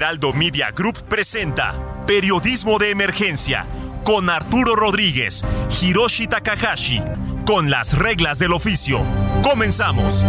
Heraldo 0.00 0.32
Media 0.32 0.70
Group 0.70 0.98
presenta 1.10 1.74
Periodismo 2.06 2.78
de 2.78 2.88
Emergencia 2.88 3.66
con 4.02 4.30
Arturo 4.30 4.74
Rodríguez, 4.74 5.44
Hiroshi 5.82 6.26
Takahashi, 6.26 7.02
con 7.44 7.70
las 7.70 7.98
reglas 7.98 8.38
del 8.38 8.54
oficio. 8.54 9.04
Comenzamos. 9.42 10.24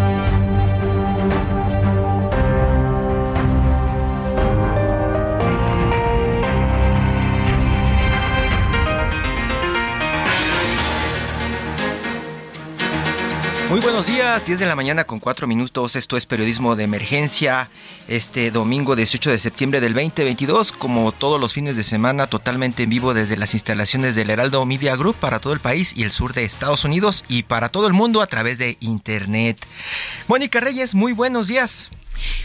Muy 13.71 13.79
buenos 13.79 14.05
días, 14.05 14.45
10 14.45 14.59
de 14.59 14.65
la 14.65 14.75
mañana 14.75 15.05
con 15.05 15.21
4 15.21 15.47
minutos. 15.47 15.95
Esto 15.95 16.17
es 16.17 16.25
periodismo 16.25 16.75
de 16.75 16.83
emergencia. 16.83 17.69
Este 18.09 18.51
domingo 18.51 18.97
18 18.97 19.31
de 19.31 19.39
septiembre 19.39 19.79
del 19.79 19.93
2022, 19.93 20.73
como 20.73 21.13
todos 21.13 21.39
los 21.39 21.53
fines 21.53 21.77
de 21.77 21.85
semana, 21.85 22.27
totalmente 22.27 22.83
en 22.83 22.89
vivo 22.89 23.13
desde 23.13 23.37
las 23.37 23.53
instalaciones 23.53 24.13
del 24.13 24.29
Heraldo 24.29 24.65
Media 24.65 24.97
Group 24.97 25.15
para 25.15 25.39
todo 25.39 25.53
el 25.53 25.61
país 25.61 25.93
y 25.95 26.03
el 26.03 26.11
sur 26.11 26.33
de 26.33 26.43
Estados 26.43 26.83
Unidos 26.83 27.23
y 27.29 27.43
para 27.43 27.69
todo 27.69 27.87
el 27.87 27.93
mundo 27.93 28.21
a 28.21 28.27
través 28.27 28.57
de 28.57 28.75
Internet. 28.81 29.65
Mónica 30.27 30.59
Reyes, 30.59 30.93
muy 30.93 31.13
buenos 31.13 31.47
días. 31.47 31.91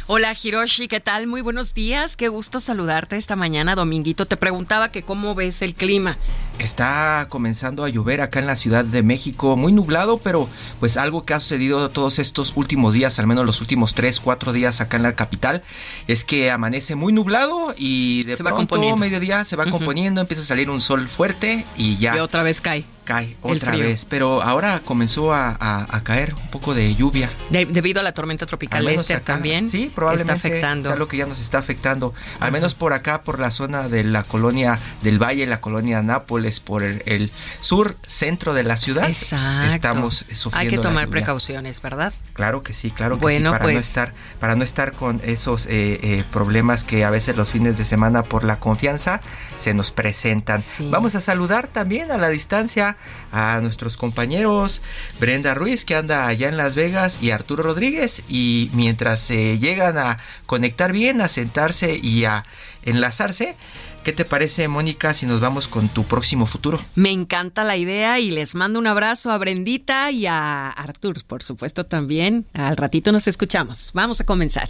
Hola 0.06 0.34
Hiroshi, 0.41 0.89
¿qué 0.89 1.00
tal? 1.00 1.27
Muy 1.27 1.41
buenos 1.41 1.75
días, 1.75 2.17
qué 2.17 2.28
gusto 2.28 2.61
saludarte 2.61 3.17
esta 3.17 3.36
mañana, 3.36 3.75
Dominguito. 3.75 4.27
Te 4.27 4.36
preguntaba 4.36 4.91
que 4.91 5.03
cómo 5.03 5.34
ves 5.34 5.62
el 5.62 5.75
clima. 5.75 6.19
Está 6.59 7.27
comenzando 7.28 7.84
a 7.84 7.89
llover 7.89 8.20
acá 8.20 8.39
en 8.39 8.47
la 8.47 8.56
Ciudad 8.56 8.84
de 8.84 9.03
México, 9.03 9.56
muy 9.56 9.72
nublado, 9.72 10.19
pero 10.19 10.48
pues 10.81 10.97
algo 10.97 11.25
que 11.25 11.34
ha 11.34 11.41
sucedido 11.41 11.91
todos 11.91 12.19
estos 12.19 12.53
últimos 12.56 12.94
días, 12.94 13.19
al 13.19 13.27
menos 13.27 13.44
los 13.44 13.61
últimos 13.61 13.94
3, 13.94 14.20
4 14.20 14.53
días 14.53 14.81
acá 14.81 14.97
en 14.97 15.03
la 15.03 15.14
capital, 15.14 15.62
es 16.06 16.25
que 16.25 16.50
amanece 16.50 16.94
muy 16.94 17.12
nublado 17.12 17.75
y 17.77 18.22
de 18.25 18.37
Se 18.37 18.42
pronto 18.42 18.55
va 18.55 18.56
componiendo. 18.56 18.97
mediodía 18.97 19.44
se 19.44 19.56
va 19.56 19.67
componiendo, 19.67 20.20
empieza 20.20 20.42
a 20.42 20.47
salir 20.47 20.70
un 20.70 20.81
sol 20.81 21.09
fuerte 21.09 21.67
y 21.77 21.97
ya 21.97 22.17
Y 22.17 22.20
otra 22.20 22.42
vez 22.42 22.61
cae. 22.61 22.84
Cae 23.06 23.36
otra 23.40 23.74
vez. 23.74 24.04
Pero 24.04 24.42
ahora 24.42 24.80
comenzó 24.84 25.32
a, 25.32 25.56
a- 25.58 25.86
a 25.96 26.02
caer 26.02 26.34
un 26.34 26.48
poco 26.50 26.74
de 26.74 26.94
lluvia. 26.94 27.30
De- 27.48 27.64
debido 27.64 28.00
a 28.00 28.02
la 28.02 28.12
tormenta 28.12 28.44
tropical 28.44 28.86
acá, 28.86 29.20
también. 29.20 29.70
Sí, 29.70 29.90
probablemente 29.94 30.34
Está 30.34 30.48
afectando. 30.48 30.88
sea 30.90 30.96
lo 30.96 31.08
que 31.08 31.16
ya 31.16 31.24
nos 31.26 31.40
está 31.40 31.56
afectando. 31.58 32.12
Al 32.40 32.52
menos 32.52 32.74
por 32.74 32.92
acá, 32.92 33.22
por 33.22 33.38
la 33.40 33.50
zona 33.50 33.88
de 33.88 34.04
la 34.04 34.22
colonia 34.24 34.78
del 35.02 35.18
Valle, 35.22 35.46
la 35.46 35.62
colonia 35.62 36.02
Nápoles, 36.02 36.60
por 36.60 36.82
el, 36.82 37.02
el 37.06 37.32
sur, 37.60 37.96
centro 38.06 38.52
de 38.52 38.64
la 38.64 38.76
ciudad. 38.76 39.08
Exacto. 39.08 39.72
Estamos 39.74 40.26
sufriendo 40.34 40.58
Hay 40.58 40.68
que 40.68 40.78
tomar 40.78 41.08
precauciones, 41.08 41.80
¿verdad? 41.80 42.12
Claro 42.34 42.62
que 42.62 42.72
sí, 42.74 42.91
claro 42.91 43.16
que 43.16 43.22
Bueno, 43.22 43.50
sí, 43.50 43.52
para 43.58 43.64
no 43.66 43.72
pues. 43.72 43.86
estar, 43.86 44.12
para 44.41 44.56
no 44.56 44.64
estar 44.64 44.92
con 44.92 45.20
esos 45.24 45.66
eh, 45.66 46.00
eh, 46.02 46.24
problemas 46.32 46.82
que 46.84 47.04
a 47.04 47.10
veces 47.10 47.36
los 47.36 47.48
fines 47.48 47.78
de 47.78 47.84
semana 47.84 48.24
por 48.24 48.42
la 48.44 48.58
confianza 48.58 49.20
se 49.60 49.72
nos 49.74 49.92
presentan. 49.92 50.60
Sí. 50.62 50.88
Vamos 50.91 51.14
a 51.14 51.20
saludar 51.20 51.69
también 51.69 52.10
a 52.10 52.16
la 52.19 52.28
distancia 52.28 52.95
a 53.32 53.60
nuestros 53.60 53.96
compañeros 53.96 54.80
Brenda 55.20 55.54
Ruiz 55.54 55.84
que 55.84 55.94
anda 55.94 56.26
allá 56.26 56.48
en 56.48 56.56
Las 56.56 56.74
Vegas 56.74 57.18
y 57.20 57.30
Arturo 57.30 57.62
Rodríguez 57.62 58.24
y 58.28 58.70
mientras 58.72 59.20
se 59.20 59.58
llegan 59.58 59.98
a 59.98 60.18
conectar 60.46 60.92
bien, 60.92 61.20
a 61.20 61.28
sentarse 61.28 61.96
y 61.96 62.24
a 62.24 62.44
enlazarse, 62.82 63.56
¿qué 64.04 64.12
te 64.12 64.24
parece 64.24 64.68
Mónica 64.68 65.12
si 65.14 65.26
nos 65.26 65.40
vamos 65.40 65.68
con 65.68 65.88
tu 65.88 66.04
próximo 66.04 66.46
futuro? 66.46 66.80
Me 66.94 67.10
encanta 67.10 67.64
la 67.64 67.76
idea 67.76 68.20
y 68.20 68.30
les 68.30 68.54
mando 68.54 68.78
un 68.78 68.86
abrazo 68.86 69.30
a 69.30 69.38
Brendita 69.38 70.10
y 70.10 70.26
a 70.26 70.68
Artur, 70.68 71.24
por 71.26 71.42
supuesto 71.42 71.84
también. 71.84 72.46
Al 72.54 72.76
ratito 72.76 73.12
nos 73.12 73.26
escuchamos. 73.26 73.90
Vamos 73.92 74.20
a 74.20 74.24
comenzar. 74.24 74.68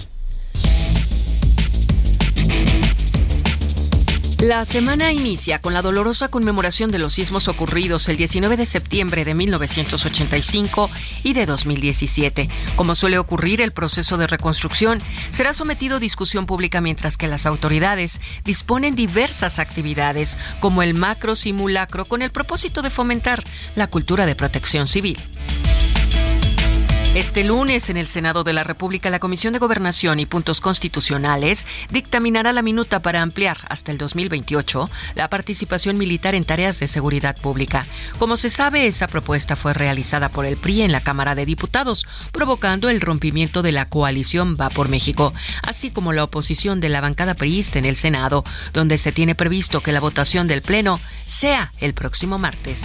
La 4.42 4.66
semana 4.66 5.12
inicia 5.12 5.60
con 5.62 5.72
la 5.72 5.80
dolorosa 5.80 6.28
conmemoración 6.28 6.90
de 6.90 6.98
los 6.98 7.14
sismos 7.14 7.48
ocurridos 7.48 8.06
el 8.10 8.18
19 8.18 8.58
de 8.58 8.66
septiembre 8.66 9.24
de 9.24 9.32
1985 9.32 10.90
y 11.24 11.32
de 11.32 11.46
2017. 11.46 12.50
Como 12.76 12.94
suele 12.94 13.16
ocurrir, 13.16 13.62
el 13.62 13.72
proceso 13.72 14.18
de 14.18 14.26
reconstrucción 14.26 15.00
será 15.30 15.54
sometido 15.54 15.96
a 15.96 16.00
discusión 16.00 16.44
pública 16.44 16.82
mientras 16.82 17.16
que 17.16 17.28
las 17.28 17.46
autoridades 17.46 18.20
disponen 18.44 18.94
diversas 18.94 19.58
actividades 19.58 20.36
como 20.60 20.82
el 20.82 20.92
macro 20.92 21.34
simulacro 21.34 22.04
con 22.04 22.20
el 22.20 22.30
propósito 22.30 22.82
de 22.82 22.90
fomentar 22.90 23.42
la 23.74 23.86
cultura 23.86 24.26
de 24.26 24.36
protección 24.36 24.86
civil. 24.86 25.18
Este 27.16 27.44
lunes, 27.44 27.88
en 27.88 27.96
el 27.96 28.08
Senado 28.08 28.44
de 28.44 28.52
la 28.52 28.62
República, 28.62 29.08
la 29.08 29.20
Comisión 29.20 29.54
de 29.54 29.58
Gobernación 29.58 30.20
y 30.20 30.26
Puntos 30.26 30.60
Constitucionales 30.60 31.64
dictaminará 31.90 32.52
la 32.52 32.60
minuta 32.60 33.00
para 33.00 33.22
ampliar 33.22 33.56
hasta 33.70 33.90
el 33.90 33.96
2028 33.96 34.90
la 35.14 35.30
participación 35.30 35.96
militar 35.96 36.34
en 36.34 36.44
tareas 36.44 36.78
de 36.78 36.88
seguridad 36.88 37.34
pública. 37.40 37.86
Como 38.18 38.36
se 38.36 38.50
sabe, 38.50 38.86
esa 38.86 39.06
propuesta 39.06 39.56
fue 39.56 39.72
realizada 39.72 40.28
por 40.28 40.44
el 40.44 40.58
PRI 40.58 40.82
en 40.82 40.92
la 40.92 41.00
Cámara 41.00 41.34
de 41.34 41.46
Diputados, 41.46 42.06
provocando 42.32 42.90
el 42.90 43.00
rompimiento 43.00 43.62
de 43.62 43.72
la 43.72 43.88
coalición 43.88 44.54
Va 44.60 44.68
por 44.68 44.90
México, 44.90 45.32
así 45.62 45.90
como 45.90 46.12
la 46.12 46.24
oposición 46.24 46.80
de 46.80 46.90
la 46.90 47.00
bancada 47.00 47.32
priista 47.32 47.78
en 47.78 47.86
el 47.86 47.96
Senado, 47.96 48.44
donde 48.74 48.98
se 48.98 49.10
tiene 49.10 49.34
previsto 49.34 49.80
que 49.80 49.92
la 49.92 50.00
votación 50.00 50.48
del 50.48 50.60
Pleno 50.60 51.00
sea 51.24 51.72
el 51.80 51.94
próximo 51.94 52.36
martes. 52.36 52.82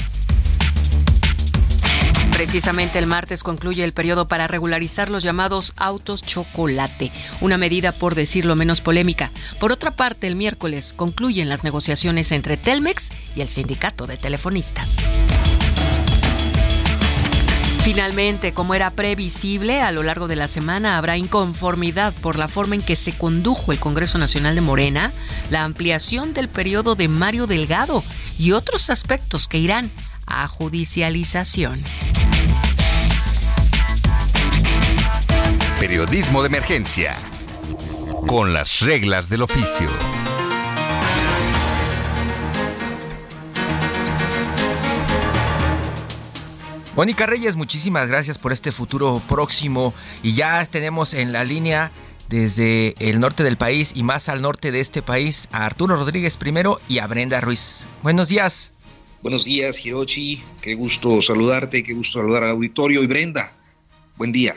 Precisamente 2.42 2.98
el 2.98 3.06
martes 3.06 3.44
concluye 3.44 3.84
el 3.84 3.94
periodo 3.94 4.28
para 4.28 4.48
regularizar 4.48 5.12
los 5.12 5.22
llamados 5.22 5.74
autos 5.78 6.24
chocolate, 6.24 7.12
una 7.40 7.60
medida 7.60 7.92
por 7.92 8.16
decirlo 8.16 8.56
menos 8.56 8.82
polémica. 8.82 9.30
Por 9.60 9.72
otra 9.72 9.92
parte, 9.92 10.26
el 10.26 10.36
miércoles 10.36 10.92
concluyen 10.92 11.50
las 11.50 11.64
negociaciones 11.64 12.32
entre 12.32 12.58
Telmex 12.58 13.10
y 13.36 13.42
el 13.42 13.50
sindicato 13.50 14.08
de 14.08 14.18
telefonistas. 14.18 14.90
Finalmente, 17.84 18.54
como 18.54 18.74
era 18.74 18.90
previsible, 18.90 19.84
a 19.84 19.92
lo 19.92 20.02
largo 20.02 20.28
de 20.28 20.36
la 20.36 20.48
semana 20.48 20.98
habrá 20.98 21.18
inconformidad 21.18 22.12
por 22.22 22.40
la 22.40 22.48
forma 22.48 22.74
en 22.74 22.82
que 22.82 22.96
se 22.96 23.12
condujo 23.12 23.72
el 23.72 23.80
Congreso 23.80 24.18
Nacional 24.18 24.56
de 24.56 24.62
Morena, 24.62 25.14
la 25.52 25.64
ampliación 25.64 26.34
del 26.34 26.50
periodo 26.50 26.96
de 26.96 27.08
Mario 27.08 27.46
Delgado 27.46 28.04
y 28.40 28.54
otros 28.54 28.90
aspectos 28.90 29.48
que 29.48 29.60
irán 29.60 29.92
a 30.32 30.48
judicialización. 30.48 31.84
Periodismo 35.80 36.42
de 36.42 36.48
emergencia. 36.48 37.18
Con 38.28 38.54
las 38.54 38.82
reglas 38.82 39.30
del 39.30 39.42
oficio. 39.42 39.90
Mónica 46.96 47.26
Reyes, 47.26 47.56
muchísimas 47.56 48.08
gracias 48.08 48.38
por 48.38 48.52
este 48.52 48.72
futuro 48.72 49.22
próximo 49.28 49.94
y 50.22 50.34
ya 50.34 50.66
tenemos 50.66 51.14
en 51.14 51.32
la 51.32 51.44
línea 51.44 51.92
desde 52.28 52.96
el 53.00 53.20
norte 53.20 53.44
del 53.44 53.58
país 53.58 53.92
y 53.96 54.04
más 54.04 54.30
al 54.30 54.42
norte 54.42 54.72
de 54.72 54.80
este 54.80 55.02
país 55.02 55.48
a 55.52 55.66
Arturo 55.66 55.96
Rodríguez 55.96 56.38
primero 56.38 56.80
y 56.88 57.00
a 57.00 57.08
Brenda 57.08 57.42
Ruiz. 57.42 57.86
Buenos 58.04 58.28
días. 58.28 58.72
Buenos 59.22 59.46
días, 59.46 59.86
Hirochi. 59.86 60.44
Qué 60.62 60.74
gusto 60.74 61.22
saludarte, 61.22 61.84
qué 61.84 61.94
gusto 61.94 62.20
saludar 62.20 62.44
al 62.44 62.52
auditorio. 62.52 63.04
Y 63.04 63.08
Brenda, 63.08 63.52
buen 64.18 64.32
día. 64.32 64.56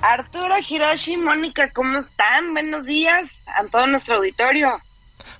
Arturo, 0.00 0.54
Hiroshi, 0.66 1.16
Mónica, 1.16 1.70
¿cómo 1.72 1.98
están? 1.98 2.52
Buenos 2.52 2.86
días 2.86 3.46
a 3.58 3.64
todo 3.64 3.86
nuestro 3.88 4.16
auditorio. 4.16 4.80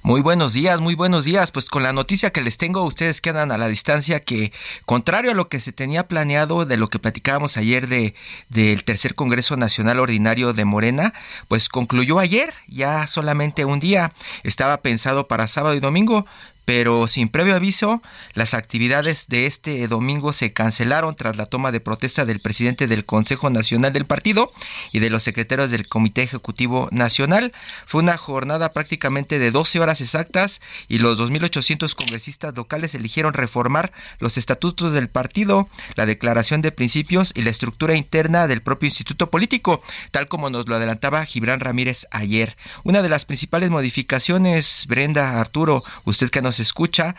Muy 0.02 0.22
buenos 0.22 0.54
días, 0.54 0.80
muy 0.80 0.94
buenos 0.94 1.24
días. 1.24 1.50
Pues 1.50 1.68
con 1.68 1.82
la 1.82 1.92
noticia 1.92 2.30
que 2.30 2.40
les 2.40 2.56
tengo, 2.56 2.82
ustedes 2.84 3.20
quedan 3.20 3.52
a 3.52 3.58
la 3.58 3.68
distancia 3.68 4.20
que, 4.20 4.50
contrario 4.86 5.30
a 5.30 5.34
lo 5.34 5.48
que 5.48 5.60
se 5.60 5.72
tenía 5.72 6.08
planeado 6.08 6.64
de 6.64 6.78
lo 6.78 6.88
que 6.88 6.98
platicábamos 6.98 7.58
ayer 7.58 7.86
de 7.86 8.14
del 8.48 8.82
tercer 8.84 9.14
Congreso 9.14 9.56
Nacional 9.56 10.00
Ordinario 10.00 10.54
de 10.54 10.64
Morena, 10.64 11.12
pues 11.48 11.68
concluyó 11.68 12.18
ayer, 12.18 12.54
ya 12.66 13.06
solamente 13.06 13.66
un 13.66 13.78
día. 13.78 14.12
Estaba 14.42 14.78
pensado 14.78 15.28
para 15.28 15.48
sábado 15.48 15.74
y 15.74 15.80
domingo, 15.80 16.26
pero 16.64 17.08
sin 17.08 17.28
previo 17.28 17.54
aviso, 17.54 18.02
las 18.34 18.54
actividades 18.54 19.26
de 19.28 19.46
este 19.46 19.86
domingo 19.88 20.32
se 20.32 20.52
cancelaron 20.52 21.16
tras 21.16 21.36
la 21.36 21.46
toma 21.46 21.72
de 21.72 21.80
protesta 21.80 22.24
del 22.24 22.40
presidente 22.40 22.86
del 22.86 23.04
Consejo 23.04 23.50
Nacional 23.50 23.92
del 23.92 24.04
Partido 24.04 24.52
y 24.92 25.00
de 25.00 25.10
los 25.10 25.22
secretarios 25.22 25.70
del 25.70 25.88
Comité 25.88 26.22
Ejecutivo 26.22 26.88
Nacional. 26.92 27.52
Fue 27.86 28.02
una 28.02 28.16
jornada 28.16 28.72
prácticamente 28.72 29.38
de 29.38 29.50
12 29.50 29.80
horas 29.80 30.00
exactas 30.00 30.60
y 30.88 30.98
los 30.98 31.18
2.800 31.18 31.94
congresistas 31.94 32.54
locales 32.54 32.94
eligieron 32.94 33.32
reformar 33.32 33.92
los 34.18 34.38
estatutos 34.38 34.92
del 34.92 35.08
partido, 35.08 35.68
la 35.96 36.06
declaración 36.06 36.62
de 36.62 36.72
principios 36.72 37.32
y 37.34 37.42
la 37.42 37.50
estructura 37.50 37.96
interna 37.96 38.46
del 38.46 38.62
propio 38.62 38.86
instituto 38.86 39.30
político, 39.30 39.82
tal 40.10 40.28
como 40.28 40.50
nos 40.50 40.68
lo 40.68 40.76
adelantaba 40.76 41.24
Gibran 41.24 41.60
Ramírez 41.60 42.06
ayer. 42.10 42.56
Una 42.84 43.02
de 43.02 43.08
las 43.08 43.24
principales 43.24 43.70
modificaciones, 43.70 44.84
Brenda, 44.88 45.40
Arturo, 45.40 45.84
usted 46.04 46.30
que 46.30 46.42
nos 46.42 46.49
escucha 46.58 47.14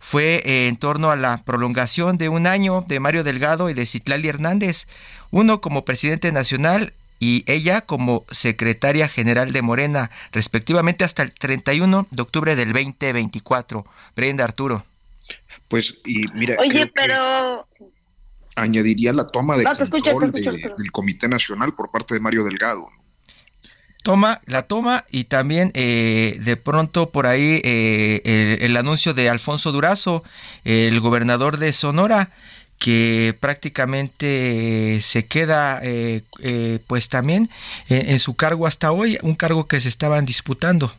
fue 0.00 0.42
eh, 0.44 0.68
en 0.68 0.76
torno 0.76 1.10
a 1.10 1.16
la 1.16 1.42
prolongación 1.44 2.18
de 2.18 2.28
un 2.28 2.46
año 2.46 2.84
de 2.86 3.00
Mario 3.00 3.24
Delgado 3.24 3.70
y 3.70 3.74
de 3.74 3.86
Citlali 3.86 4.28
Hernández, 4.28 4.86
uno 5.30 5.60
como 5.60 5.84
presidente 5.84 6.30
nacional 6.32 6.92
y 7.18 7.44
ella 7.46 7.80
como 7.80 8.24
secretaria 8.30 9.08
general 9.08 9.52
de 9.52 9.62
Morena, 9.62 10.10
respectivamente 10.32 11.04
hasta 11.04 11.22
el 11.22 11.32
31 11.32 12.06
de 12.10 12.22
octubre 12.22 12.54
del 12.56 12.72
2024. 12.72 13.86
Brenda 14.14 14.44
Arturo. 14.44 14.84
Pues, 15.68 15.94
y 16.04 16.26
mira. 16.34 16.56
Oye, 16.58 16.86
pero. 16.86 17.66
Añadiría 18.56 19.12
la 19.12 19.26
toma 19.26 19.56
de 19.56 19.64
control 19.64 20.32
del 20.32 20.92
Comité 20.92 21.28
Nacional 21.28 21.74
por 21.74 21.90
parte 21.90 22.14
de 22.14 22.20
Mario 22.20 22.44
Delgado 22.44 22.88
toma, 24.04 24.42
la 24.44 24.64
toma 24.64 25.04
y 25.10 25.24
también 25.24 25.72
eh, 25.74 26.38
de 26.44 26.56
pronto 26.56 27.10
por 27.10 27.26
ahí 27.26 27.60
eh, 27.64 28.58
el, 28.60 28.76
anuncio 28.76 29.14
de 29.14 29.30
Alfonso 29.30 29.72
Durazo, 29.72 30.22
el 30.64 31.00
gobernador 31.00 31.56
de 31.56 31.72
Sonora, 31.72 32.30
que 32.78 33.34
prácticamente 33.40 35.00
se 35.00 35.26
queda 35.26 35.80
eh, 35.82 36.22
pues 36.86 37.08
también 37.08 37.48
en 37.88 38.20
su 38.20 38.36
cargo 38.36 38.66
hasta 38.66 38.92
hoy, 38.92 39.18
un 39.22 39.34
cargo 39.34 39.66
que 39.66 39.80
se 39.80 39.88
estaban 39.88 40.26
disputando. 40.26 40.94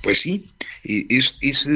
Pues 0.00 0.20
sí, 0.20 0.48
es, 0.84 1.36
es 1.40 1.68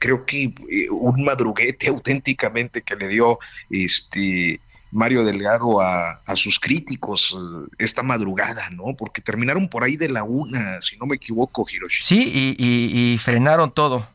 creo 0.00 0.26
que 0.26 0.52
un 0.90 1.24
madruguete 1.24 1.86
auténticamente 1.88 2.82
que 2.82 2.96
le 2.96 3.06
dio 3.06 3.38
este 3.70 4.60
Mario 4.90 5.24
Delgado 5.24 5.80
a, 5.80 6.20
sus 6.34 6.58
críticos 6.58 7.36
eh, 7.36 7.74
esta 7.78 8.02
madrugada, 8.02 8.70
¿no? 8.70 8.94
Porque 8.96 9.20
terminaron 9.20 9.68
por 9.68 9.84
ahí 9.84 9.96
de 9.96 10.08
la 10.08 10.22
una, 10.22 10.80
si 10.80 10.96
no 10.96 11.06
me 11.06 11.16
equivoco, 11.16 11.66
Hiroshi. 11.68 12.04
Sí, 12.04 12.54
y, 12.58 13.18
frenaron 13.18 13.72
todo. 13.72 14.08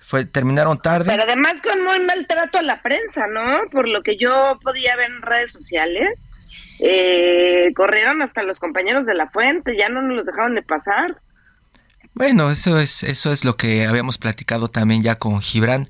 Fue, 0.00 0.24
terminaron 0.24 0.78
tarde. 0.80 1.04
Pero 1.06 1.24
además 1.24 1.60
con 1.62 1.84
muy 1.84 2.00
maltrato 2.00 2.58
a 2.58 2.62
la 2.62 2.82
prensa, 2.82 3.26
¿no? 3.26 3.68
Por 3.70 3.88
lo 3.88 4.02
que 4.02 4.16
yo 4.16 4.58
podía 4.62 4.96
ver 4.96 5.10
en 5.10 5.22
redes 5.22 5.52
sociales. 5.52 6.18
Eh, 6.80 7.72
corrieron 7.74 8.22
hasta 8.22 8.42
los 8.42 8.58
compañeros 8.58 9.04
de 9.04 9.14
la 9.14 9.28
fuente, 9.28 9.76
ya 9.76 9.88
no 9.88 10.00
nos 10.00 10.16
los 10.16 10.26
dejaron 10.26 10.54
de 10.54 10.62
pasar. 10.62 11.16
Bueno, 12.18 12.50
eso 12.50 12.80
es, 12.80 13.04
eso 13.04 13.30
es 13.30 13.44
lo 13.44 13.56
que 13.56 13.86
habíamos 13.86 14.18
platicado 14.18 14.66
también 14.66 15.04
ya 15.04 15.20
con 15.20 15.40
Gibran. 15.40 15.88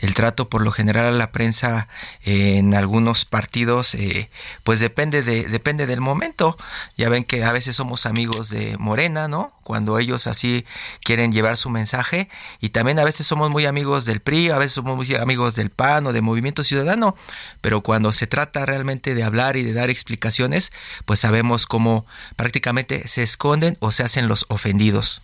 El 0.00 0.12
trato 0.12 0.48
por 0.48 0.62
lo 0.62 0.72
general 0.72 1.06
a 1.06 1.12
la 1.12 1.30
prensa 1.30 1.86
eh, 2.24 2.56
en 2.58 2.74
algunos 2.74 3.24
partidos, 3.24 3.94
eh, 3.94 4.28
pues 4.64 4.80
depende 4.80 5.22
de, 5.22 5.44
depende 5.44 5.86
del 5.86 6.00
momento. 6.00 6.58
Ya 6.96 7.08
ven 7.08 7.22
que 7.22 7.44
a 7.44 7.52
veces 7.52 7.76
somos 7.76 8.06
amigos 8.06 8.48
de 8.48 8.76
Morena, 8.76 9.28
¿no? 9.28 9.52
Cuando 9.62 10.00
ellos 10.00 10.26
así 10.26 10.66
quieren 11.04 11.30
llevar 11.30 11.56
su 11.56 11.70
mensaje. 11.70 12.28
Y 12.60 12.70
también 12.70 12.98
a 12.98 13.04
veces 13.04 13.28
somos 13.28 13.48
muy 13.48 13.64
amigos 13.64 14.04
del 14.04 14.18
PRI, 14.18 14.50
a 14.50 14.58
veces 14.58 14.72
somos 14.72 14.96
muy 14.96 15.14
amigos 15.14 15.54
del 15.54 15.70
PAN 15.70 16.08
o 16.08 16.12
de 16.12 16.22
Movimiento 16.22 16.64
Ciudadano. 16.64 17.14
Pero 17.60 17.84
cuando 17.84 18.12
se 18.12 18.26
trata 18.26 18.66
realmente 18.66 19.14
de 19.14 19.22
hablar 19.22 19.56
y 19.56 19.62
de 19.62 19.74
dar 19.74 19.90
explicaciones, 19.90 20.72
pues 21.04 21.20
sabemos 21.20 21.66
cómo 21.66 22.04
prácticamente 22.34 23.06
se 23.06 23.22
esconden 23.22 23.76
o 23.78 23.92
se 23.92 24.02
hacen 24.02 24.26
los 24.26 24.44
ofendidos. 24.48 25.22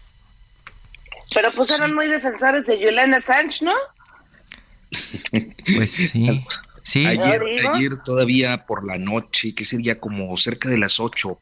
Pero 1.33 1.53
pues 1.53 1.71
eran 1.71 1.95
muy 1.95 2.09
defensores 2.09 2.67
de 2.67 2.77
Juliana 2.77 3.21
Sánchez, 3.21 3.63
¿no? 3.63 3.73
pues 5.77 5.91
sí. 5.91 6.45
Sí. 6.87 7.07
Ayer, 7.07 7.43
ayer 7.73 7.97
todavía 8.05 8.67
por 8.67 8.87
la 8.87 8.99
noche, 8.99 9.55
que 9.55 9.65
sería 9.65 9.99
como 9.99 10.37
cerca 10.37 10.69
de 10.69 10.77
las 10.77 11.01
8, 11.01 11.41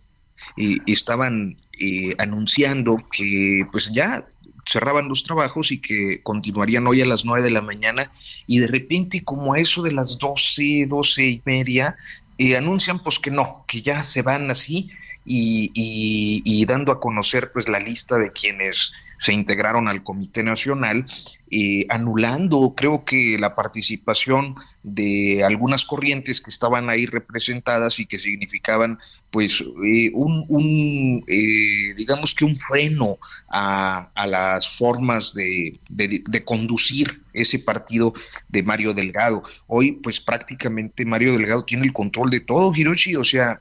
y 0.56 0.93
estaban 0.93 1.56
eh, 1.81 2.14
anunciando 2.19 2.99
que 3.11 3.67
pues 3.73 3.93
ya 3.93 4.26
cerraban 4.67 5.08
los 5.08 5.25
trabajos 5.25 5.73
y 5.73 5.79
que 5.79 6.23
continuarían 6.23 6.87
hoy 6.87 7.02
a 7.02 7.06
las 7.06 7.25
9 7.25 7.43
de 7.43 7.50
la 7.50 7.61
mañana 7.61 8.12
y 8.46 8.61
de 8.61 8.69
repente 8.69 9.25
como 9.25 9.55
a 9.55 9.58
eso 9.58 9.82
de 9.82 9.93
las 9.93 10.19
12, 10.19 10.87
12 10.88 11.25
y 11.25 11.43
media 11.44 11.96
eh, 12.38 12.56
anuncian 12.56 13.00
pues 13.00 13.19
que 13.19 13.31
no, 13.31 13.64
que 13.67 13.82
ya 13.82 14.05
se 14.05 14.23
van 14.23 14.50
así 14.50 14.90
y, 15.25 15.70
y, 15.75 16.64
dando 16.67 16.90
a 16.90 16.99
conocer 16.99 17.52
pues 17.52 17.69
la 17.69 17.78
lista 17.78 18.19
de 18.19 18.32
quienes 18.32 18.93
se 19.23 19.33
integraron 19.33 19.87
al 19.87 20.03
Comité 20.03 20.43
Nacional, 20.43 21.07
eh, 21.49 21.87
anulando 21.89 22.75
creo 22.77 23.05
que 23.05 23.37
la 23.39 23.55
participación 23.55 24.57
de 24.83 25.45
algunas 25.45 25.85
corrientes 25.85 26.41
que 26.41 26.51
estaban 26.51 26.91
ahí 26.91 27.07
representadas 27.07 28.01
y 28.01 28.07
que 28.07 28.19
significaban 28.19 28.99
pues 29.31 29.61
eh, 29.61 30.11
un, 30.13 31.23
eh, 31.29 31.95
digamos 31.97 32.35
que 32.35 32.45
un 32.45 32.57
freno 32.57 33.19
a, 33.49 34.11
las 34.27 34.77
formas 34.77 35.35
de, 35.35 35.79
de, 35.89 36.45
conducir 36.45 37.23
ese 37.33 37.61
partido 37.61 38.15
de 38.49 38.65
Mario 38.65 38.93
Delgado. 38.93 39.45
Hoy 39.69 39.93
pues 39.93 40.21
prácticamente 40.21 41.05
Mario 41.05 41.35
Delgado 41.35 41.65
tiene 41.65 41.85
el 41.85 41.93
control 41.93 42.29
de 42.31 42.41
todo, 42.41 42.75
Hiroshi, 42.75 43.15
o 43.15 43.25
sea, 43.25 43.61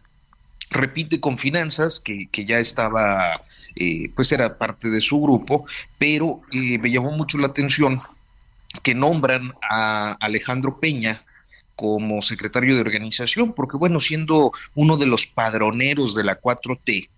repite 0.71 1.19
con 1.19 1.37
finanzas, 1.37 1.99
que, 1.99 2.27
que 2.31 2.45
ya 2.45 2.59
estaba, 2.59 3.33
eh, 3.75 4.09
pues 4.15 4.31
era 4.31 4.57
parte 4.57 4.89
de 4.89 5.01
su 5.01 5.21
grupo, 5.21 5.65
pero 5.97 6.41
eh, 6.51 6.77
me 6.79 6.89
llamó 6.89 7.11
mucho 7.11 7.37
la 7.37 7.47
atención 7.47 8.01
que 8.81 8.95
nombran 8.95 9.53
a 9.69 10.13
Alejandro 10.21 10.79
Peña 10.79 11.23
como 11.75 12.21
secretario 12.21 12.73
de 12.75 12.81
organización, 12.81 13.53
porque 13.53 13.75
bueno, 13.75 13.99
siendo 13.99 14.51
uno 14.73 14.97
de 14.97 15.07
los 15.07 15.25
padroneros 15.25 16.15
de 16.15 16.23
la 16.23 16.39
4T, 16.39 17.09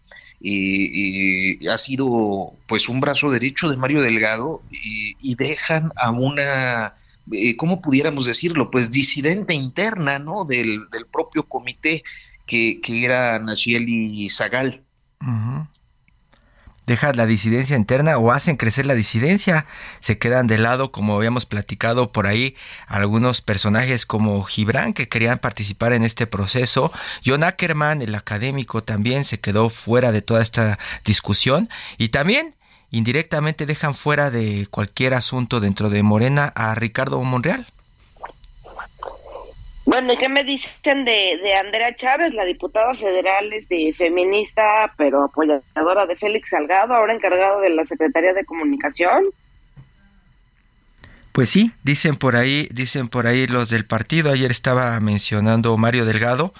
eh, 0.46 1.70
ha 1.70 1.78
sido 1.78 2.54
pues 2.66 2.90
un 2.90 3.00
brazo 3.00 3.30
derecho 3.30 3.70
de 3.70 3.78
Mario 3.78 4.02
Delgado 4.02 4.62
y 4.72 5.36
dejan 5.36 5.92
a 5.96 6.12
una 6.12 6.96
¿cómo 7.56 7.82
pudiéramos 7.82 8.26
decirlo? 8.26 8.70
Pues 8.70 8.92
disidente 8.92 9.54
interna, 9.54 10.20
¿no? 10.20 10.44
Del, 10.44 10.90
del 10.90 11.06
propio 11.06 11.44
comité 11.44 12.04
que, 12.46 12.80
era 12.86 13.40
Nachieli 13.40 14.30
Zagal. 14.30 14.84
Deja 16.86 17.14
la 17.14 17.26
disidencia 17.26 17.78
interna 17.78 18.18
o 18.18 18.34
hacen 18.34 18.58
crecer 18.58 18.86
la 18.86 18.94
disidencia. 18.94 19.66
Se 20.02 20.18
quedan 20.18 20.48
de 20.48 20.58
lado, 20.58 20.92
como 20.92 21.16
habíamos 21.16 21.46
platicado 21.46 22.12
por 22.12 22.28
ahí, 22.28 22.56
algunos 22.88 23.42
personajes 23.42 24.06
como 24.06 24.44
Gibran 24.44 24.94
que 24.94 25.08
querían 25.08 25.40
participar 25.40 25.94
en 25.94 26.04
este 26.04 26.28
proceso. 26.28 26.92
John 27.26 27.46
Ackerman, 27.46 28.02
el 28.02 28.16
académico, 28.16 28.84
también 28.84 29.24
se 29.24 29.40
quedó 29.40 29.70
fuera 29.70 30.12
de 30.12 30.22
toda 30.22 30.42
esta 30.42 30.78
discusión. 31.06 31.70
Y 31.98 32.10
también 32.10 32.54
indirectamente 32.92 33.66
dejan 33.66 33.96
fuera 33.96 34.30
de 34.30 34.68
cualquier 34.70 35.14
asunto 35.14 35.62
dentro 35.62 35.90
de 35.90 36.04
Morena 36.04 36.52
a 36.54 36.76
Ricardo 36.76 37.24
Monreal. 37.24 37.66
Bueno, 39.94 40.12
¿y 40.12 40.18
qué 40.18 40.28
me 40.28 40.44
dicen 40.44 41.06
de, 41.06 41.40
de 41.44 41.54
Andrea 41.54 41.96
Chávez, 41.96 42.34
la 42.34 42.46
diputada 42.46 42.96
federal 42.96 43.48
de 43.52 43.94
feminista, 43.96 44.92
pero 44.98 45.26
apoyadora 45.26 46.08
de 46.08 46.16
Félix 46.16 46.50
Salgado, 46.50 46.96
ahora 46.96 47.14
encargado 47.14 47.62
de 47.62 47.70
la 47.70 47.86
Secretaría 47.86 48.34
de 48.34 48.44
Comunicación? 48.44 49.26
Pues 51.32 51.52
sí, 51.52 51.74
dicen 51.84 52.16
por 52.16 52.36
ahí, 52.36 52.68
dicen 52.72 53.08
por 53.08 53.28
ahí 53.28 53.46
los 53.46 53.70
del 53.70 53.86
partido. 53.86 54.32
Ayer 54.32 54.50
estaba 54.50 55.00
mencionando 55.00 55.78
Mario 55.78 56.06
Delgado, 56.06 56.56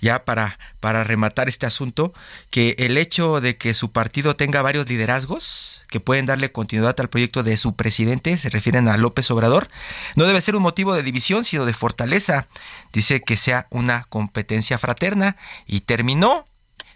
ya 0.00 0.24
para, 0.24 0.58
para 0.80 1.04
rematar 1.04 1.48
este 1.48 1.66
asunto, 1.66 2.12
que 2.50 2.74
el 2.78 2.96
hecho 2.96 3.40
de 3.40 3.56
que 3.56 3.74
su 3.74 3.92
partido 3.92 4.36
tenga 4.36 4.62
varios 4.62 4.88
liderazgos 4.88 5.82
que 5.88 6.00
pueden 6.00 6.26
darle 6.26 6.52
continuidad 6.52 6.98
al 6.98 7.08
proyecto 7.08 7.42
de 7.42 7.56
su 7.56 7.74
presidente, 7.76 8.38
se 8.38 8.50
refieren 8.50 8.88
a 8.88 8.96
López 8.96 9.30
Obrador, 9.30 9.68
no 10.16 10.24
debe 10.24 10.40
ser 10.40 10.56
un 10.56 10.62
motivo 10.62 10.94
de 10.94 11.02
división, 11.02 11.44
sino 11.44 11.66
de 11.66 11.74
fortaleza. 11.74 12.46
Dice 12.92 13.20
que 13.20 13.36
sea 13.36 13.66
una 13.70 14.04
competencia 14.08 14.78
fraterna 14.78 15.36
y 15.66 15.80
terminó 15.80 16.46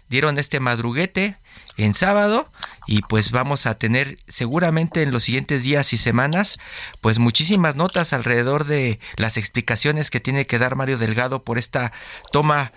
dieron 0.07 0.37
este 0.37 0.59
madruguete 0.59 1.37
en 1.77 1.93
sábado 1.93 2.51
y 2.87 3.01
pues 3.01 3.31
vamos 3.31 3.65
a 3.65 3.77
tener 3.77 4.19
seguramente 4.27 5.01
en 5.01 5.11
los 5.11 5.23
siguientes 5.23 5.63
días 5.63 5.93
y 5.93 5.97
semanas 5.97 6.57
pues 7.01 7.19
muchísimas 7.19 7.75
notas 7.75 8.13
alrededor 8.13 8.65
de 8.65 8.99
las 9.17 9.37
explicaciones 9.37 10.09
que 10.09 10.19
tiene 10.19 10.45
que 10.45 10.59
dar 10.59 10.75
Mario 10.75 10.97
Delgado 10.97 11.43
por 11.43 11.57
esta 11.57 11.91
toma 12.31 12.71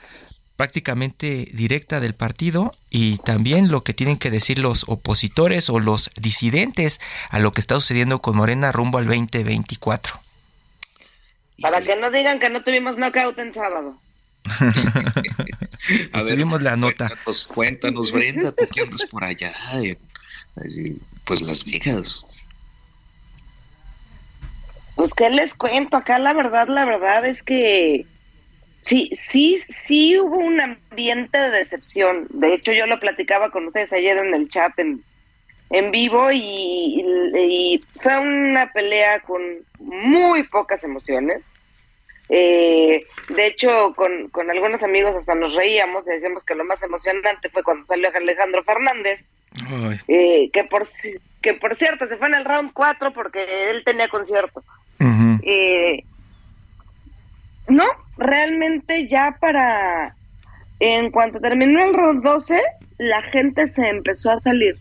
prácticamente 0.58 1.48
directa 1.52 2.00
del 2.00 2.16
partido 2.16 2.72
y 2.90 3.18
también 3.18 3.70
lo 3.70 3.84
que 3.84 3.94
tienen 3.94 4.18
que 4.18 4.30
decir 4.30 4.58
los 4.58 4.84
opositores 4.88 5.70
o 5.70 5.78
los 5.78 6.10
disidentes 6.20 7.00
a 7.30 7.38
lo 7.38 7.52
que 7.52 7.60
está 7.60 7.76
sucediendo 7.76 8.20
con 8.20 8.36
Morena 8.36 8.72
rumbo 8.72 8.98
al 8.98 9.06
2024. 9.06 10.20
Para 11.62 11.80
que 11.80 11.94
no 11.94 12.10
digan 12.10 12.40
que 12.40 12.50
no 12.50 12.64
tuvimos 12.64 12.96
knockout 12.96 13.38
en 13.38 13.54
sábado. 13.54 14.00
a 16.12 16.22
ver, 16.22 16.38
la 16.62 16.76
nota. 16.76 17.08
Cuéntanos, 17.08 17.48
cuéntanos, 17.48 18.12
Brenda, 18.12 18.52
tú 18.52 18.66
que 18.72 18.82
andas 18.82 19.04
por 19.06 19.24
allá, 19.24 19.52
pues 21.24 21.42
Las 21.42 21.64
Vegas. 21.64 22.24
Pues 24.94 25.14
qué 25.14 25.30
les 25.30 25.54
cuento, 25.54 25.96
acá 25.96 26.18
la 26.18 26.32
verdad, 26.32 26.66
la 26.68 26.84
verdad 26.84 27.24
es 27.24 27.42
que 27.44 28.04
sí, 28.82 29.16
sí, 29.30 29.62
sí 29.86 30.18
hubo 30.18 30.38
un 30.38 30.60
ambiente 30.60 31.38
de 31.38 31.50
decepción. 31.50 32.26
De 32.30 32.54
hecho, 32.54 32.72
yo 32.72 32.86
lo 32.86 32.98
platicaba 32.98 33.50
con 33.50 33.66
ustedes 33.66 33.92
ayer 33.92 34.16
en 34.16 34.34
el 34.34 34.48
chat 34.48 34.76
en, 34.78 35.04
en 35.70 35.90
vivo 35.90 36.32
y, 36.32 37.04
fue 38.02 38.18
una 38.18 38.72
pelea 38.72 39.20
con 39.20 39.40
muy 39.78 40.42
pocas 40.44 40.82
emociones. 40.82 41.42
Eh, 42.28 43.02
de 43.28 43.46
hecho, 43.46 43.94
con, 43.94 44.28
con 44.28 44.50
algunos 44.50 44.82
amigos 44.82 45.14
hasta 45.16 45.34
nos 45.34 45.54
reíamos 45.54 46.06
y 46.06 46.12
decíamos 46.12 46.44
que 46.44 46.54
lo 46.54 46.64
más 46.64 46.82
emocionante 46.82 47.48
fue 47.48 47.62
cuando 47.62 47.86
salió 47.86 48.10
Alejandro 48.14 48.62
Fernández, 48.64 49.20
eh, 50.08 50.50
que, 50.52 50.64
por, 50.64 50.86
que 51.40 51.54
por 51.54 51.76
cierto 51.76 52.06
se 52.06 52.16
fue 52.16 52.28
en 52.28 52.34
el 52.34 52.44
round 52.44 52.72
4 52.72 53.12
porque 53.12 53.70
él 53.70 53.82
tenía 53.84 54.08
concierto. 54.08 54.62
Eh, 55.42 56.04
no, 57.68 57.86
realmente 58.18 59.08
ya 59.08 59.36
para, 59.40 60.14
en 60.80 61.10
cuanto 61.10 61.40
terminó 61.40 61.82
el 61.84 61.94
round 61.94 62.22
12, 62.22 62.60
la 62.98 63.22
gente 63.22 63.66
se 63.68 63.88
empezó 63.88 64.32
a 64.32 64.40
salir. 64.40 64.76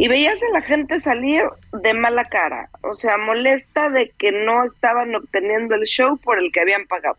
Y 0.00 0.08
veías 0.08 0.42
a 0.42 0.58
la 0.58 0.62
gente 0.62 0.98
salir 0.98 1.42
de 1.74 1.92
mala 1.92 2.24
cara, 2.24 2.70
o 2.80 2.94
sea, 2.94 3.18
molesta 3.18 3.90
de 3.90 4.08
que 4.16 4.32
no 4.32 4.64
estaban 4.64 5.14
obteniendo 5.14 5.74
el 5.74 5.82
show 5.82 6.16
por 6.16 6.38
el 6.38 6.50
que 6.50 6.62
habían 6.62 6.86
pagado. 6.86 7.18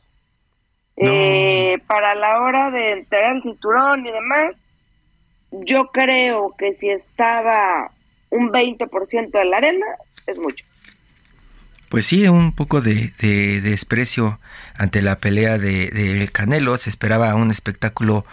Eh, 0.97 1.77
para 1.85 2.15
la 2.15 2.41
hora 2.41 2.71
de 2.71 2.93
entregar 2.93 3.35
el 3.35 3.43
cinturón 3.43 4.07
y 4.07 4.11
demás, 4.11 4.57
yo 5.51 5.91
creo 5.91 6.55
que 6.57 6.73
si 6.73 6.89
estaba 6.89 7.91
un 8.31 8.49
20% 8.49 9.29
de 9.29 9.45
la 9.45 9.57
arena, 9.57 9.85
es 10.25 10.39
mucho. 10.39 10.65
Pues 11.87 12.07
sí, 12.07 12.27
un 12.27 12.51
poco 12.51 12.81
de, 12.81 13.13
desprecio 13.61 14.39
ante 14.73 15.03
la 15.03 15.19
pelea 15.19 15.59
de, 15.59 15.91
de, 15.91 16.27
Canelo. 16.29 16.75
Se 16.77 16.89
esperaba 16.89 17.35
un 17.35 17.51
espectáculo, 17.51 18.25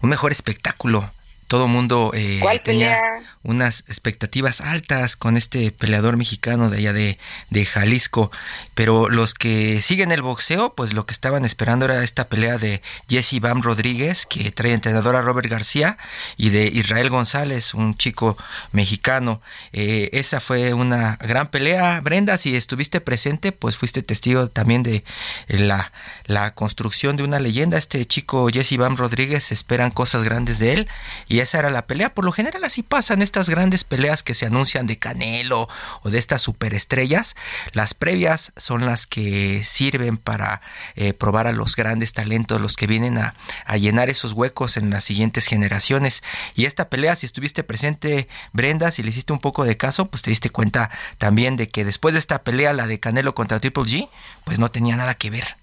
un 0.00 0.10
mejor 0.10 0.30
espectáculo 0.30 1.10
todo 1.46 1.68
mundo 1.68 2.10
eh, 2.14 2.40
tenía 2.64 3.00
unas 3.42 3.80
expectativas 3.88 4.60
altas 4.60 5.16
con 5.16 5.36
este 5.36 5.70
peleador 5.70 6.16
mexicano 6.16 6.70
de 6.70 6.78
allá 6.78 6.92
de, 6.92 7.18
de, 7.50 7.66
Jalisco, 7.66 8.30
pero 8.74 9.08
los 9.08 9.34
que 9.34 9.82
siguen 9.82 10.12
el 10.12 10.22
boxeo, 10.22 10.74
pues 10.74 10.92
lo 10.92 11.06
que 11.06 11.12
estaban 11.12 11.44
esperando 11.44 11.84
era 11.84 12.02
esta 12.02 12.28
pelea 12.28 12.58
de 12.58 12.82
Jesse 13.08 13.40
Bam 13.40 13.62
Rodríguez, 13.62 14.26
que 14.26 14.50
trae 14.50 14.72
entrenador 14.72 15.16
a 15.16 15.22
Robert 15.22 15.48
García, 15.48 15.98
y 16.36 16.50
de 16.50 16.66
Israel 16.66 17.10
González, 17.10 17.74
un 17.74 17.96
chico 17.96 18.36
mexicano. 18.72 19.40
Eh, 19.72 20.10
esa 20.12 20.40
fue 20.40 20.74
una 20.74 21.16
gran 21.16 21.48
pelea. 21.48 22.00
Brenda, 22.00 22.38
si 22.38 22.56
estuviste 22.56 23.00
presente, 23.00 23.52
pues 23.52 23.76
fuiste 23.76 24.02
testigo 24.02 24.48
también 24.48 24.82
de 24.82 25.04
la, 25.48 25.92
la 26.24 26.54
construcción 26.54 27.16
de 27.16 27.22
una 27.22 27.38
leyenda. 27.38 27.78
Este 27.78 28.04
chico 28.06 28.48
Jesse 28.52 28.76
Bam 28.76 28.96
Rodríguez, 28.96 29.52
esperan 29.52 29.90
cosas 29.90 30.22
grandes 30.22 30.58
de 30.58 30.72
él. 30.72 30.88
Y 31.28 31.35
esa 31.40 31.58
era 31.58 31.70
la 31.70 31.86
pelea. 31.86 32.14
Por 32.14 32.24
lo 32.24 32.32
general 32.32 32.64
así 32.64 32.82
pasan 32.82 33.22
estas 33.22 33.48
grandes 33.48 33.84
peleas 33.84 34.22
que 34.22 34.34
se 34.34 34.46
anuncian 34.46 34.86
de 34.86 34.98
Canelo 34.98 35.68
o 36.02 36.10
de 36.10 36.18
estas 36.18 36.42
superestrellas. 36.42 37.36
Las 37.72 37.94
previas 37.94 38.52
son 38.56 38.86
las 38.86 39.06
que 39.06 39.64
sirven 39.64 40.16
para 40.16 40.60
eh, 40.94 41.12
probar 41.12 41.46
a 41.46 41.52
los 41.52 41.76
grandes 41.76 42.12
talentos, 42.12 42.60
los 42.60 42.76
que 42.76 42.86
vienen 42.86 43.18
a, 43.18 43.34
llenar 43.76 44.08
esos 44.08 44.32
huecos 44.32 44.76
en 44.76 44.90
las 44.90 45.04
siguientes 45.04 45.46
generaciones. 45.46 46.22
Y 46.54 46.64
esta 46.64 46.88
pelea, 46.88 47.16
si 47.16 47.26
estuviste 47.26 47.62
presente, 47.62 48.28
Brenda, 48.52 48.90
si 48.90 49.02
le 49.02 49.10
hiciste 49.10 49.32
un 49.32 49.40
poco 49.40 49.64
de 49.64 49.76
caso, 49.76 50.06
pues 50.06 50.22
te 50.22 50.30
diste 50.30 50.50
cuenta 50.50 50.90
también 51.18 51.56
de 51.56 51.68
que 51.68 51.84
después 51.84 52.14
de 52.14 52.20
esta 52.20 52.42
pelea, 52.42 52.72
la 52.72 52.86
de 52.86 53.00
Canelo 53.00 53.34
contra 53.34 53.60
Triple 53.60 53.84
G, 53.84 54.08
pues 54.44 54.58
no 54.58 54.70
tenía 54.70 54.96
nada 54.96 55.14
que 55.14 55.30
ver. 55.30 55.56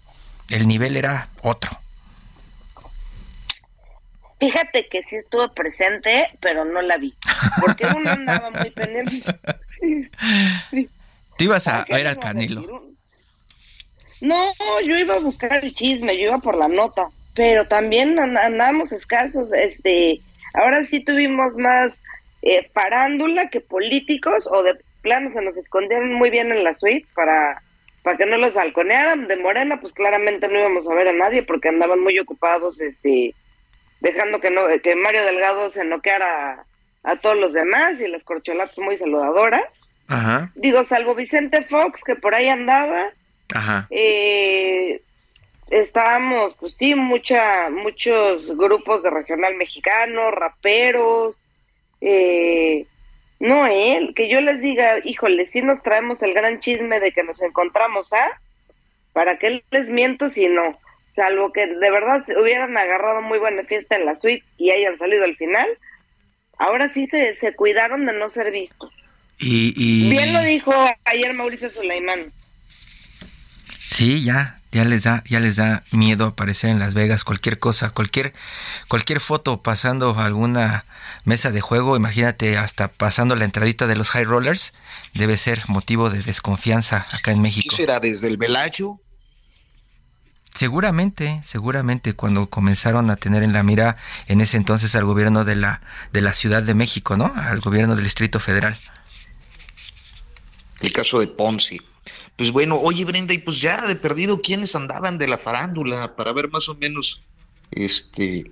El 0.49 0.67
nivel 0.67 0.97
era 0.97 1.29
otro. 1.41 1.82
Fíjate 4.43 4.87
que 4.89 5.01
sí 5.03 5.15
estuve 5.15 5.47
presente, 5.49 6.27
pero 6.41 6.65
no 6.65 6.81
la 6.81 6.97
vi, 6.97 7.15
porque 7.61 7.85
uno 7.85 8.11
andaba 8.11 8.49
muy 8.49 8.69
pendiente. 8.71 9.15
¿Te 11.37 11.43
ibas 11.45 11.65
a 11.69 11.85
ver 11.89 12.07
al 12.07 12.19
Canelo? 12.19 12.83
No, 14.19 14.51
yo 14.85 14.97
iba 14.97 15.15
a 15.15 15.19
buscar 15.19 15.63
el 15.63 15.71
chisme, 15.71 16.17
yo 16.17 16.27
iba 16.27 16.39
por 16.39 16.57
la 16.57 16.67
nota, 16.67 17.07
pero 17.35 17.69
también 17.69 18.19
andamos 18.19 18.91
escasos. 18.91 19.53
Este, 19.53 20.19
ahora 20.53 20.83
sí 20.83 20.99
tuvimos 20.99 21.55
más 21.55 21.97
eh, 22.41 22.69
parándula 22.73 23.49
que 23.49 23.61
políticos, 23.61 24.45
o 24.51 24.61
de 24.61 24.77
plano 25.01 25.31
se 25.31 25.41
nos 25.41 25.55
escondieron 25.55 26.13
muy 26.15 26.29
bien 26.29 26.51
en 26.51 26.65
la 26.65 26.75
suite 26.75 27.07
para 27.15 27.61
para 28.01 28.17
que 28.17 28.25
no 28.25 28.35
los 28.35 28.53
balconearan. 28.53 29.29
De 29.29 29.37
Morena, 29.37 29.79
pues 29.79 29.93
claramente 29.93 30.49
no 30.49 30.59
íbamos 30.59 30.89
a 30.89 30.93
ver 30.93 31.07
a 31.07 31.13
nadie 31.13 31.43
porque 31.43 31.69
andaban 31.69 32.01
muy 32.01 32.19
ocupados 32.19 32.81
este 32.81 33.33
dejando 34.03 34.41
que 34.41 34.51
no 34.51 34.67
que 34.83 34.95
Mario 34.95 35.23
Delgado 35.23 35.69
se 35.69 35.85
noqueara 35.85 36.65
a, 37.03 37.15
todos 37.17 37.37
los 37.37 37.53
demás 37.53 37.99
y 37.99 38.07
las 38.07 38.23
corcholatas 38.23 38.77
muy 38.77 38.97
saludadoras. 38.97 39.63
Ajá. 40.09 40.51
Digo, 40.55 40.83
salvo 40.83 41.15
Vicente 41.15 41.63
Fox, 41.63 42.01
que 42.03 42.17
por 42.17 42.35
ahí 42.35 42.49
andaba. 42.49 43.11
Ajá. 43.53 43.87
Eh, 43.89 45.01
estábamos, 45.69 46.53
pues 46.55 46.75
sí, 46.77 46.95
mucha, 46.95 47.69
muchos 47.69 48.55
grupos 48.57 49.03
de 49.03 49.09
regional 49.09 49.55
mexicano, 49.55 50.31
raperos. 50.31 51.37
Eh, 52.01 52.85
no 53.39 53.65
él, 53.67 54.13
que 54.15 54.27
yo 54.29 54.41
les 54.41 54.59
diga, 54.59 54.99
híjole, 55.03 55.45
sí 55.45 55.61
nos 55.61 55.81
traemos 55.81 56.21
el 56.21 56.33
gran 56.33 56.59
chisme 56.59 56.99
de 56.99 57.13
que 57.13 57.23
nos 57.23 57.41
encontramos, 57.41 58.11
¿ah? 58.11 58.41
¿Para 59.13 59.37
qué 59.39 59.63
les 59.71 59.89
miento 59.89 60.29
si 60.29 60.49
no? 60.49 60.77
Salvo 61.15 61.51
que 61.51 61.67
de 61.67 61.91
verdad 61.91 62.23
hubieran 62.41 62.75
agarrado 62.77 63.21
muy 63.21 63.39
buena 63.39 63.63
fiesta 63.63 63.95
en 63.95 64.05
la 64.05 64.19
suite 64.19 64.45
y 64.57 64.71
hayan 64.71 64.97
salido 64.97 65.23
al 65.23 65.35
final, 65.35 65.67
ahora 66.57 66.89
sí 66.89 67.07
se, 67.07 67.35
se 67.35 67.53
cuidaron 67.55 68.05
de 68.05 68.13
no 68.13 68.29
ser 68.29 68.51
vistos. 68.51 68.91
Y, 69.39 70.09
Bien 70.09 70.33
lo 70.33 70.41
dijo 70.41 70.71
ayer 71.05 71.33
Mauricio 71.33 71.69
Sulaimán. 71.69 72.31
Sí, 73.91 74.23
ya, 74.23 74.59
ya 74.71 74.85
les 74.85 75.03
da, 75.03 75.23
ya 75.27 75.39
les 75.39 75.57
da 75.57 75.83
miedo 75.91 76.25
aparecer 76.25 76.69
en 76.69 76.79
Las 76.79 76.93
Vegas, 76.93 77.23
cualquier 77.23 77.59
cosa, 77.59 77.89
cualquier, 77.91 78.33
cualquier 78.87 79.19
foto 79.19 79.61
pasando 79.61 80.17
alguna 80.17 80.85
mesa 81.25 81.51
de 81.51 81.61
juego, 81.61 81.95
imagínate 81.95 82.57
hasta 82.57 82.87
pasando 82.87 83.35
la 83.35 83.45
entradita 83.45 83.85
de 83.85 83.95
los 83.95 84.09
high 84.09 84.23
rollers, 84.23 84.73
debe 85.13 85.37
ser 85.37 85.63
motivo 85.67 86.09
de 86.09 86.23
desconfianza 86.23 87.05
acá 87.11 87.31
en 87.31 87.41
México. 87.41 87.67
¿Qué 87.69 87.75
será 87.75 87.99
desde 87.99 88.27
el 88.27 88.37
Velacho? 88.37 89.02
Seguramente, 90.55 91.41
seguramente 91.43 92.13
cuando 92.13 92.47
comenzaron 92.47 93.09
a 93.09 93.15
tener 93.15 93.41
en 93.41 93.53
la 93.53 93.63
mira 93.63 93.97
en 94.27 94.39
ese 94.39 94.57
entonces 94.57 94.93
al 94.95 95.03
gobierno 95.03 95.45
de 95.45 95.55
la 95.55 95.81
de 96.11 96.21
la 96.21 96.33
Ciudad 96.33 96.61
de 96.61 96.75
México, 96.75 97.17
¿no? 97.17 97.33
Al 97.35 97.59
gobierno 97.59 97.95
del 97.95 98.03
Distrito 98.03 98.39
Federal. 98.39 98.77
El 100.79 100.93
caso 100.93 101.19
de 101.19 101.27
Ponzi. 101.27 101.81
Pues 102.35 102.51
bueno, 102.51 102.79
oye 102.79 103.05
Brenda, 103.05 103.33
y 103.33 103.39
pues 103.39 103.61
ya 103.61 103.87
de 103.87 103.95
perdido 103.95 104.41
quiénes 104.41 104.75
andaban 104.75 105.17
de 105.17 105.27
la 105.27 105.37
farándula 105.37 106.15
para 106.15 106.33
ver 106.33 106.49
más 106.49 106.69
o 106.69 106.75
menos 106.75 107.21
este 107.71 108.43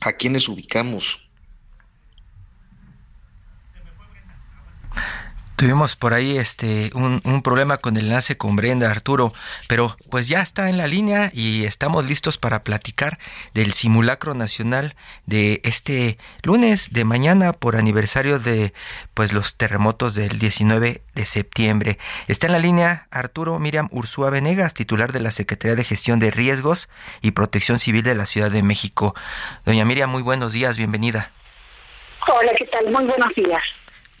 a 0.00 0.12
quiénes 0.12 0.48
ubicamos. 0.48 1.27
Tuvimos 5.58 5.96
por 5.96 6.14
ahí 6.14 6.38
este 6.38 6.92
un, 6.94 7.20
un, 7.24 7.42
problema 7.42 7.78
con 7.78 7.96
el 7.96 8.04
enlace 8.04 8.36
con 8.36 8.54
Brenda 8.54 8.92
Arturo, 8.92 9.32
pero 9.66 9.96
pues 10.08 10.28
ya 10.28 10.40
está 10.40 10.68
en 10.68 10.76
la 10.76 10.86
línea 10.86 11.32
y 11.34 11.64
estamos 11.64 12.04
listos 12.04 12.38
para 12.38 12.62
platicar 12.62 13.18
del 13.54 13.72
simulacro 13.72 14.34
nacional 14.34 14.94
de 15.26 15.60
este 15.64 16.16
lunes 16.44 16.92
de 16.92 17.02
mañana 17.04 17.52
por 17.52 17.74
aniversario 17.74 18.38
de 18.38 18.72
pues 19.14 19.32
los 19.32 19.56
terremotos 19.56 20.14
del 20.14 20.38
19 20.38 21.02
de 21.16 21.26
septiembre. 21.26 21.98
Está 22.28 22.46
en 22.46 22.52
la 22.52 22.60
línea 22.60 23.08
Arturo 23.10 23.58
Miriam 23.58 23.88
Ursúa 23.90 24.30
Venegas, 24.30 24.74
titular 24.74 25.10
de 25.10 25.18
la 25.18 25.32
Secretaría 25.32 25.74
de 25.74 25.82
Gestión 25.82 26.20
de 26.20 26.30
Riesgos 26.30 26.88
y 27.20 27.32
Protección 27.32 27.80
Civil 27.80 28.04
de 28.04 28.14
la 28.14 28.26
Ciudad 28.26 28.52
de 28.52 28.62
México. 28.62 29.16
Doña 29.64 29.84
Miriam, 29.84 30.08
muy 30.08 30.22
buenos 30.22 30.52
días, 30.52 30.76
bienvenida. 30.76 31.32
Hola, 32.28 32.52
¿qué 32.56 32.66
tal? 32.66 32.92
Muy 32.92 33.06
buenos 33.06 33.34
días. 33.34 33.62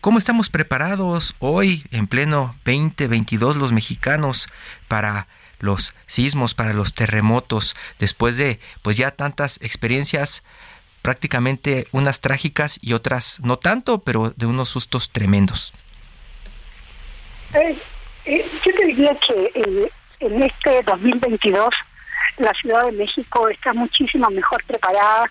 ¿Cómo 0.00 0.18
estamos 0.18 0.48
preparados 0.48 1.34
hoy, 1.40 1.84
en 1.90 2.06
pleno 2.06 2.54
2022, 2.64 3.56
los 3.56 3.72
mexicanos, 3.72 4.46
para 4.86 5.26
los 5.58 5.92
sismos, 6.06 6.54
para 6.54 6.72
los 6.72 6.94
terremotos, 6.94 7.74
después 7.98 8.36
de 8.36 8.60
pues 8.82 8.96
ya 8.96 9.10
tantas 9.10 9.60
experiencias 9.60 10.44
prácticamente 11.02 11.88
unas 11.90 12.20
trágicas 12.20 12.78
y 12.80 12.92
otras 12.92 13.40
no 13.40 13.58
tanto, 13.58 13.98
pero 14.04 14.30
de 14.36 14.46
unos 14.46 14.68
sustos 14.68 15.10
tremendos. 15.10 15.72
Eh, 17.54 17.76
eh, 18.24 18.46
yo 18.64 18.72
te 18.72 18.86
diría 18.86 19.18
que 19.26 19.50
eh, 19.52 19.90
en 20.20 20.42
este 20.44 20.80
2022 20.84 21.70
la 22.36 22.52
Ciudad 22.60 22.86
de 22.86 22.92
México 22.92 23.48
está 23.48 23.72
muchísimo 23.72 24.30
mejor 24.30 24.62
preparada 24.64 25.28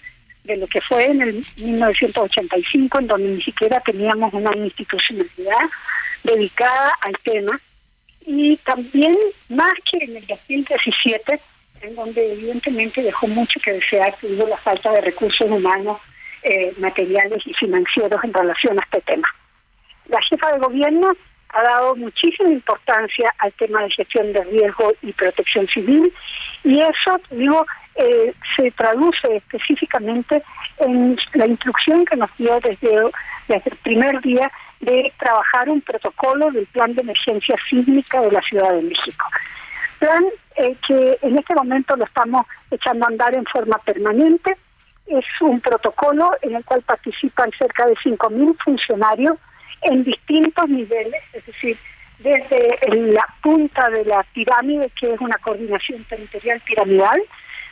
de 0.48 0.58
lo 0.58 0.68
que 0.68 0.82
fue 0.82 1.06
en 1.06 1.22
el 1.22 1.46
1985, 1.58 3.00
en 3.00 3.08
donde 3.08 3.30
ni 3.30 3.42
siquiera 3.44 3.80
teníamos 3.82 4.34
una 4.34 4.56
institucionalidad 4.56 5.70
dedicada 6.24 6.94
al 7.02 7.14
tema, 7.24 7.60
y 8.26 8.58
también 8.58 9.16
más 9.50 9.74
que 9.92 10.04
en 10.04 10.18
el 10.18 10.26
2017, 10.26 11.40
en 11.82 11.96
donde 11.96 12.34
evidentemente 12.34 13.02
dejó 13.02 13.28
mucho 13.28 13.60
que 13.64 13.74
desear 13.74 14.16
debido 14.22 14.48
la 14.48 14.58
falta 14.58 14.92
de 14.92 15.02
recursos 15.02 15.50
humanos, 15.50 16.00
eh, 16.44 16.74
materiales 16.78 17.40
y 17.46 17.54
financieros 17.54 18.24
en 18.24 18.34
relación 18.34 18.80
a 18.80 18.84
este 18.84 19.02
tema. 19.02 19.28
La 20.08 20.22
jefa 20.30 20.52
de 20.54 20.60
gobierno 20.60 21.12
ha 21.50 21.62
dado 21.62 21.96
muchísima 21.96 22.50
importancia 22.50 23.34
al 23.40 23.52
tema 23.54 23.84
de 23.84 23.92
gestión 23.92 24.34
de 24.34 24.44
riesgo 24.46 24.94
y 25.02 25.14
protección 25.14 25.68
civil 25.68 26.14
y 26.64 26.82
eso, 26.82 27.20
digo, 27.32 27.66
eh, 27.98 28.34
se 28.56 28.72
traduce 28.72 29.36
específicamente 29.36 30.44
en 30.80 31.18
la 31.34 31.48
instrucción 31.48 32.06
que 32.06 32.16
nos 32.16 32.30
dio 32.38 32.60
desde, 32.60 33.12
desde 33.48 33.72
el 33.72 33.78
primer 33.78 34.22
día 34.22 34.52
de 34.80 35.12
trabajar 35.18 35.70
un 35.70 35.82
protocolo 35.82 36.52
del 36.52 36.68
plan 36.68 36.94
de 36.94 37.02
emergencia 37.02 37.56
sísmica 37.70 38.22
de 38.22 38.32
la 38.32 38.42
Ciudad 38.42 38.74
de 38.74 38.84
México. 38.84 39.26
Plan 40.00 40.24
eh, 40.58 40.76
que 40.88 41.18
en 41.22 41.38
este 41.38 41.56
momento 41.56 41.96
lo 41.96 42.06
estamos 42.06 42.46
echando 42.70 43.06
a 43.06 43.10
andar 43.10 43.34
en 43.34 43.46
forma 43.46 43.78
permanente. 43.80 44.56
Es 45.08 45.26
un 45.42 45.60
protocolo 45.62 46.32
en 46.42 46.56
el 46.56 46.66
cual 46.66 46.82
participan 46.84 47.50
cerca 47.58 47.86
de 47.88 47.96
5.000 47.96 48.56
funcionarios 48.64 49.38
en 49.82 50.04
distintos 50.04 50.68
niveles, 50.70 51.22
es 51.34 51.46
decir, 51.46 51.78
desde 52.20 52.78
la 53.12 53.26
punta 53.42 53.90
de 53.90 54.06
la 54.06 54.24
pirámide, 54.34 54.92
que 55.00 55.14
es 55.14 55.22
una 55.22 55.38
coordinación 55.38 56.04
territorial 56.06 56.62
piramidal, 56.62 57.22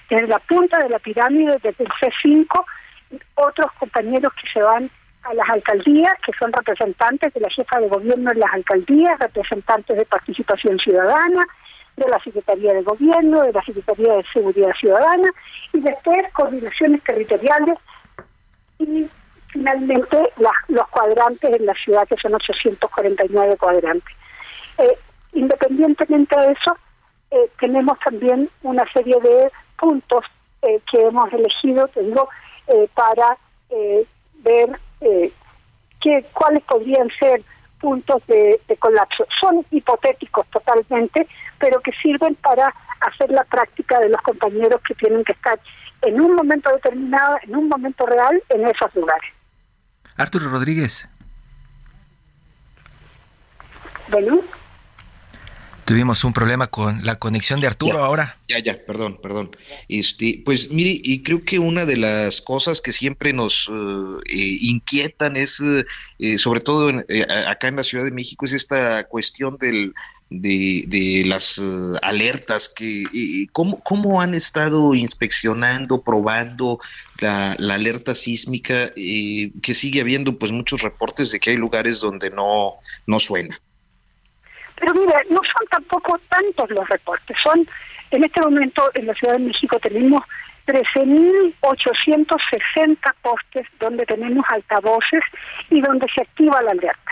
desde 0.10 0.28
la 0.28 0.40
punta 0.40 0.78
de 0.80 0.90
la 0.90 1.00
pirámide, 1.00 1.58
desde 1.64 1.84
el 1.84 1.90
C5, 1.90 2.66
otros 3.36 3.72
compañeros 3.80 4.32
que 4.34 4.48
se 4.52 4.62
van 4.62 4.90
a 5.24 5.34
las 5.34 5.50
alcaldías, 5.50 6.14
que 6.26 6.32
son 6.38 6.54
representantes 6.54 7.34
de 7.34 7.40
la 7.40 7.50
jefa 7.50 7.80
de 7.80 7.88
gobierno 7.88 8.32
en 8.32 8.40
las 8.40 8.54
alcaldías, 8.54 9.20
representantes 9.20 9.98
de 9.98 10.06
participación 10.06 10.78
ciudadana, 10.80 11.46
de 11.98 12.08
la 12.10 12.20
Secretaría 12.20 12.74
de 12.74 12.84
Gobierno, 12.84 13.42
de 13.42 13.54
la 13.54 13.64
Secretaría 13.64 14.18
de 14.18 14.26
Seguridad 14.34 14.74
Ciudadana, 14.80 15.30
y 15.74 15.80
después 15.80 16.18
coordinaciones 16.34 17.02
territoriales 17.04 17.76
y 18.80 19.08
finalmente 19.48 20.18
los 20.68 20.88
cuadrantes 20.90 21.56
en 21.56 21.66
la 21.66 21.74
ciudad, 21.74 22.08
que 22.08 22.18
son 22.22 22.36
849 22.36 23.56
cuadrantes. 23.58 24.16
Eh, 24.78 24.98
independientemente 25.34 26.38
de 26.38 26.52
eso, 26.52 26.78
eh, 27.32 27.50
tenemos 27.60 27.98
también 28.00 28.50
una 28.64 28.84
serie 28.92 29.16
de 29.22 29.52
puntos 29.78 30.26
eh, 30.62 30.80
que 30.92 31.02
hemos 31.02 31.32
elegido, 31.34 31.88
tengo, 31.90 32.30
para 32.96 33.38
ver 34.44 34.80
que, 36.02 36.26
cuáles 36.34 36.64
podrían 36.64 37.08
ser 37.20 37.44
puntos 37.80 38.24
de, 38.28 38.60
de, 38.68 38.78
colapso. 38.78 39.28
Son 39.40 39.64
hipotéticos 39.70 40.48
totalmente, 40.48 41.28
pero 41.60 41.80
que 41.82 41.92
sirven 42.02 42.34
para 42.36 42.74
hacer 43.02 43.30
la 43.30 43.44
práctica 43.44 44.00
de 44.00 44.10
los 44.10 44.22
compañeros 44.22 44.82
que 44.88 44.96
tienen 44.96 45.24
que 45.24 45.34
estar 45.34 45.60
en 46.02 46.20
un 46.22 46.36
momento 46.36 46.72
determinado, 46.72 47.38
en 47.44 47.56
un 47.56 47.68
momento 47.68 48.06
real, 48.06 48.42
en 48.50 48.66
esos 48.68 48.94
lugares. 48.96 49.32
Arturo 50.18 50.50
Rodríguez. 50.50 51.10
Bueno. 54.10 54.42
Tuvimos 55.86 56.24
un 56.24 56.34
problema 56.34 56.68
con 56.68 57.06
la 57.06 57.20
conexión 57.20 57.60
de 57.60 57.68
Arturo 57.68 58.04
ahora. 58.04 58.38
Ya, 58.48 58.60
ya, 58.60 58.78
perdón, 58.86 59.20
perdón. 59.22 59.56
Este, 59.88 60.42
pues 60.44 60.72
mire, 60.72 61.00
y 61.04 61.22
creo 61.24 61.44
que 61.44 61.60
una 61.60 61.86
de 61.86 61.98
las 61.98 62.42
cosas 62.42 62.82
que 62.82 62.92
siempre 62.92 63.34
nos 63.34 63.70
eh, 63.72 64.18
eh, 64.28 64.58
inquietan 64.62 65.38
es, 65.38 65.58
eh, 66.20 66.38
sobre 66.38 66.62
todo 66.62 66.92
acá 67.48 67.68
en 67.68 67.76
la 67.76 67.84
Ciudad 67.84 68.04
de 68.04 68.12
México, 68.12 68.46
es 68.46 68.54
esta 68.54 69.04
cuestión 69.06 69.58
del 69.58 69.94
de, 70.30 71.24
las 71.26 71.58
eh, 71.58 72.00
alertas 72.02 72.70
que 72.70 73.48
¿cómo, 73.52 73.80
cómo 73.82 74.22
han 74.22 74.34
estado 74.34 74.96
inspeccionando, 74.96 76.02
probando 76.02 76.80
la, 77.20 77.54
alerta 77.54 78.16
sísmica 78.16 78.92
eh, 78.96 79.52
que 79.62 79.74
sigue 79.74 80.02
habiendo 80.02 80.38
pues 80.38 80.52
muchos 80.52 80.82
reportes 80.82 81.32
de 81.32 81.40
que 81.40 81.52
hay 81.52 81.58
lugares 81.58 82.00
donde 82.00 82.30
no, 82.32 82.76
no 83.06 83.20
suena. 83.20 83.60
Pero 84.76 84.94
mira, 84.94 85.22
no 85.30 85.40
son 85.44 85.68
tampoco 85.70 86.20
tantos 86.30 86.70
los 86.70 86.88
reportes, 86.90 87.38
son 87.44 87.68
en 88.12 88.24
este 88.24 88.40
momento 88.42 88.92
en 88.94 89.08
la 89.08 89.14
Ciudad 89.14 89.34
de 89.34 89.40
México 89.40 89.80
tenemos 89.80 90.22
13.860 90.68 93.14
postes 93.22 93.68
donde 93.80 94.06
tenemos 94.06 94.46
altavoces 94.50 95.24
y 95.70 95.82
donde 95.82 96.08
se 96.16 96.22
activa 96.22 96.62
la 96.62 96.72
alerta. 96.72 97.12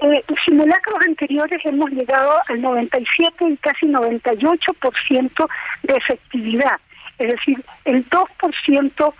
Eh, 0.00 0.24
simulacros 0.44 1.00
anteriores 1.06 1.60
hemos 1.64 1.90
llegado 1.90 2.34
al 2.48 2.60
97 2.60 3.48
y 3.48 3.56
casi 3.56 3.86
98% 3.86 5.48
de 5.82 5.94
efectividad, 5.94 6.78
es 7.18 7.32
decir, 7.32 7.64
el 7.84 8.08
2% 8.08 9.14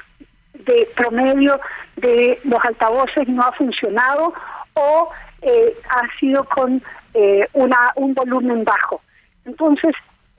de 0.55 0.89
promedio 0.95 1.61
de 1.97 2.39
los 2.45 2.65
altavoces 2.65 3.27
no 3.27 3.43
ha 3.43 3.51
funcionado 3.53 4.33
o 4.75 5.11
eh, 5.43 5.75
ha 5.89 6.19
sido 6.21 6.45
con 6.45 6.81
eh, 7.19 7.49
una, 7.55 7.93
un 7.97 8.15
volumen 8.15 8.65
bajo. 8.65 9.01
Entonces, 9.45 9.93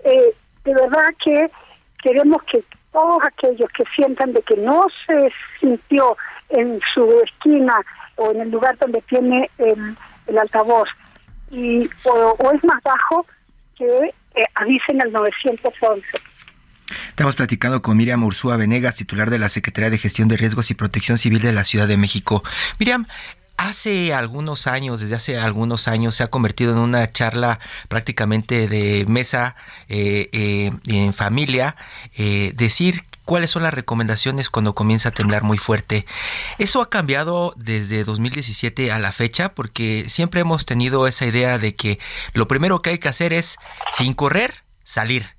eh, 0.03 0.33
de 0.63 0.73
verdad 0.73 1.09
que 1.23 1.49
queremos 2.01 2.41
que 2.43 2.63
todos 2.91 3.19
aquellos 3.23 3.69
que 3.77 3.83
sientan 3.95 4.33
de 4.33 4.41
que 4.43 4.55
no 4.57 4.85
se 5.05 5.31
sintió 5.59 6.17
en 6.49 6.79
su 6.93 7.21
esquina 7.23 7.75
o 8.15 8.31
en 8.31 8.41
el 8.41 8.51
lugar 8.51 8.77
donde 8.77 9.01
tiene 9.01 9.49
el 9.57 9.95
el 10.29 10.37
altavoz 10.37 10.87
y 11.51 11.89
o, 12.05 12.51
es 12.53 12.63
más 12.63 12.81
bajo 12.83 13.25
que 13.75 13.85
eh, 13.85 14.43
avisen 14.55 15.01
al 15.01 15.11
911. 15.11 16.05
Estamos 17.09 17.35
platicando 17.35 17.81
con 17.81 17.97
Miriam 17.97 18.23
Ursúa 18.23 18.57
Venegas, 18.57 18.95
titular 18.95 19.29
de 19.29 19.39
la 19.39 19.49
Secretaría 19.49 19.89
de 19.89 19.97
Gestión 19.97 20.27
de 20.27 20.37
Riesgos 20.37 20.71
y 20.71 20.75
Protección 20.75 21.17
Civil 21.17 21.41
de 21.41 21.53
la 21.53 21.63
Ciudad 21.63 21.87
de 21.87 21.97
México. 21.97 22.43
Miriam, 22.79 23.07
hace 23.59 24.13
algunos 24.13 24.67
años, 24.67 25.01
desde 25.01 25.15
hace 25.15 25.37
algunos 25.37 25.89
años, 25.89 26.15
se 26.15 26.23
ha 26.23 26.27
convertido 26.27 26.71
en 26.71 26.79
una 26.79 27.11
charla 27.11 27.59
prácticamente 27.89 28.69
de 28.69 29.05
mesa 29.07 29.55
eh, 29.89 30.29
eh, 30.31 30.71
en 30.85 31.13
familia, 31.13 31.75
eh, 32.15 32.53
decir 32.55 33.03
cuáles 33.25 33.51
son 33.51 33.63
las 33.63 33.73
recomendaciones 33.73 34.49
cuando 34.49 34.73
comienza 34.73 35.09
a 35.09 35.11
temblar 35.11 35.43
muy 35.43 35.57
fuerte. 35.57 36.05
Eso 36.57 36.81
ha 36.81 36.89
cambiado 36.89 37.53
desde 37.57 38.05
2017 38.05 38.93
a 38.93 38.99
la 38.99 39.11
fecha 39.11 39.49
porque 39.49 40.05
siempre 40.07 40.39
hemos 40.39 40.65
tenido 40.65 41.05
esa 41.05 41.25
idea 41.25 41.59
de 41.59 41.75
que 41.75 41.99
lo 42.33 42.47
primero 42.47 42.81
que 42.81 42.91
hay 42.91 42.99
que 42.99 43.09
hacer 43.09 43.33
es, 43.33 43.57
sin 43.91 44.13
correr, 44.13 44.63
salir 44.85 45.38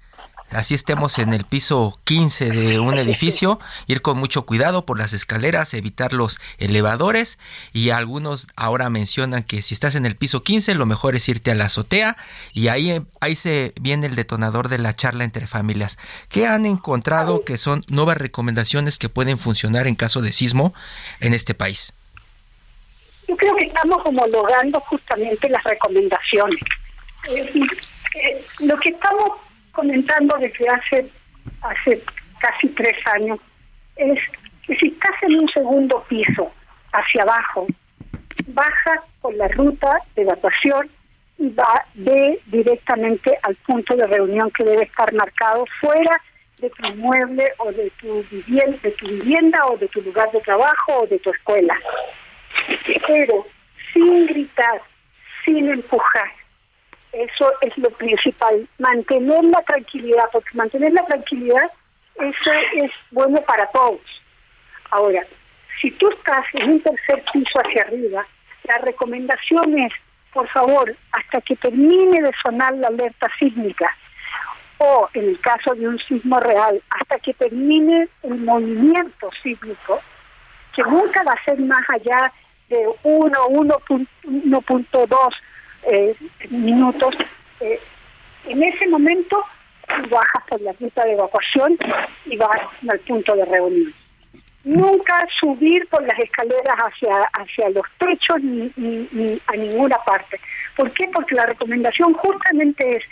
así 0.50 0.74
estemos 0.74 1.18
en 1.18 1.32
el 1.32 1.44
piso 1.44 1.98
15 2.04 2.50
de 2.50 2.78
un 2.78 2.98
edificio, 2.98 3.58
ir 3.86 4.02
con 4.02 4.18
mucho 4.18 4.46
cuidado 4.46 4.84
por 4.86 4.98
las 4.98 5.12
escaleras, 5.12 5.74
evitar 5.74 6.12
los 6.12 6.40
elevadores 6.58 7.38
y 7.72 7.90
algunos 7.90 8.48
ahora 8.56 8.90
mencionan 8.90 9.42
que 9.42 9.62
si 9.62 9.74
estás 9.74 9.94
en 9.94 10.06
el 10.06 10.16
piso 10.16 10.42
15 10.42 10.74
lo 10.74 10.86
mejor 10.86 11.14
es 11.14 11.28
irte 11.28 11.50
a 11.50 11.54
la 11.54 11.66
azotea 11.66 12.16
y 12.52 12.68
ahí, 12.68 13.02
ahí 13.20 13.36
se 13.36 13.72
viene 13.80 14.06
el 14.06 14.16
detonador 14.16 14.68
de 14.68 14.78
la 14.78 14.94
charla 14.94 15.24
entre 15.24 15.46
familias. 15.46 15.98
¿Qué 16.28 16.46
han 16.46 16.66
encontrado 16.66 17.44
que 17.44 17.58
son 17.58 17.82
nuevas 17.88 18.18
recomendaciones 18.18 18.98
que 18.98 19.08
pueden 19.08 19.38
funcionar 19.38 19.86
en 19.86 19.94
caso 19.94 20.20
de 20.20 20.32
sismo 20.32 20.74
en 21.20 21.34
este 21.34 21.54
país? 21.54 21.92
Yo 23.28 23.36
creo 23.36 23.54
que 23.54 23.66
estamos 23.66 23.98
homologando 24.04 24.80
justamente 24.80 25.48
las 25.48 25.62
recomendaciones. 25.62 26.60
Eh, 27.28 28.44
lo 28.60 28.76
que 28.78 28.90
estamos 28.90 29.38
comentando 29.80 30.36
desde 30.36 30.68
hace, 30.68 31.10
hace 31.62 32.02
casi 32.38 32.68
tres 32.68 32.96
años 33.14 33.38
es 33.96 34.18
que 34.66 34.76
si 34.76 34.88
estás 34.88 35.22
en 35.22 35.36
un 35.36 35.48
segundo 35.48 36.04
piso 36.06 36.52
hacia 36.92 37.22
abajo, 37.22 37.66
baja 38.48 39.02
por 39.22 39.34
la 39.36 39.48
ruta 39.48 40.02
de 40.14 40.22
evacuación 40.22 40.90
y 41.38 41.48
va 41.48 41.86
de 41.94 42.38
directamente 42.46 43.38
al 43.42 43.54
punto 43.66 43.96
de 43.96 44.06
reunión 44.06 44.50
que 44.50 44.64
debe 44.64 44.82
estar 44.82 45.14
marcado 45.14 45.64
fuera 45.80 46.20
de 46.58 46.68
tu 46.68 46.88
inmueble 46.90 47.44
o 47.56 47.72
de 47.72 47.90
tu 48.02 48.22
vivienda, 48.30 48.76
de 48.82 48.90
tu 48.90 49.08
vivienda 49.08 49.66
o 49.66 49.78
de 49.78 49.88
tu 49.88 50.02
lugar 50.02 50.30
de 50.30 50.40
trabajo 50.40 51.00
o 51.00 51.06
de 51.06 51.18
tu 51.20 51.30
escuela. 51.30 51.74
Pero 53.06 53.46
sin 53.94 54.26
gritar, 54.26 54.82
sin 55.46 55.70
empujar, 55.70 56.30
Eso 57.12 57.52
es 57.62 57.76
lo 57.76 57.90
principal, 57.90 58.68
mantener 58.78 59.44
la 59.44 59.62
tranquilidad, 59.62 60.24
porque 60.32 60.50
mantener 60.54 60.92
la 60.92 61.04
tranquilidad, 61.04 61.70
eso 62.14 62.52
es 62.74 62.90
bueno 63.10 63.40
para 63.42 63.66
todos. 63.66 64.00
Ahora, 64.90 65.22
si 65.80 65.90
tú 65.92 66.08
estás 66.10 66.44
en 66.54 66.70
un 66.70 66.80
tercer 66.80 67.24
piso 67.32 67.58
hacia 67.64 67.82
arriba, 67.82 68.26
la 68.64 68.78
recomendación 68.78 69.78
es, 69.78 69.92
por 70.32 70.48
favor, 70.48 70.94
hasta 71.12 71.40
que 71.40 71.56
termine 71.56 72.22
de 72.22 72.30
sonar 72.44 72.74
la 72.74 72.88
alerta 72.88 73.28
sísmica, 73.38 73.90
o 74.78 75.08
en 75.14 75.30
el 75.30 75.40
caso 75.40 75.74
de 75.74 75.88
un 75.88 75.98
sismo 75.98 76.38
real, 76.40 76.80
hasta 76.90 77.18
que 77.18 77.34
termine 77.34 78.08
el 78.22 78.36
movimiento 78.38 79.30
sísmico, 79.42 80.00
que 80.74 80.82
nunca 80.82 81.22
va 81.24 81.32
a 81.32 81.44
ser 81.44 81.58
más 81.58 81.84
allá 81.88 82.32
de 82.68 82.88
1, 83.02 83.38
1.2 83.48 85.34
eh, 85.84 86.14
minutos, 86.50 87.14
eh, 87.60 87.80
en 88.46 88.62
ese 88.62 88.86
momento 88.88 89.44
bajas 90.10 90.44
por 90.48 90.60
la 90.60 90.72
ruta 90.80 91.04
de 91.04 91.12
evacuación 91.12 91.76
y 92.26 92.36
vas 92.36 92.60
al 92.88 92.98
punto 93.00 93.34
de 93.34 93.44
reunión. 93.44 93.92
Nunca 94.62 95.26
subir 95.40 95.86
por 95.88 96.02
las 96.02 96.18
escaleras 96.18 96.76
hacia, 96.76 97.14
hacia 97.32 97.70
los 97.70 97.84
techos 97.98 98.42
ni, 98.42 98.70
ni 98.76 99.40
a 99.46 99.56
ninguna 99.56 99.96
parte. 100.04 100.38
¿Por 100.76 100.92
qué? 100.92 101.08
Porque 101.12 101.34
la 101.34 101.46
recomendación 101.46 102.12
justamente 102.14 102.96
es, 102.96 103.04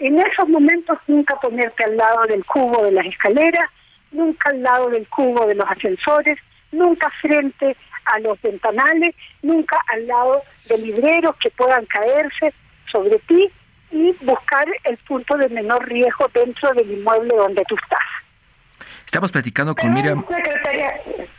en 0.00 0.18
esos 0.18 0.48
momentos 0.48 0.98
nunca 1.06 1.36
ponerte 1.36 1.84
al 1.84 1.96
lado 1.96 2.24
del 2.28 2.44
cubo 2.44 2.84
de 2.84 2.92
las 2.92 3.06
escaleras, 3.06 3.70
nunca 4.10 4.50
al 4.50 4.62
lado 4.62 4.90
del 4.90 5.08
cubo 5.08 5.46
de 5.46 5.54
los 5.54 5.68
ascensores, 5.68 6.38
nunca 6.72 7.10
frente 7.20 7.76
a 8.06 8.18
los 8.20 8.40
ventanales, 8.42 9.14
nunca 9.42 9.78
al 9.88 10.06
lado 10.06 10.42
de 10.68 10.78
libreros 10.78 11.34
que 11.42 11.50
puedan 11.50 11.84
caerse 11.86 12.52
sobre 12.90 13.18
ti 13.20 13.50
y 13.90 14.12
buscar 14.22 14.66
el 14.84 14.96
punto 14.98 15.36
de 15.36 15.48
menor 15.48 15.86
riesgo 15.86 16.26
dentro 16.32 16.72
del 16.72 16.90
inmueble 16.90 17.34
donde 17.36 17.62
tú 17.68 17.76
estás. 17.82 18.21
Estamos 19.12 19.30
platicando 19.30 19.74
con 19.74 19.92
Miriam. 19.92 20.24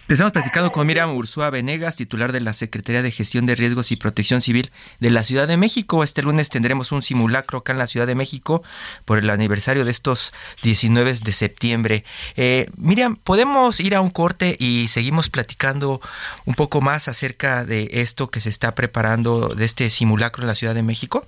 Estamos 0.08 0.32
platicando 0.32 0.72
con 0.72 0.86
Miriam 0.86 1.16
Ursúa 1.16 1.50
Venegas, 1.50 1.96
titular 1.96 2.32
de 2.32 2.40
la 2.40 2.54
Secretaría 2.54 3.02
de 3.02 3.10
Gestión 3.10 3.48
de 3.48 3.56
Riesgos 3.56 3.92
y 3.92 3.96
Protección 3.96 4.42
Civil 4.42 4.70
de 5.00 5.10
la 5.10 5.24
Ciudad 5.24 5.48
de 5.48 5.58
México. 5.58 6.04
Este 6.04 6.22
lunes 6.22 6.50
tendremos 6.50 6.92
un 6.92 7.02
simulacro 7.02 7.58
acá 7.58 7.72
en 7.72 7.80
la 7.80 7.88
Ciudad 7.88 8.06
de 8.06 8.14
México 8.14 8.62
por 9.06 9.18
el 9.18 9.28
aniversario 9.32 9.86
de 9.86 9.90
estos 9.90 10.34
19 10.62 11.16
de 11.16 11.34
septiembre. 11.34 12.04
Eh, 12.36 12.68
Miriam, 12.78 13.16
¿podemos 13.16 13.80
ir 13.80 13.96
a 13.96 14.02
un 14.02 14.12
corte 14.12 14.56
y 14.60 14.88
seguimos 14.90 15.32
platicando 15.32 16.00
un 16.46 16.54
poco 16.54 16.80
más 16.80 17.08
acerca 17.08 17.66
de 17.66 17.90
esto 17.92 18.30
que 18.30 18.40
se 18.40 18.50
está 18.50 18.76
preparando 18.76 19.56
de 19.56 19.66
este 19.66 19.90
simulacro 19.90 20.44
en 20.44 20.48
la 20.48 20.54
Ciudad 20.54 20.76
de 20.76 20.84
México? 20.84 21.26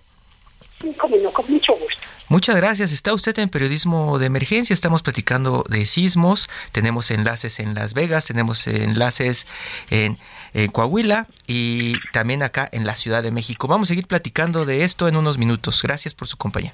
Sí, 0.79 0.93
con 0.93 1.09
mucho 1.09 1.73
gusto. 1.73 2.04
Muchas 2.27 2.55
gracias. 2.55 2.91
Está 2.91 3.13
usted 3.13 3.37
en 3.39 3.49
periodismo 3.49 4.17
de 4.17 4.25
emergencia. 4.25 4.73
Estamos 4.73 5.03
platicando 5.03 5.63
de 5.69 5.85
sismos. 5.85 6.49
Tenemos 6.71 7.11
enlaces 7.11 7.59
en 7.59 7.75
Las 7.75 7.93
Vegas, 7.93 8.25
tenemos 8.25 8.65
enlaces 8.67 9.45
en, 9.89 10.17
Coahuila 10.71 11.27
y 11.47 11.95
también 12.13 12.41
acá 12.41 12.69
en 12.71 12.85
la 12.85 12.95
Ciudad 12.95 13.21
de 13.21 13.31
México. 13.31 13.67
Vamos 13.67 13.87
a 13.87 13.89
seguir 13.89 14.07
platicando 14.07 14.65
de 14.65 14.85
esto 14.85 15.07
en 15.07 15.17
unos 15.17 15.37
minutos. 15.37 15.81
Gracias 15.83 16.13
por 16.13 16.27
su 16.27 16.37
compañía. 16.37 16.73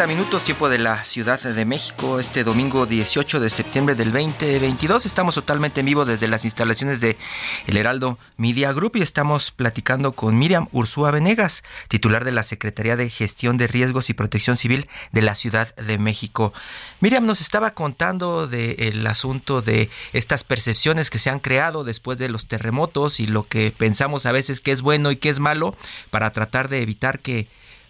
30 0.00 0.16
minutos, 0.16 0.44
tiempo 0.44 0.70
de 0.70 0.78
la 0.78 1.04
Ciudad 1.04 1.38
de 1.38 1.64
México, 1.66 2.20
este 2.20 2.42
domingo 2.42 2.86
18 2.86 3.38
de 3.38 3.50
septiembre 3.50 3.94
del 3.94 4.14
2022. 4.14 5.04
Estamos 5.04 5.34
totalmente 5.34 5.80
en 5.80 5.86
vivo 5.86 6.06
desde 6.06 6.26
las 6.26 6.46
instalaciones 6.46 7.02
de 7.02 7.18
El 7.66 7.76
Heraldo 7.76 8.18
Media 8.38 8.72
Group 8.72 8.96
y 8.96 9.02
estamos 9.02 9.50
platicando 9.50 10.12
con 10.12 10.38
Miriam 10.38 10.68
Ursúa 10.72 11.10
Venegas, 11.10 11.64
titular 11.88 12.24
de 12.24 12.32
la 12.32 12.44
Secretaría 12.44 12.96
de 12.96 13.10
Gestión 13.10 13.58
de 13.58 13.66
Riesgos 13.66 14.08
y 14.08 14.14
Protección 14.14 14.56
Civil 14.56 14.88
de 15.12 15.20
la 15.20 15.34
Ciudad 15.34 15.74
de 15.76 15.98
México. 15.98 16.54
Miriam 17.00 17.26
nos 17.26 17.42
estaba 17.42 17.72
contando 17.72 18.46
del 18.46 19.06
asunto 19.06 19.60
de 19.60 19.90
estas 20.14 20.44
percepciones 20.44 21.10
que 21.10 21.18
se 21.18 21.28
han 21.28 21.40
creado 21.40 21.84
después 21.84 22.16
de 22.16 22.30
los 22.30 22.46
terremotos 22.46 23.20
y 23.20 23.26
lo 23.26 23.42
que 23.42 23.70
pensamos 23.70 24.24
a 24.24 24.32
veces 24.32 24.62
que 24.62 24.72
es 24.72 24.80
bueno 24.80 25.10
y 25.10 25.16
que 25.16 25.28
es 25.28 25.40
malo 25.40 25.76
para 26.08 26.30
tratar 26.30 26.70
de 26.70 26.80
evitar 26.80 27.18
que 27.18 27.48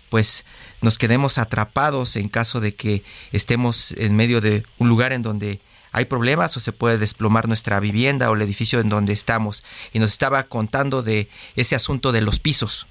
pues 0.09 0.45
nos 0.81 0.99
quedemos 0.99 1.39
atrapados 1.39 2.17
en 2.17 2.29
caso 2.29 2.61
de 2.61 2.75
que 2.75 3.03
estemos 3.33 3.93
en 3.93 4.17
medio 4.17 4.41
de 4.41 4.65
un 4.79 4.89
lugar 4.89 5.13
en 5.13 5.23
donde 5.23 5.61
hay 5.93 6.05
problemas 6.05 6.57
o 6.57 6.61
se 6.61 6.73
puede 6.73 6.99
desplomar 6.99 7.49
nuestra 7.49 7.81
vivienda 7.81 8.31
o 8.31 8.35
el 8.35 8.43
edificio 8.43 8.81
en 8.81 8.89
donde 8.89 9.13
estamos. 9.13 9.65
Y 9.93 9.99
nos 9.99 10.11
estaba 10.11 10.45
contando 10.45 11.03
de 11.03 11.29
ese 11.57 11.75
asunto 11.75 12.13
de 12.13 12.21
los 12.21 12.39
pisos. 12.39 12.87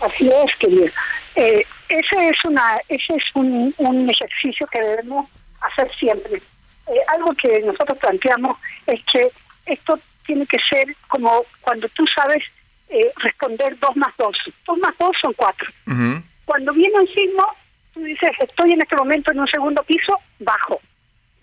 Así 0.00 0.28
es, 0.28 0.56
querido. 0.58 0.86
Eh, 1.34 1.64
ese 1.88 2.28
es, 2.28 2.44
una, 2.44 2.78
ese 2.88 3.14
es 3.14 3.24
un, 3.34 3.74
un 3.78 4.10
ejercicio 4.10 4.66
que 4.68 4.80
debemos 4.80 5.28
hacer 5.60 5.90
siempre. 5.98 6.42
Eh, 6.86 7.00
algo 7.08 7.32
que 7.34 7.60
nosotros 7.60 7.98
planteamos 7.98 8.58
es 8.86 9.00
que 9.12 9.30
esto 9.66 9.98
tiene 10.26 10.46
que 10.46 10.58
ser 10.68 10.94
como 11.08 11.44
cuando 11.60 11.88
tú 11.90 12.04
sabes 12.14 12.42
eh, 12.88 13.12
responder 13.16 13.78
dos 13.78 13.96
más 13.96 14.14
dos. 14.16 14.36
Dos 14.66 14.78
más 14.78 14.96
dos 14.98 15.12
son 15.20 15.32
cuatro. 15.34 15.68
Cuando 16.44 16.72
viene 16.72 17.00
un 17.00 17.08
sismo, 17.08 17.44
tú 17.92 18.02
dices, 18.02 18.30
estoy 18.40 18.72
en 18.72 18.82
este 18.82 18.96
momento 18.96 19.32
en 19.32 19.40
un 19.40 19.48
segundo 19.48 19.82
piso, 19.82 20.18
bajo. 20.38 20.80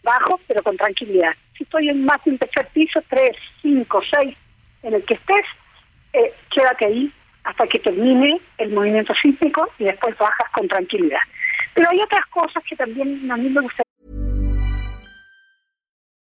Bajo, 0.03 0.39
pero 0.47 0.63
con 0.63 0.77
tranquilidad. 0.77 1.33
Si 1.57 1.63
estoy 1.63 1.89
en 1.89 2.05
más 2.05 2.23
de 2.23 2.31
un 2.31 2.37
tercer 2.37 2.67
piso, 2.73 3.01
tres, 3.09 3.35
cinco, 3.61 4.01
seis, 4.11 4.35
en 4.83 4.93
el 4.93 5.03
que 5.05 5.15
estés, 5.15 5.45
eh, 6.13 6.33
quédate 6.51 6.85
ahí 6.85 7.13
hasta 7.43 7.67
que 7.67 7.79
termine 7.79 8.39
el 8.57 8.71
movimiento 8.71 9.13
sísmico 9.21 9.69
y 9.79 9.85
después 9.85 10.17
bajas 10.17 10.49
con 10.53 10.67
tranquilidad. 10.67 11.19
Pero 11.73 11.89
hay 11.89 11.99
otras 11.99 12.25
cosas 12.27 12.63
que 12.69 12.75
también 12.75 13.29
a 13.29 13.37
mí 13.37 13.49
me 13.49 13.61
gustaría. 13.61 13.92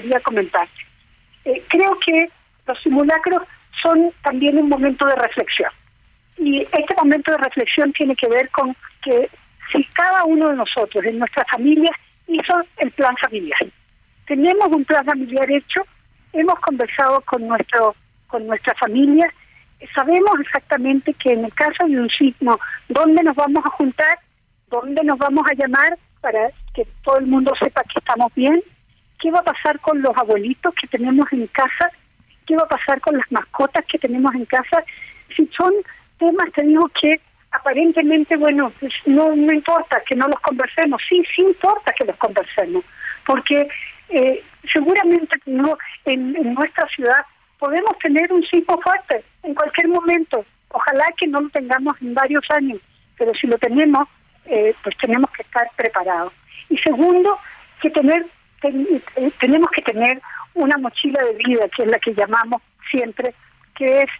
Quería 0.00 0.20
comentar. 0.20 0.66
Eh, 1.44 1.62
creo 1.68 1.98
que 2.06 2.30
los 2.66 2.82
simulacros 2.82 3.42
son 3.82 4.12
también 4.22 4.56
un 4.56 4.68
momento 4.68 5.06
de 5.06 5.14
reflexión. 5.16 5.70
Y 6.38 6.62
este 6.62 6.94
momento 6.96 7.32
de 7.32 7.38
reflexión 7.38 7.92
tiene 7.92 8.16
que 8.16 8.28
ver 8.28 8.48
con 8.50 8.74
que 9.02 9.28
si 9.70 9.84
cada 9.92 10.24
uno 10.24 10.48
de 10.48 10.56
nosotros, 10.56 11.04
en 11.04 11.18
nuestras 11.18 11.46
familias, 11.50 11.94
hizo 12.26 12.62
el 12.78 12.90
plan 12.92 13.14
familiar. 13.18 13.60
Tenemos 14.26 14.68
un 14.68 14.84
plan 14.84 15.04
familiar 15.04 15.50
hecho, 15.50 15.82
hemos 16.32 16.58
conversado 16.60 17.20
con 17.22 17.46
nuestro 17.46 17.94
con 18.28 18.46
nuestra 18.46 18.74
familia, 18.76 19.26
sabemos 19.94 20.30
exactamente 20.40 21.12
que 21.14 21.32
en 21.32 21.44
el 21.44 21.52
caso 21.52 21.84
de 21.86 22.00
un 22.00 22.08
signo, 22.10 22.58
dónde 22.88 23.24
nos 23.24 23.34
vamos 23.34 23.64
a 23.66 23.70
juntar, 23.70 24.18
dónde 24.68 25.02
nos 25.02 25.18
vamos 25.18 25.44
a 25.50 25.54
llamar 25.54 25.98
para 26.20 26.50
que 26.74 26.86
todo 27.02 27.18
el 27.18 27.26
mundo 27.26 27.52
sepa 27.60 27.82
que 27.82 27.98
estamos 27.98 28.32
bien, 28.34 28.62
qué 29.20 29.30
va 29.30 29.40
a 29.40 29.44
pasar 29.44 29.78
con 29.80 30.00
los 30.02 30.16
abuelitos 30.16 30.74
que 30.74 30.88
tenemos 30.88 31.26
en 31.32 31.46
casa, 31.48 31.90
qué 32.46 32.56
va 32.56 32.64
a 32.64 32.68
pasar 32.68 33.00
con 33.00 33.16
las 33.16 33.30
mascotas 33.30 33.84
que 33.86 33.98
tenemos 33.98 34.34
en 34.34 34.44
casa, 34.46 34.82
si 35.36 35.48
son 35.56 35.72
temas, 36.18 36.50
te 36.54 36.62
digo 36.62 36.90
que 37.00 37.20
aparentemente, 37.52 38.36
bueno, 38.36 38.72
pues 38.80 38.92
no, 39.06 39.34
no 39.34 39.52
importa 39.52 40.02
que 40.08 40.16
no 40.16 40.28
los 40.28 40.40
conversemos, 40.40 41.00
sí, 41.08 41.22
sí 41.34 41.42
importa 41.42 41.92
que 41.98 42.04
los 42.04 42.16
conversemos, 42.16 42.84
porque 43.26 43.68
eh, 44.08 44.42
seguramente 44.72 45.36
no 45.46 45.76
en, 46.04 46.32
nuestra 46.54 46.86
ciudad 46.88 47.24
podemos 47.58 47.96
tener 48.02 48.32
un 48.32 48.42
sismo 48.44 48.80
fuerte 48.80 49.24
en 49.42 49.54
cualquier 49.54 49.88
momento. 49.88 50.44
Ojalá 50.70 51.04
que 51.18 51.26
no 51.26 51.40
lo 51.40 51.48
tengamos 51.50 51.94
en 52.00 52.14
varios 52.14 52.44
años, 52.50 52.80
pero 53.18 53.32
si 53.34 53.46
lo 53.46 53.58
tenemos, 53.58 54.08
eh, 54.46 54.74
pues 54.82 54.96
tenemos 54.98 55.30
que 55.32 55.42
estar 55.42 55.68
preparados. 55.76 56.32
Y 56.68 56.78
segundo, 56.78 57.38
que 57.82 57.90
tener 57.90 58.24
eh, 58.62 59.32
tenemos 59.40 59.68
que 59.70 59.82
tener 59.82 60.20
una 60.54 60.76
mochila 60.78 61.22
de 61.24 61.34
vida, 61.34 61.68
que 61.76 61.82
es 61.82 61.90
la 61.90 61.98
que 61.98 62.14
llamamos 62.14 62.62
siempre, 62.90 63.34
que 63.74 64.02
es 64.02 64.10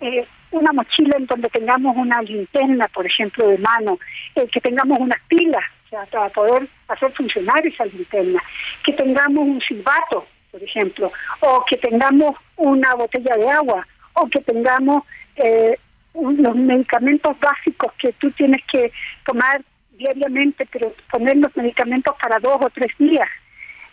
eh, 0.00 0.26
una 0.50 0.72
mochila 0.72 1.16
en 1.16 1.26
donde 1.26 1.48
tengamos 1.50 1.96
una 1.96 2.22
linterna, 2.22 2.88
por 2.88 3.06
ejemplo, 3.06 3.48
de 3.48 3.58
mano, 3.58 3.98
eh, 4.34 4.46
que 4.52 4.60
tengamos 4.60 4.98
unas 4.98 5.20
pilas 5.28 5.64
para 6.10 6.28
poder 6.30 6.68
hacer 6.88 7.12
funcionar 7.12 7.64
esa 7.64 7.84
linterna, 7.84 8.42
que 8.84 8.92
tengamos 8.94 9.44
un 9.44 9.60
silbato, 9.60 10.26
por 10.50 10.62
ejemplo, 10.62 11.12
o 11.40 11.64
que 11.66 11.76
tengamos 11.76 12.34
una 12.56 12.94
botella 12.94 13.36
de 13.36 13.48
agua, 13.48 13.86
o 14.14 14.26
que 14.26 14.40
tengamos 14.40 15.04
eh, 15.36 15.78
los 16.14 16.56
medicamentos 16.56 17.38
básicos 17.40 17.92
que 17.98 18.12
tú 18.14 18.30
tienes 18.32 18.62
que 18.70 18.92
tomar 19.26 19.62
diariamente, 19.92 20.66
pero 20.70 20.92
poner 21.10 21.36
los 21.36 21.56
medicamentos 21.56 22.14
para 22.20 22.38
dos 22.38 22.58
o 22.60 22.70
tres 22.70 22.90
días. 22.98 23.28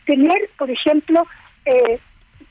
Tener, 0.06 0.50
por 0.58 0.70
ejemplo, 0.70 1.26
eh, 1.66 2.00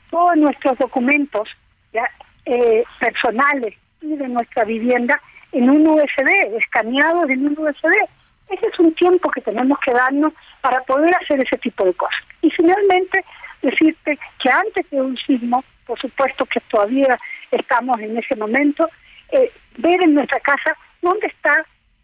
todos 0.09 0.35
nuestros 0.37 0.77
documentos 0.77 1.47
¿ya? 1.93 2.09
Eh, 2.45 2.83
personales 2.99 3.75
y 4.01 4.15
de 4.15 4.27
nuestra 4.27 4.63
vivienda 4.63 5.19
en 5.51 5.69
un 5.69 5.87
USB, 5.87 6.57
escaneados 6.57 7.29
en 7.29 7.47
un 7.47 7.57
USB. 7.57 7.91
Ese 8.49 8.67
es 8.67 8.79
un 8.79 8.93
tiempo 8.95 9.29
que 9.31 9.41
tenemos 9.41 9.77
que 9.85 9.91
darnos 9.93 10.33
para 10.61 10.81
poder 10.81 11.13
hacer 11.21 11.39
ese 11.39 11.57
tipo 11.57 11.85
de 11.85 11.93
cosas. 11.93 12.19
Y 12.41 12.49
finalmente, 12.51 13.23
decirte 13.61 14.17
que 14.41 14.49
antes 14.49 14.89
de 14.89 15.01
un 15.01 15.17
sismo, 15.17 15.63
por 15.85 15.99
supuesto 15.99 16.45
que 16.45 16.59
todavía 16.71 17.17
estamos 17.51 17.99
en 17.99 18.17
ese 18.17 18.35
momento, 18.35 18.89
eh, 19.31 19.51
ver 19.77 20.01
en 20.03 20.15
nuestra 20.15 20.39
casa 20.39 20.75
dónde 21.01 21.27
están 21.27 21.61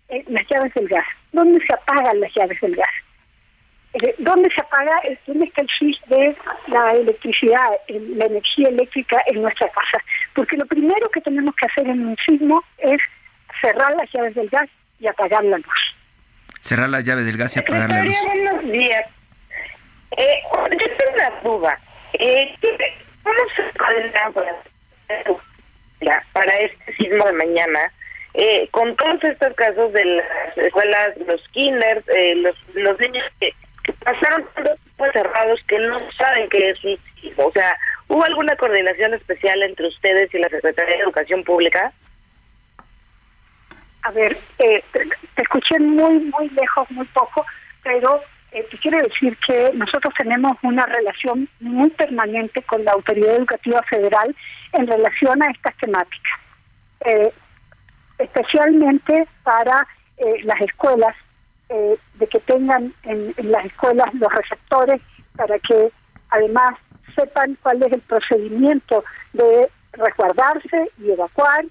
eh, 0.10 0.24
las 0.28 0.48
llaves 0.48 0.74
del 0.74 0.88
gas, 0.88 1.06
dónde 1.32 1.60
se 1.66 1.74
apagan 1.74 2.20
las 2.20 2.34
llaves 2.34 2.60
del 2.62 2.76
gas. 2.76 2.90
Eh, 4.04 4.16
¿Dónde 4.20 4.50
se 4.54 4.62
apaga? 4.62 4.96
¿Dónde 5.26 5.46
está 5.46 5.62
el 5.62 5.70
switch 5.78 6.00
de 6.06 6.36
la 6.68 6.92
electricidad, 6.92 7.70
la 7.88 8.26
energía 8.26 8.70
eléctrica 8.70 9.22
en 9.28 9.42
nuestra 9.42 9.68
casa? 9.70 10.04
Porque 10.36 10.58
lo 10.58 10.66
primero 10.66 11.10
que 11.10 11.22
tenemos 11.22 11.56
que 11.56 11.66
hacer 11.66 11.88
en 11.88 12.08
un 12.08 12.18
sismo 12.26 12.64
es 12.78 13.00
cerrar 13.62 13.96
las 14.00 14.12
llaves 14.14 14.36
del 14.36 14.50
gas 14.50 14.70
y 15.00 15.08
apagar 15.08 15.44
la 15.44 15.58
luz. 15.58 15.96
Cerrar 16.62 16.90
las 16.90 17.04
llaves 17.04 17.26
del 17.26 17.38
gas 17.38 17.56
y 17.56 17.60
apagar 17.60 17.90
la 17.90 18.04
luz. 18.04 18.16
Buenos 18.26 18.64
días. 18.72 19.06
Eh, 20.18 20.42
yo 20.54 20.98
tengo 20.98 21.14
una 21.16 21.30
duda. 21.42 21.80
Eh, 22.14 22.56
¿Cómo 23.24 23.36
se 23.56 23.78
coordinan 23.78 24.34
para, 24.34 26.24
para 26.34 26.58
este 26.58 26.96
sismo 26.96 27.26
de 27.26 27.34
mañana? 27.34 27.92
Eh, 28.34 28.68
con 28.72 28.96
todos 28.98 29.24
estos 29.24 29.54
casos 29.56 29.92
de 29.94 30.06
las 30.06 30.58
escuelas, 30.58 31.18
los 31.26 31.42
kinders, 31.54 32.08
eh, 32.10 32.36
los, 32.36 32.56
los 32.76 33.00
niños 33.00 33.24
que 33.40 33.52
pasaron 33.93 34.45
dos 34.56 35.12
cerrados 35.13 35.60
que 35.67 35.80
no 35.80 36.00
saben 36.17 36.50
qué 36.50 36.69
es 36.71 36.84
un 36.84 36.97
O 37.38 37.52
sea, 37.52 37.78
¿hubo 38.08 38.23
alguna 38.23 38.56
coordinación 38.56 39.13
especial 39.13 39.62
entre 39.63 39.88
ustedes 39.88 40.34
y 40.34 40.39
la 40.39 40.50
Secretaría 40.50 40.97
de 40.97 41.04
Educación 41.04 41.43
Pública? 41.43 41.91
A 44.04 44.12
ver, 44.12 44.38
eh, 44.60 44.84
te, 44.91 45.08
escuché 45.41 45.80
muy, 45.80 46.19
muy 46.19 46.50
lejos, 46.50 46.89
muy 46.91 47.06
poco, 47.08 47.45
pero 47.84 48.21
eh, 48.52 48.65
te 48.71 48.78
quiero 48.78 49.00
decir 49.00 49.38
que 49.45 49.71
nosotros 49.73 50.13
tenemos 50.17 50.58
una 50.63 50.86
relación 50.86 51.50
muy 51.60 51.89
permanente 51.89 52.62
con 52.63 52.86
la 52.86 52.91
Autoridad 52.91 53.36
Educativa 53.36 53.84
Federal 53.84 54.36
en 54.73 54.88
relación 54.88 55.43
a 55.43 55.52
estas 55.52 55.76
temáticas, 55.78 56.39
eh, 57.02 57.34
especialmente 58.17 59.28
para 59.43 59.86
eh, 60.17 60.41
las 60.43 60.60
escuelas 60.62 61.15
eh, 61.70 61.98
de 62.16 62.28
que 62.28 62.40
tengan 62.42 62.94
en, 63.04 63.34
las 63.38 63.66
escuelas 63.66 64.14
los 64.14 64.32
receptores 64.34 65.02
para 65.36 65.60
que 65.60 65.92
además 66.30 66.72
sepan 67.16 67.58
cuál 67.62 67.84
es 67.84 67.92
el 67.92 68.02
procedimiento 68.02 69.04
de 69.34 69.70
resguardarse 69.94 70.92
y 71.00 71.12
evacuar 71.12 71.66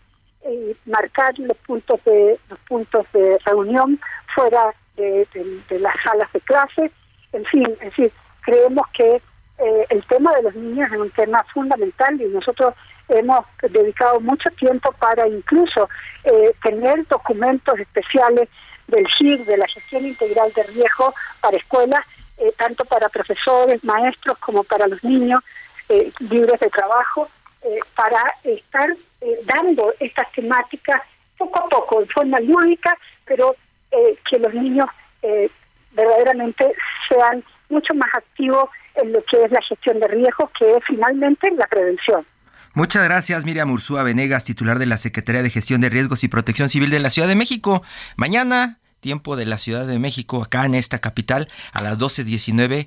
y 0.49 0.77
marcar 0.89 1.39
los 1.39 1.57
puntos 1.59 1.99
de 2.05 2.39
los 2.49 2.59
puntos 2.69 3.07
de 3.13 3.39
reunión 3.47 3.99
fuera 4.35 4.75
de, 4.97 5.27
las 5.71 5.95
salas 6.05 6.33
de 6.33 6.41
clase. 6.41 6.91
En 7.33 7.45
fin 7.47 7.67
es 7.81 7.91
decir 7.91 8.13
creemos 8.43 8.87
que 8.93 9.23
eh, 9.59 9.87
el 9.89 10.05
tema 10.07 10.33
de 10.35 10.43
los 10.43 10.55
niños 10.55 10.93
es 10.93 10.99
un 10.99 11.11
tema 11.11 11.45
fundamental 11.53 12.21
y 12.21 12.27
nosotros 12.27 12.75
hemos 13.09 13.41
dedicado 13.63 14.21
mucho 14.21 14.51
tiempo 14.59 14.93
para 14.99 15.27
incluso 15.27 15.89
eh, 16.25 16.53
tener 16.63 17.07
documentos 17.09 17.79
especiales 17.79 18.49
del 18.89 19.07
GIR, 19.19 19.45
de 19.45 19.57
la 19.57 19.67
gestión 19.69 20.07
integral 20.07 20.53
de 20.53 20.63
riesgo 20.65 21.15
para 21.41 21.57
escuelas, 21.57 22.01
eh, 22.39 22.53
tanto 22.59 22.85
para 22.85 23.09
profesores, 23.09 23.83
maestros, 23.83 24.39
como 24.39 24.63
para 24.65 24.87
los 24.87 25.03
niños 25.03 25.43
eh, 25.89 26.13
libres 26.21 26.61
de 26.61 26.69
trabajo, 26.69 27.29
eh, 27.63 27.79
para 27.95 28.21
estar 28.45 28.89
dando 29.45 29.93
estas 29.99 30.31
temáticas 30.33 31.03
poco 31.39 31.59
a 31.59 31.69
poco, 31.69 32.01
en 32.03 32.09
forma 32.09 32.39
lúdica, 32.39 32.97
pero 33.25 33.57
que 33.91 34.39
los 34.39 34.53
niños 34.53 34.87
verdaderamente 35.93 36.73
sean 37.09 37.43
mucho 37.71 37.95
más 37.95 38.09
activos 38.15 38.69
en 38.95 39.13
lo 39.13 39.23
que 39.25 39.43
es 39.43 39.51
la 39.51 39.63
gestión 39.63 39.99
de 40.01 40.09
riesgos, 40.09 40.51
que 40.59 40.77
es 40.77 40.85
finalmente 40.87 41.51
la 41.53 41.67
prevención. 41.67 42.27
Muchas 42.77 43.05
gracias, 43.05 43.47
Miriam 43.47 43.71
Ursúa 43.71 44.03
Venegas, 44.03 44.45
titular 44.45 44.79
de 44.79 44.85
la 44.85 44.99
Secretaría 44.99 45.43
de 45.43 45.49
Gestión 45.49 45.81
de 45.81 45.89
Riesgos 45.89 46.25
y 46.25 46.29
Protección 46.29 46.69
Civil 46.69 46.91
de 46.91 46.99
la 46.99 47.09
Ciudad 47.09 47.27
de 47.27 47.35
México. 47.35 47.83
Mañana, 48.17 48.81
tiempo 49.01 49.35
de 49.35 49.47
la 49.47 49.57
Ciudad 49.57 49.87
de 49.87 49.99
México, 49.99 50.43
acá 50.43 50.67
en 50.67 50.75
esta 50.75 50.99
capital, 50.99 51.49
a 51.73 51.81
las 51.81 51.97
12.19, 51.97 52.87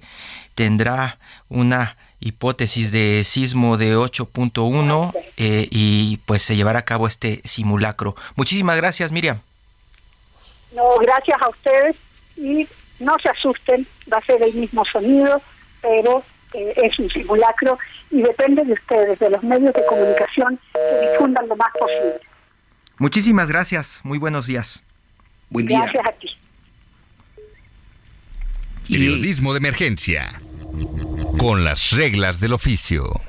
tendrá 0.54 1.18
una 1.48 1.98
hipótesis 2.20 2.92
de 2.92 3.24
sismo 3.26 3.78
de 3.78 3.98
8.1 3.98 5.12
eh, 5.38 5.68
y 5.72 6.18
pues 6.28 6.44
se 6.44 6.56
llevará 6.56 6.78
a 6.78 6.86
cabo 6.86 7.08
este 7.08 7.42
simulacro. 7.44 8.16
Muchísimas 8.36 8.78
gracias, 8.78 9.12
Miriam. 9.12 9.40
No, 10.72 10.84
gracias 11.02 11.42
a 11.42 11.50
ustedes 11.50 11.96
y 12.38 12.68
no 13.00 13.16
se 13.24 13.30
asusten, 13.30 13.88
va 14.14 14.20
a 14.20 14.26
ser 14.28 14.44
el 14.44 14.54
mismo 14.54 14.86
sonido, 14.86 15.42
pero 15.82 16.24
eh, 16.54 16.74
es 16.76 16.98
un 17.00 17.10
simulacro 17.10 17.78
y 18.12 18.22
depende 18.22 18.64
de 18.64 18.74
ustedes, 18.74 19.20
de 19.20 19.30
los 19.30 19.44
medios 19.44 19.74
de 19.74 19.86
comunicación, 19.86 20.60
que 20.74 21.12
difundan 21.12 21.48
lo 21.48 21.56
más 21.56 21.72
posible. 21.80 22.20
Muchísimas 22.98 23.50
gracias, 23.50 24.02
muy 24.04 24.18
buenos 24.18 24.48
días. 24.48 24.84
Buen 25.50 25.68
día. 25.68 25.80
Gracias 25.80 26.06
a 26.06 26.12
ti. 26.14 26.28
Periodismo 28.90 29.54
de 29.54 29.60
emergencia, 29.60 30.30
con 31.38 31.64
las 31.64 31.92
reglas 31.92 32.40
del 32.40 32.54
oficio. 32.54 33.22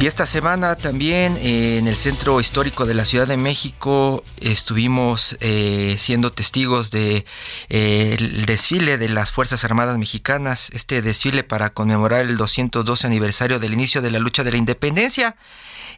Y 0.00 0.06
esta 0.06 0.26
semana 0.26 0.76
también 0.76 1.36
eh, 1.38 1.78
en 1.78 1.88
el 1.88 1.96
centro 1.96 2.38
histórico 2.38 2.86
de 2.86 2.94
la 2.94 3.04
Ciudad 3.04 3.26
de 3.26 3.36
México 3.36 4.22
estuvimos 4.40 5.36
eh, 5.40 5.96
siendo 5.98 6.30
testigos 6.30 6.92
de 6.92 7.26
eh, 7.68 8.14
el 8.16 8.46
desfile 8.46 8.96
de 8.96 9.08
las 9.08 9.32
Fuerzas 9.32 9.64
Armadas 9.64 9.98
Mexicanas, 9.98 10.70
este 10.72 11.02
desfile 11.02 11.42
para 11.42 11.70
conmemorar 11.70 12.20
el 12.20 12.36
212 12.36 13.08
aniversario 13.08 13.58
del 13.58 13.72
inicio 13.72 14.00
de 14.00 14.12
la 14.12 14.20
lucha 14.20 14.44
de 14.44 14.52
la 14.52 14.58
independencia. 14.58 15.34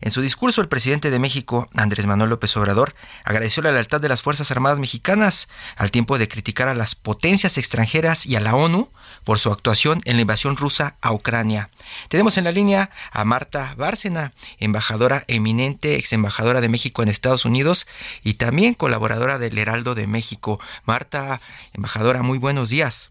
En 0.00 0.12
su 0.12 0.22
discurso, 0.22 0.62
el 0.62 0.68
presidente 0.68 1.10
de 1.10 1.18
México, 1.18 1.68
Andrés 1.74 2.06
Manuel 2.06 2.30
López 2.30 2.56
Obrador, 2.56 2.94
agradeció 3.22 3.62
la 3.62 3.70
lealtad 3.70 4.00
de 4.00 4.08
las 4.08 4.22
Fuerzas 4.22 4.50
Armadas 4.50 4.78
Mexicanas 4.78 5.46
al 5.76 5.90
tiempo 5.90 6.16
de 6.16 6.26
criticar 6.26 6.68
a 6.68 6.74
las 6.74 6.94
potencias 6.94 7.58
extranjeras 7.58 8.24
y 8.24 8.36
a 8.36 8.40
la 8.40 8.54
ONU 8.54 8.88
por 9.24 9.38
su 9.38 9.52
actuación 9.52 10.00
en 10.04 10.16
la 10.16 10.22
invasión 10.22 10.56
rusa 10.56 10.96
a 11.00 11.12
Ucrania. 11.12 11.70
Tenemos 12.08 12.38
en 12.38 12.44
la 12.44 12.52
línea 12.52 12.90
a 13.12 13.24
Marta 13.24 13.74
Bárcena, 13.76 14.32
embajadora 14.58 15.24
eminente, 15.28 15.96
ex 15.96 16.12
embajadora 16.12 16.60
de 16.60 16.68
México 16.68 17.02
en 17.02 17.08
Estados 17.08 17.44
Unidos 17.44 17.86
y 18.22 18.34
también 18.34 18.74
colaboradora 18.74 19.38
del 19.38 19.58
Heraldo 19.58 19.94
de 19.94 20.06
México. 20.06 20.60
Marta, 20.84 21.40
embajadora, 21.72 22.22
muy 22.22 22.38
buenos 22.38 22.70
días. 22.70 23.10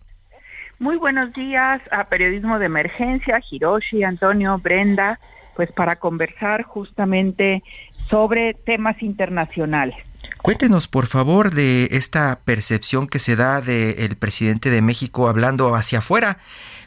Muy 0.80 0.96
buenos 0.96 1.34
días 1.34 1.82
a 1.92 2.06
Periodismo 2.06 2.58
de 2.58 2.68
Emergencia, 2.68 3.42
Hiroshi, 3.52 4.04
Antonio, 4.04 4.58
Brenda, 4.60 5.20
pues 5.56 5.70
para 5.74 5.98
conversar 5.98 6.64
justamente 6.64 7.64
sobre 8.10 8.54
temas 8.54 9.02
internacionales. 9.04 9.98
Cuéntenos, 10.42 10.88
por 10.88 11.06
favor, 11.06 11.52
de 11.52 11.90
esta 11.92 12.40
percepción 12.46 13.08
que 13.08 13.20
se 13.20 13.36
da 13.36 13.60
del 13.60 14.16
presidente 14.16 14.70
de 14.70 14.82
México 14.82 15.28
hablando 15.28 15.76
hacia 15.76 16.00
afuera. 16.00 16.40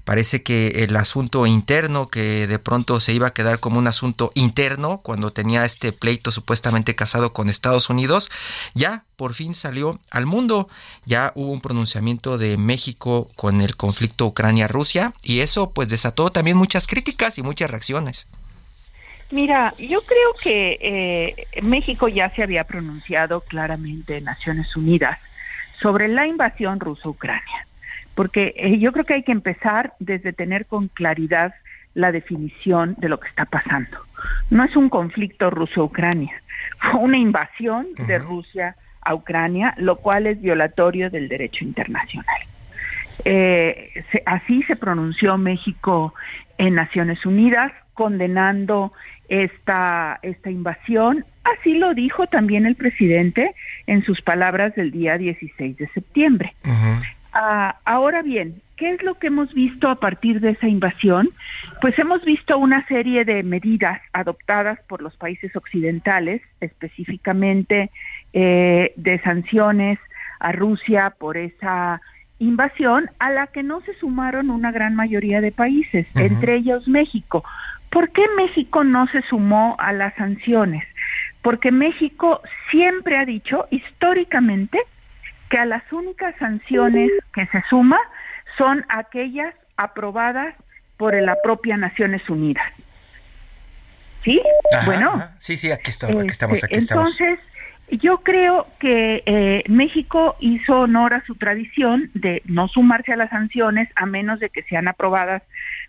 Parece 0.05 0.43
que 0.43 0.85
el 0.85 0.97
asunto 0.97 1.47
interno, 1.47 2.09
que 2.09 2.47
de 2.47 2.59
pronto 2.59 2.99
se 2.99 3.13
iba 3.13 3.27
a 3.29 3.35
quedar 3.35 3.61
como 3.61 3.79
un 3.79 3.87
asunto 3.87 4.33
interno 4.35 5.03
cuando 5.03 5.35
tenía 5.35 5.67
este 5.67 5.93
pleito 5.93 6.31
supuestamente 6.31 6.97
casado 6.97 7.35
con 7.35 7.51
Estados 7.51 7.91
Unidos, 7.91 8.31
ya 8.75 9.05
por 9.17 9.35
fin 9.35 9.55
salió 9.55 10.01
al 10.11 10.25
mundo. 10.25 10.69
Ya 11.05 11.33
hubo 11.37 11.53
un 11.53 11.61
pronunciamiento 11.61 12.39
de 12.39 12.57
México 12.57 13.29
con 13.37 13.61
el 13.61 13.77
conflicto 13.77 14.27
Ucrania-Rusia 14.27 15.13
y 15.23 15.41
eso 15.41 15.73
pues 15.73 15.89
desató 15.89 16.31
también 16.31 16.57
muchas 16.57 16.87
críticas 16.87 17.37
y 17.37 17.43
muchas 17.43 17.71
reacciones. 17.71 18.29
Mira, 19.33 19.73
yo 19.79 20.03
creo 20.03 20.35
que 20.43 20.79
eh, 20.83 21.63
México 21.63 22.07
ya 22.07 22.29
se 22.35 22.43
había 22.43 22.65
pronunciado 22.65 23.41
claramente 23.41 24.19
en 24.19 24.25
Naciones 24.25 24.77
Unidas 24.77 25.19
sobre 25.81 26.07
la 26.09 26.27
invasión 26.27 26.79
ruso-ucrania, 26.79 27.67
porque 28.15 28.53
eh, 28.59 28.79
yo 28.79 28.93
creo 28.93 29.07
que 29.07 29.15
hay 29.15 29.23
que 29.23 29.33
empezar 29.33 29.95
desde 30.01 30.35
tener 30.35 30.67
con 30.67 30.89
claridad 30.89 31.55
la 31.95 32.13
definición 32.13 32.95
de 32.99 33.09
lo 33.09 33.21
que 33.21 33.29
está 33.29 33.47
pasando. 33.47 33.97
No 34.51 34.65
es 34.65 34.77
un 34.77 34.91
conflicto 34.91 35.49
ruso-ucrania, 35.49 36.43
fue 36.79 37.01
una 37.01 37.17
invasión 37.17 37.87
de 38.07 38.19
Rusia 38.19 38.77
a 39.01 39.15
Ucrania, 39.15 39.73
lo 39.79 39.97
cual 39.97 40.27
es 40.27 40.43
violatorio 40.43 41.09
del 41.09 41.31
derecho 41.31 41.65
internacional. 41.65 42.43
Eh, 43.25 44.05
así 44.27 44.63
se 44.65 44.77
pronunció 44.77 45.39
México 45.39 46.13
en 46.59 46.75
Naciones 46.75 47.25
Unidas, 47.25 47.73
condenando 47.95 48.93
esta, 49.29 50.19
esta 50.23 50.51
invasión. 50.51 51.25
Así 51.45 51.75
lo 51.75 51.95
dijo 51.95 52.27
también 52.27 52.67
el 52.67 52.77
presidente 52.77 53.55
en 53.87 54.05
sus 54.05 54.21
palabras 54.23 54.75
del 54.75 54.91
día 54.91 55.19
16 55.19 55.77
de 55.77 55.89
septiembre. 55.89 56.55
Ah, 57.33 57.77
ahora 57.85 58.23
bien, 58.23 58.61
¿qué 58.77 58.91
es 58.91 59.03
lo 59.03 59.15
que 59.15 59.29
hemos 59.29 59.53
visto 59.55 59.89
a 59.89 59.97
partir 59.97 60.41
de 60.41 60.51
esa 60.51 60.69
invasión? 60.69 61.31
Pues 61.81 61.99
hemos 61.99 62.23
visto 62.25 62.59
una 62.59 62.87
serie 62.87 63.25
de 63.25 63.43
medidas 63.43 64.01
adoptadas 64.13 64.79
por 64.87 65.01
los 65.01 65.17
países 65.17 65.57
occidentales, 65.57 66.43
específicamente 66.61 67.91
eh, 68.35 68.93
de 68.97 69.19
sanciones 69.21 69.99
a 70.41 70.53
Rusia 70.53 71.15
por 71.19 71.39
esa 71.39 72.03
invasión, 72.39 73.09
a 73.19 73.31
la 73.31 73.47
que 73.47 73.63
no 73.63 73.81
se 73.81 73.95
sumaron 73.95 74.51
una 74.51 74.73
gran 74.73 74.95
mayoría 74.95 75.41
de 75.41 75.53
países, 75.53 76.07
entre 76.15 76.57
ellos 76.57 76.87
México. 76.87 77.45
¿Por 77.93 78.11
qué 78.11 78.23
México 78.39 78.85
no 78.85 79.07
se 79.09 79.21
sumó 79.29 79.77
a 79.79 79.93
las 79.93 80.15
sanciones? 80.15 80.83
Porque 81.43 81.71
México 81.71 82.41
siempre 82.71 83.19
ha 83.19 83.27
dicho 83.27 83.67
históricamente 83.71 84.81
que 85.51 85.59
a 85.59 85.67
las 85.67 85.83
únicas 85.93 86.35
sanciones 86.39 87.11
que 87.35 87.45
se 87.49 87.63
suma 87.69 87.99
son 88.57 88.87
aquellas 88.89 89.55
aprobadas 89.77 90.55
por 90.97 91.15
la 91.21 91.37
propia 91.45 91.77
Naciones 91.77 92.27
Unidas. 92.31 92.65
¿Sí? 94.25 94.41
bueno. 94.87 95.29
Sí, 95.39 95.59
sí, 95.59 95.71
aquí, 95.71 95.91
estamos, 95.91 96.23
aquí 96.23 96.33
estamos, 96.33 96.65
aquí 96.65 96.79
entonces, 96.79 97.41
yo 97.91 98.19
creo 98.19 98.69
que 98.79 99.23
eh, 99.27 99.65
México 99.69 100.37
hizo 100.41 100.81
honor 100.81 101.13
a 101.13 101.27
su 101.27 101.35
tradición 101.35 102.11
de 102.15 102.41
no 102.47 102.69
sumarse 102.69 103.13
a 103.13 103.17
las 103.17 103.29
sanciones 103.29 103.91
a 103.97 104.07
menos 104.07 104.41
de 104.41 104.49
que 104.49 104.63
sean 104.63 104.89
aprobadas 104.89 105.43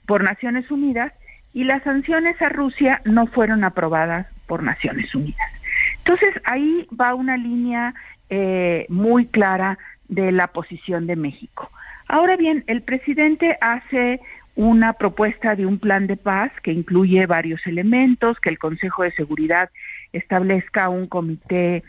por 0.06 0.22
Naciones 0.22 0.70
Unidas 0.70 1.14
y 1.54 1.64
las 1.64 1.84
sanciones 1.84 2.42
a 2.42 2.50
Rusia 2.50 3.02
no 3.06 3.28
fueron 3.28 3.64
aprobadas 3.64 4.28
por 4.48 4.64
Naciones 4.64 5.14
Unidas. 5.14 5.52
Entonces 6.00 6.34
ahí 6.46 6.88
va 7.00 7.14
una 7.14 7.38
línea 7.38 7.94
eh, 8.30 8.86
muy 8.90 9.28
clara 9.28 9.78
de 10.08 10.32
la 10.32 10.48
posición 10.48 11.08
de 11.08 11.16
México. 11.16 11.72
Ahora 12.08 12.36
bien, 12.36 12.64
el 12.68 12.82
presidente 12.82 13.58
hace 13.62 14.20
una 14.56 14.94
propuesta 14.94 15.56
de 15.56 15.66
un 15.66 15.80
plan 15.80 16.06
de 16.08 16.18
paz 16.18 16.52
que 16.62 16.72
incluye 16.72 17.26
varios 17.26 17.66
elementos, 17.66 18.40
que 18.40 18.50
el 18.50 18.60
Consejo 18.60 19.04
de 19.04 19.12
Seguridad 19.14 19.70
establezca 20.12 20.90
un 20.90 21.08
comité 21.08 21.84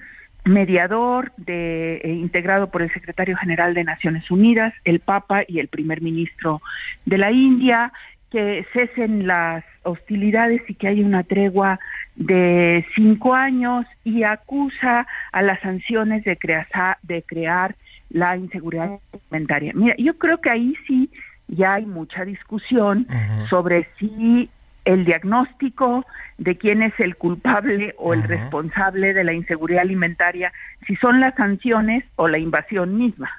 mediador 0.45 1.33
eh, 1.47 2.01
integrado 2.05 2.71
por 2.71 2.83
el 2.83 2.93
secretario 2.93 3.37
general 3.37 3.75
de 3.75 3.85
Naciones 3.85 4.31
Unidas, 4.31 4.75
el 4.85 5.01
Papa 5.01 5.43
y 5.47 5.59
el 5.59 5.69
primer 5.69 6.03
ministro 6.03 6.61
de 7.07 7.19
la 7.19 7.33
India, 7.33 7.93
que 8.35 8.67
cesen 8.73 9.29
las 9.29 9.63
hostilidades 9.85 10.61
y 10.67 10.75
que 10.75 10.89
haya 10.89 11.07
una 11.07 11.23
tregua 11.23 11.79
de 12.17 12.85
cinco 12.97 13.33
años 13.33 13.87
y 14.03 14.25
acusa 14.25 15.07
a 15.31 15.43
las 15.43 15.61
sanciones 15.61 16.25
de, 16.25 16.37
crear, 16.37 16.67
de 17.03 17.23
crear 17.23 17.77
la 18.11 18.37
inseguridad 18.37 18.99
alimentaria. 19.13 19.71
Mira, 19.73 19.95
yo 19.99 20.19
creo 20.19 20.41
que 20.41 20.51
ahí 20.51 20.75
sí 20.85 21.11
ya 21.47 21.75
hay 21.75 21.87
mucha 21.87 22.25
discusión 22.25 23.07
sobre 23.49 23.87
si 24.01 24.51
el 24.85 25.05
diagnóstico 25.05 26.05
de 26.37 26.57
quién 26.59 26.83
es 26.83 26.99
el 26.99 27.15
culpable 27.15 27.95
o 27.99 28.15
el 28.15 28.25
responsable 28.25 29.15
de 29.15 29.23
la 29.23 29.33
inseguridad 29.33 29.83
alimentaria, 29.83 30.53
si 30.89 30.97
son 30.97 31.21
las 31.21 31.37
sanciones 31.37 32.03
o 32.17 32.27
la 32.27 32.39
invasión 32.39 32.99
misma. 32.99 33.31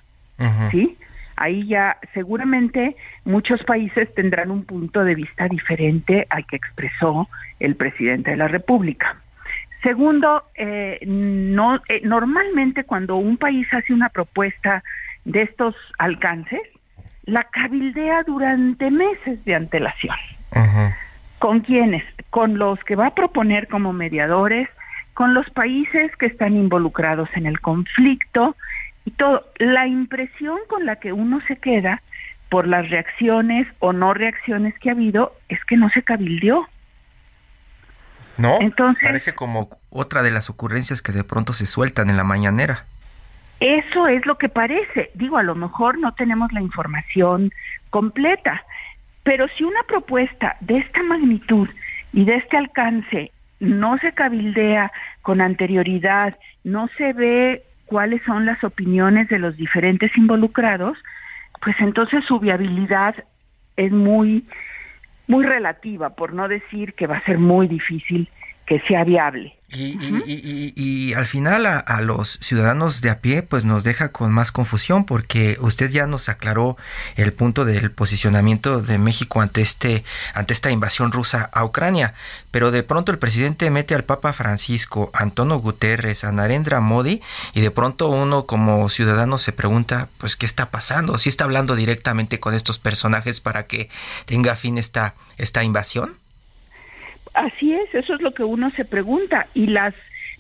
¿Sí? 0.72 0.98
Ahí 1.36 1.62
ya 1.64 1.98
seguramente 2.14 2.96
muchos 3.24 3.64
países 3.64 4.14
tendrán 4.14 4.52
un 4.52 4.64
punto 4.64 5.04
de 5.04 5.16
vista 5.16 5.48
diferente 5.48 6.28
al 6.30 6.46
que 6.46 6.56
expresó 6.56 7.28
el 7.60 7.76
presidente 7.76 8.32
de 8.32 8.38
la 8.38 8.48
República. 8.48 9.18
Segundo, 9.84 10.44
eh, 10.56 11.00
no, 11.06 11.82
eh, 11.90 12.02
normalmente 12.04 12.86
cuando 12.86 13.18
un 13.18 13.38
país 13.38 13.68
hace 13.72 13.94
una 13.94 14.10
propuesta 14.10 14.84
de 15.26 15.44
estos 15.44 15.76
alcances, 16.00 16.62
la 17.26 17.44
cabildea 17.44 18.24
durante 18.24 18.90
meses 18.92 19.44
de 19.46 19.56
antelación. 19.56 20.16
¿Con 21.40 21.60
quiénes? 21.60 22.04
Con 22.30 22.58
los 22.58 22.80
que 22.84 22.96
va 22.96 23.08
a 23.08 23.16
proponer 23.16 23.68
como 23.68 23.94
mediadores, 23.94 24.70
con 25.14 25.34
los 25.34 25.50
países 25.50 26.16
que 26.18 26.28
están 26.28 26.56
involucrados 26.56 27.30
en 27.36 27.46
el 27.46 27.60
conflicto 27.60 28.56
y 29.06 29.12
todo. 29.12 29.48
La 29.58 29.88
impresión 29.88 30.60
con 30.68 30.86
la 30.86 30.98
que 30.98 31.14
uno 31.14 31.42
se 31.48 31.58
queda 31.58 32.02
por 32.50 32.68
las 32.68 32.90
reacciones 32.90 33.68
o 33.80 33.94
no 33.94 34.14
reacciones 34.14 34.78
que 34.80 34.90
ha 34.90 34.94
habido 34.94 35.36
es 35.50 35.64
que 35.66 35.78
no 35.78 35.90
se 35.90 36.04
cabildeó. 36.04 36.68
No, 38.38 38.60
Entonces, 38.60 39.02
parece 39.04 39.34
como 39.34 39.70
otra 39.90 40.22
de 40.22 40.32
las 40.32 40.50
ocurrencias 40.50 41.02
que 41.02 41.14
de 41.14 41.24
pronto 41.24 41.54
se 41.54 41.66
sueltan 41.66 42.10
en 42.10 42.18
la 42.18 42.26
mañanera. 42.26 42.86
Eso 43.62 44.08
es 44.08 44.26
lo 44.26 44.38
que 44.38 44.50
parece. 44.50 45.12
Digo, 45.14 45.38
a 45.38 45.44
lo 45.44 45.56
mejor 45.56 45.98
no 45.98 46.14
tenemos 46.14 46.52
la 46.52 46.62
información 46.62 47.52
completa, 47.90 48.66
pero 49.24 49.48
si 49.58 49.64
una 49.64 49.82
propuesta 49.84 50.58
de 50.60 50.80
esta 50.80 51.02
magnitud 51.04 51.70
y 52.12 52.26
de 52.26 52.36
este 52.36 52.58
alcance 52.58 53.32
no 53.62 53.98
se 54.00 54.14
cabildea 54.14 54.92
con 55.22 55.40
anterioridad, 55.40 56.38
no 56.66 56.90
se 56.98 57.14
ve 57.14 57.64
cuáles 57.86 58.22
son 58.24 58.46
las 58.46 58.64
opiniones 58.64 59.28
de 59.30 59.40
los 59.40 59.56
diferentes 59.58 60.16
involucrados, 60.18 60.98
pues 61.62 61.76
entonces 61.80 62.24
su 62.26 62.40
viabilidad 62.40 63.16
es 63.76 63.92
muy, 63.92 64.46
muy 65.28 65.46
relativa, 65.46 66.16
por 66.16 66.34
no 66.34 66.48
decir 66.48 66.94
que 66.94 67.08
va 67.08 67.18
a 67.18 67.26
ser 67.26 67.40
muy 67.40 67.68
difícil 67.68 68.30
que 68.66 68.80
sea 68.82 69.04
viable. 69.04 69.55
Y, 69.68 71.14
al 71.16 71.28
final 71.28 71.66
a, 71.66 72.02
los 72.02 72.38
ciudadanos 72.42 73.02
de 73.02 73.10
a 73.10 73.20
pie 73.20 73.42
pues 73.42 73.66
nos 73.66 73.84
deja 73.84 74.10
con 74.10 74.32
más 74.32 74.52
confusión 74.52 75.06
porque 75.06 75.58
usted 75.60 75.90
ya 75.90 76.08
nos 76.08 76.30
aclaró 76.30 76.78
el 77.16 77.34
punto 77.34 77.66
del 77.66 77.92
posicionamiento 77.92 78.82
de 78.82 78.98
México 78.98 79.42
ante 79.42 79.62
este 79.62 80.04
ante 80.34 80.54
esta 80.54 80.72
invasión 80.72 81.12
rusa 81.12 81.50
a 81.52 81.66
Ucrania, 81.66 82.14
pero 82.52 82.72
de 82.72 82.84
pronto 82.84 83.12
el 83.12 83.18
presidente 83.18 83.70
mete 83.70 83.96
al 83.96 84.04
Papa 84.04 84.34
Francisco, 84.34 85.10
Antonio 85.14 85.58
Guterres, 85.58 86.24
a 86.24 86.32
Narendra 86.32 86.80
Modi 86.80 87.22
y 87.54 87.62
de 87.62 87.72
pronto 87.72 88.10
uno 88.10 88.46
como 88.46 88.88
ciudadano 88.90 89.38
se 89.40 89.52
pregunta 89.52 90.10
pues 90.20 90.36
qué 90.36 90.46
está 90.46 90.70
pasando, 90.70 91.18
si 91.18 91.30
está 91.30 91.44
hablando 91.44 91.76
directamente 91.76 92.40
con 92.40 92.54
estos 92.54 92.78
personajes 92.78 93.42
para 93.42 93.66
que 93.66 93.90
tenga 94.26 94.56
fin 94.56 94.78
esta 94.78 95.16
esta 95.38 95.64
invasión. 95.64 96.25
Así 97.36 97.74
es, 97.74 97.94
eso 97.94 98.16
es 98.16 98.22
lo 98.22 98.34
que 98.34 98.44
uno 98.44 98.72
se 98.72 98.86
pregunta. 98.86 99.48
Y 99.54 99.68
las, 99.68 99.94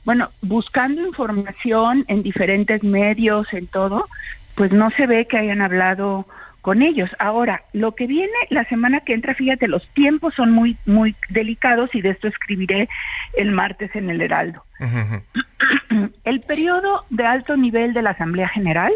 bueno, 0.05 0.31
buscando 0.41 1.05
información 1.05 2.05
en 2.07 2.23
diferentes 2.23 2.83
medios, 2.83 3.53
en 3.53 3.67
todo, 3.67 4.07
pues 4.55 4.71
no 4.71 4.89
se 4.91 5.05
ve 5.05 5.27
que 5.27 5.37
hayan 5.37 5.61
hablado 5.61 6.25
con 6.61 6.81
ellos. 6.81 7.11
Ahora, 7.19 7.63
lo 7.73 7.93
que 7.93 8.07
viene 8.07 8.33
la 8.49 8.63
semana 8.63 9.01
que 9.01 9.13
entra, 9.13 9.35
fíjate, 9.35 9.67
los 9.67 9.87
tiempos 9.89 10.33
son 10.33 10.49
muy, 10.51 10.77
muy 10.85 11.15
delicados 11.29 11.93
y 11.93 12.01
de 12.01 12.09
esto 12.09 12.27
escribiré 12.27 12.89
el 13.37 13.51
martes 13.51 13.95
en 13.95 14.09
el 14.09 14.21
Heraldo. 14.21 14.63
El 16.23 16.41
periodo 16.41 17.05
de 17.09 17.25
alto 17.25 17.55
nivel 17.55 17.93
de 17.93 18.01
la 18.01 18.09
Asamblea 18.09 18.49
General 18.49 18.91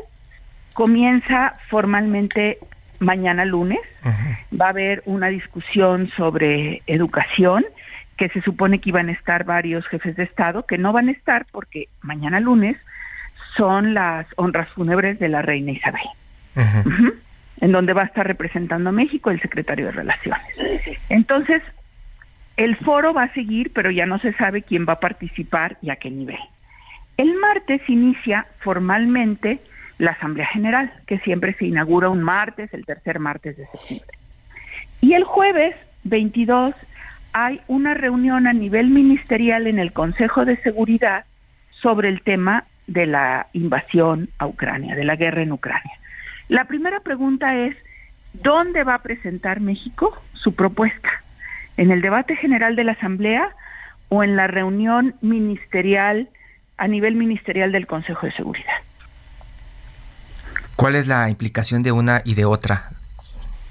comienza 0.74 1.56
formalmente 1.70 2.58
mañana 3.00 3.46
lunes. 3.46 3.80
Va 4.60 4.68
a 4.68 4.70
haber 4.70 5.02
una 5.06 5.28
discusión 5.28 6.12
sobre 6.16 6.82
educación, 6.88 7.66
que 8.18 8.30
se 8.30 8.42
supone 8.42 8.80
que 8.80 8.90
iban 8.90 9.10
a 9.10 9.14
estar 9.14 9.46
varios 9.46 9.88
jefes 9.88 10.16
de 10.16 10.24
Estado, 10.24 10.66
que 10.66 10.78
no 10.78 10.92
van 10.92 11.08
a 11.08 11.12
estar 11.12 11.46
porque 11.52 11.88
mañana 12.02 12.40
lunes 12.40 12.78
son 13.56 13.94
las 13.94 14.28
honras 14.36 14.70
fúnebres 14.70 15.20
de 15.20 15.30
la 15.30 15.42
reina 15.42 15.72
Isabel 15.72 16.02
en 17.62 17.72
donde 17.72 17.94
va 17.94 18.04
a 18.04 18.06
estar 18.06 18.26
representando 18.26 18.90
a 18.90 18.94
México 18.94 19.32
el 19.32 19.42
secretario 19.42 19.88
de 19.88 19.92
Relaciones. 19.92 20.42
Entonces, 21.10 21.62
el 22.58 22.76
foro 22.78 23.14
va 23.14 23.24
a 23.24 23.34
seguir, 23.34 23.72
pero 23.74 23.92
ya 23.92 24.06
no 24.06 24.20
se 24.20 24.34
sabe 24.34 24.62
quién 24.62 24.86
va 24.88 24.94
a 24.94 25.00
participar 25.00 25.78
y 25.82 25.90
a 25.90 25.98
qué 25.98 26.10
nivel. 26.10 26.40
El 27.18 27.36
martes 27.36 27.82
inicia 27.88 28.48
formalmente 28.60 29.60
la 30.00 30.12
Asamblea 30.12 30.48
General, 30.48 30.92
que 31.06 31.20
siempre 31.20 31.54
se 31.54 31.66
inaugura 31.66 32.10
un 32.10 32.24
martes, 32.24 32.74
el 32.74 32.86
tercer 32.86 33.20
martes 33.20 33.58
de 33.58 33.68
septiembre. 33.68 34.18
Y 35.02 35.14
el 35.14 35.26
jueves 35.26 35.76
22 36.06 36.74
hay 37.34 37.62
una 37.68 37.94
reunión 37.94 38.48
a 38.48 38.54
nivel 38.54 38.90
ministerial 38.90 39.68
en 39.68 39.78
el 39.78 39.94
Consejo 39.94 40.46
de 40.46 40.58
Seguridad 40.58 41.26
sobre 41.82 42.10
el 42.10 42.22
tema 42.22 42.64
de 42.88 43.06
la 43.06 43.48
invasión 43.54 44.30
a 44.40 44.48
Ucrania, 44.48 44.96
de 44.96 45.04
la 45.04 45.16
guerra 45.16 45.44
en 45.44 45.52
Ucrania. 45.52 45.94
La 46.48 46.66
primera 46.66 47.02
pregunta 47.02 47.56
es, 47.56 47.76
¿dónde 48.34 48.84
va 48.84 48.96
a 48.96 49.04
presentar 49.04 49.60
México 49.60 50.18
su 50.34 50.56
propuesta? 50.56 51.10
¿En 51.78 51.92
el 51.92 52.02
debate 52.02 52.36
general 52.36 52.76
de 52.76 52.86
la 52.86 52.94
Asamblea 52.94 53.50
o 54.08 54.24
en 54.24 54.36
la 54.36 54.48
reunión 54.48 55.14
ministerial 55.22 56.30
a 56.78 56.88
nivel 56.88 57.16
ministerial 57.16 57.72
del 57.72 57.86
Consejo 57.86 58.26
de 58.26 58.32
Seguridad? 58.32 58.74
¿Cuál 60.80 60.96
es 60.96 61.08
la 61.08 61.30
implicación 61.30 61.84
de 61.84 61.92
una 61.92 62.22
y 62.24 62.36
de 62.36 62.46
otra? 62.46 62.92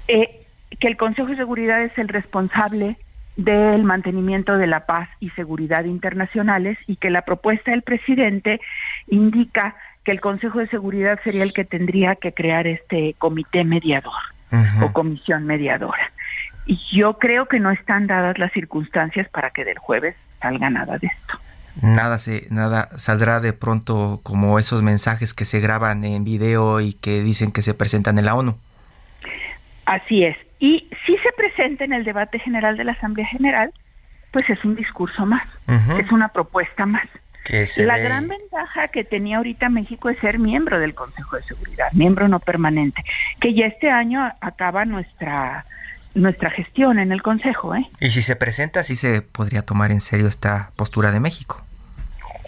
Eh, 0.07 0.45
que 0.79 0.87
el 0.87 0.95
Consejo 0.95 1.29
de 1.29 1.37
Seguridad 1.37 1.81
es 1.81 1.97
el 1.97 2.07
responsable 2.07 2.97
del 3.35 3.83
mantenimiento 3.83 4.59
de 4.59 4.67
la 4.67 4.85
paz 4.85 5.09
y 5.19 5.31
seguridad 5.31 5.85
internacionales 5.85 6.77
y 6.85 6.97
que 6.97 7.09
la 7.09 7.23
propuesta 7.23 7.71
del 7.71 7.81
presidente 7.81 8.61
indica 9.07 9.75
que 10.03 10.11
el 10.11 10.21
Consejo 10.21 10.59
de 10.59 10.67
Seguridad 10.67 11.19
sería 11.23 11.41
el 11.41 11.51
que 11.51 11.65
tendría 11.65 12.13
que 12.13 12.31
crear 12.31 12.67
este 12.67 13.15
comité 13.17 13.63
mediador 13.63 14.13
o 14.79 14.93
comisión 14.93 15.47
mediadora. 15.47 16.11
Y 16.67 16.79
yo 16.95 17.17
creo 17.17 17.47
que 17.47 17.59
no 17.59 17.71
están 17.71 18.05
dadas 18.05 18.37
las 18.37 18.51
circunstancias 18.51 19.27
para 19.29 19.49
que 19.49 19.65
del 19.65 19.79
jueves 19.79 20.15
salga 20.39 20.69
nada 20.69 20.99
de 20.99 21.07
esto. 21.07 21.39
Nada 21.81 22.19
se 22.19 22.47
nada 22.49 22.89
saldrá 22.97 23.39
de 23.39 23.53
pronto 23.53 24.19
como 24.23 24.59
esos 24.59 24.81
mensajes 24.81 25.33
que 25.33 25.45
se 25.45 25.59
graban 25.59 26.03
en 26.03 26.23
video 26.23 26.81
y 26.81 26.93
que 26.93 27.21
dicen 27.21 27.51
que 27.51 27.61
se 27.61 27.73
presentan 27.73 28.17
en 28.19 28.25
la 28.25 28.35
ONU. 28.35 28.57
Así 29.85 30.23
es. 30.23 30.37
Y 30.59 30.89
si 31.05 31.17
se 31.17 31.31
presenta 31.31 31.85
en 31.85 31.93
el 31.93 32.03
debate 32.03 32.39
general 32.39 32.77
de 32.77 32.83
la 32.83 32.91
Asamblea 32.91 33.25
General, 33.25 33.71
pues 34.31 34.49
es 34.49 34.63
un 34.65 34.75
discurso 34.75 35.25
más, 35.25 35.47
es 35.97 36.11
una 36.11 36.29
propuesta 36.29 36.85
más 36.85 37.07
la 37.77 37.97
gran 37.97 38.27
ventaja 38.27 38.89
que 38.89 39.03
tenía 39.03 39.37
ahorita 39.37 39.69
México 39.69 40.09
es 40.09 40.19
ser 40.19 40.39
miembro 40.39 40.79
del 40.79 40.93
Consejo 40.93 41.35
de 41.35 41.43
Seguridad, 41.43 41.91
miembro 41.93 42.27
no 42.27 42.39
permanente, 42.39 43.03
que 43.39 43.53
ya 43.53 43.65
este 43.65 43.89
año 43.89 44.31
acaba 44.39 44.85
nuestra 44.85 45.65
nuestra 46.13 46.49
gestión 46.49 46.99
en 46.99 47.11
el 47.11 47.21
Consejo. 47.21 47.75
¿eh? 47.75 47.87
Y 47.99 48.09
si 48.09 48.21
se 48.21 48.35
presenta, 48.35 48.83
sí 48.83 48.95
se 48.95 49.21
podría 49.21 49.63
tomar 49.63 49.91
en 49.91 50.01
serio 50.01 50.27
esta 50.27 50.71
postura 50.75 51.11
de 51.11 51.19
México. 51.19 51.61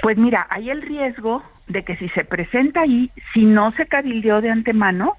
Pues 0.01 0.17
mira, 0.17 0.47
hay 0.49 0.69
el 0.69 0.81
riesgo 0.81 1.43
de 1.67 1.83
que 1.83 1.95
si 1.97 2.09
se 2.09 2.25
presenta 2.25 2.81
ahí, 2.81 3.11
si 3.33 3.45
no 3.45 3.71
se 3.73 3.85
cabildeó 3.85 4.41
de 4.41 4.49
antemano, 4.49 5.17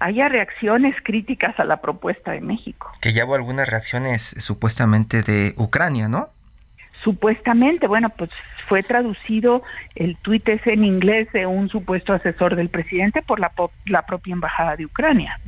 haya 0.00 0.28
reacciones 0.28 0.94
críticas 1.02 1.58
a 1.58 1.64
la 1.64 1.80
propuesta 1.80 2.32
de 2.32 2.40
México. 2.40 2.92
Que 3.00 3.12
ya 3.12 3.24
hubo 3.24 3.34
algunas 3.36 3.68
reacciones 3.68 4.34
supuestamente 4.38 5.22
de 5.22 5.54
Ucrania, 5.56 6.08
¿no? 6.08 6.28
Supuestamente, 7.02 7.86
bueno, 7.86 8.10
pues 8.10 8.30
fue 8.68 8.82
traducido 8.82 9.62
el 9.94 10.16
tuit 10.16 10.48
ese 10.48 10.72
en 10.72 10.84
inglés 10.84 11.30
de 11.32 11.46
un 11.46 11.68
supuesto 11.68 12.12
asesor 12.12 12.56
del 12.56 12.68
presidente 12.68 13.22
por 13.22 13.40
la, 13.40 13.52
la 13.86 14.06
propia 14.06 14.32
embajada 14.32 14.76
de 14.76 14.86
Ucrania. 14.86 15.38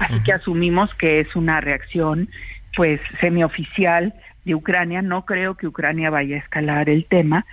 Así 0.00 0.22
que 0.24 0.32
asumimos 0.32 0.94
que 0.94 1.20
es 1.20 1.34
una 1.36 1.60
reacción 1.60 2.28
pues 2.76 3.00
semioficial 3.20 4.14
de 4.44 4.54
Ucrania. 4.54 5.02
No 5.02 5.24
creo 5.24 5.54
que 5.54 5.66
Ucrania 5.66 6.10
vaya 6.10 6.36
a 6.36 6.40
escalar 6.40 6.88
el 6.88 7.06
tema, 7.06 7.46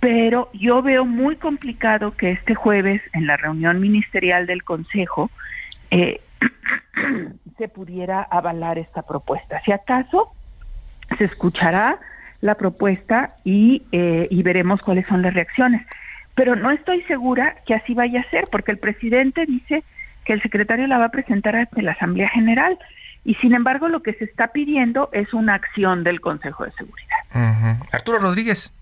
pero 0.00 0.50
yo 0.52 0.82
veo 0.82 1.04
muy 1.04 1.36
complicado 1.36 2.16
que 2.16 2.30
este 2.30 2.54
jueves 2.54 3.02
en 3.12 3.26
la 3.26 3.36
reunión 3.36 3.80
ministerial 3.80 4.46
del 4.46 4.62
Consejo 4.62 5.30
eh, 5.90 6.20
se 7.58 7.68
pudiera 7.68 8.22
avalar 8.22 8.78
esta 8.78 9.02
propuesta. 9.02 9.60
Si 9.64 9.72
acaso 9.72 10.32
se 11.16 11.24
escuchará 11.24 11.96
la 12.40 12.54
propuesta 12.54 13.30
y, 13.44 13.82
eh, 13.92 14.28
y 14.30 14.42
veremos 14.42 14.80
cuáles 14.80 15.06
son 15.06 15.22
las 15.22 15.34
reacciones. 15.34 15.84
Pero 16.34 16.54
no 16.54 16.70
estoy 16.70 17.02
segura 17.02 17.56
que 17.66 17.74
así 17.74 17.94
vaya 17.94 18.20
a 18.20 18.30
ser, 18.30 18.48
porque 18.50 18.70
el 18.70 18.78
presidente 18.78 19.44
dice 19.46 19.82
que 20.24 20.34
el 20.34 20.42
secretario 20.42 20.86
la 20.86 20.98
va 20.98 21.06
a 21.06 21.10
presentar 21.10 21.56
ante 21.56 21.82
la 21.82 21.92
Asamblea 21.92 22.28
General 22.28 22.78
y 23.24 23.34
sin 23.36 23.54
embargo 23.54 23.88
lo 23.88 24.02
que 24.02 24.14
se 24.14 24.24
está 24.24 24.52
pidiendo 24.52 25.10
es 25.12 25.32
una 25.34 25.54
acción 25.54 26.04
del 26.04 26.20
Consejo 26.20 26.64
de 26.64 26.72
Seguridad. 26.72 27.78
Arturo 27.92 28.18
Rodríguez. 28.18 28.72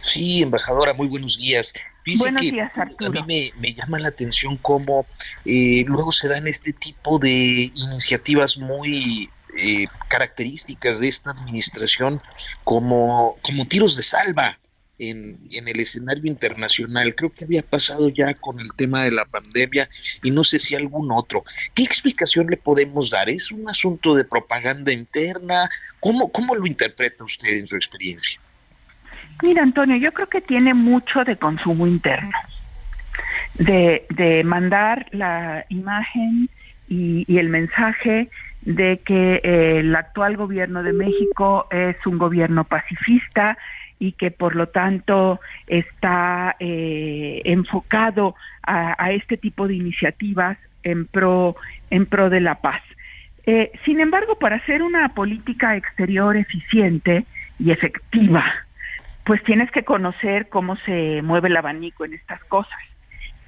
Sí, 0.00 0.42
embajadora, 0.42 0.94
muy 0.94 1.06
buenos 1.08 1.38
días. 1.38 1.72
buenos 2.18 2.40
días, 2.40 2.76
Arturo. 2.76 3.20
A 3.20 3.24
mí 3.24 3.52
me, 3.58 3.72
llama 3.72 3.98
la 3.98 4.08
atención 4.08 4.56
cómo 4.56 5.06
eh, 5.44 5.84
luego 5.86 6.12
se 6.12 6.28
dan 6.28 6.46
este 6.46 6.72
tipo 6.72 7.18
de 7.18 7.70
iniciativas 7.74 8.58
muy 8.58 9.30
eh, 9.56 9.84
características 10.08 11.00
de 11.00 11.08
esta 11.08 11.30
administración 11.30 12.20
como, 12.62 13.36
como 13.42 13.66
tiros 13.66 13.96
de 13.96 14.02
salva 14.02 14.58
en, 14.98 15.38
en, 15.50 15.68
el 15.68 15.80
escenario 15.80 16.26
internacional. 16.26 17.14
Creo 17.14 17.32
que 17.32 17.44
había 17.44 17.62
pasado 17.62 18.08
ya 18.08 18.34
con 18.34 18.60
el 18.60 18.72
tema 18.74 19.04
de 19.04 19.10
la 19.10 19.24
pandemia 19.24 19.88
y 20.22 20.30
no 20.30 20.44
sé 20.44 20.58
si 20.58 20.74
algún 20.74 21.10
otro. 21.12 21.44
¿Qué 21.74 21.82
explicación 21.82 22.46
le 22.48 22.56
podemos 22.56 23.10
dar? 23.10 23.28
¿Es 23.28 23.50
un 23.50 23.68
asunto 23.68 24.14
de 24.14 24.24
propaganda 24.24 24.92
interna? 24.92 25.68
¿Cómo, 26.00 26.30
cómo 26.30 26.54
lo 26.54 26.66
interpreta 26.66 27.24
usted 27.24 27.58
en 27.58 27.66
su 27.66 27.76
experiencia? 27.76 28.40
Mira, 29.42 29.62
Antonio, 29.62 29.96
yo 29.96 30.12
creo 30.12 30.28
que 30.28 30.40
tiene 30.40 30.74
mucho 30.74 31.24
de 31.24 31.36
consumo 31.36 31.86
interno, 31.86 32.36
de, 33.54 34.06
de 34.10 34.44
mandar 34.44 35.06
la 35.10 35.66
imagen 35.68 36.48
y, 36.88 37.24
y 37.26 37.38
el 37.38 37.48
mensaje 37.48 38.28
de 38.64 39.00
que 39.04 39.40
eh, 39.44 39.78
el 39.80 39.94
actual 39.94 40.36
gobierno 40.36 40.82
de 40.82 40.92
México 40.92 41.68
es 41.70 41.96
un 42.06 42.18
gobierno 42.18 42.64
pacifista 42.64 43.58
y 43.98 44.12
que 44.12 44.30
por 44.30 44.56
lo 44.56 44.68
tanto 44.68 45.40
está 45.66 46.56
eh, 46.58 47.42
enfocado 47.44 48.34
a, 48.62 49.12
este 49.12 49.36
tipo 49.36 49.68
de 49.68 49.74
iniciativas 49.74 50.56
en 50.82 51.06
pro 51.06 51.56
en 51.90 52.06
pro 52.06 52.30
de 52.30 52.40
la 52.40 52.56
paz. 52.56 52.82
Eh, 53.46 53.72
sin 53.84 54.00
embargo, 54.00 54.38
para 54.38 54.56
hacer 54.56 54.82
una 54.82 55.10
política 55.10 55.76
exterior 55.76 56.36
eficiente 56.36 57.26
y 57.58 57.70
efectiva, 57.70 58.44
pues 59.24 59.42
tienes 59.44 59.70
que 59.70 59.84
conocer 59.84 60.48
cómo 60.48 60.76
se 60.76 61.20
mueve 61.22 61.48
el 61.48 61.56
abanico 61.56 62.04
en 62.04 62.14
estas 62.14 62.42
cosas. 62.44 62.80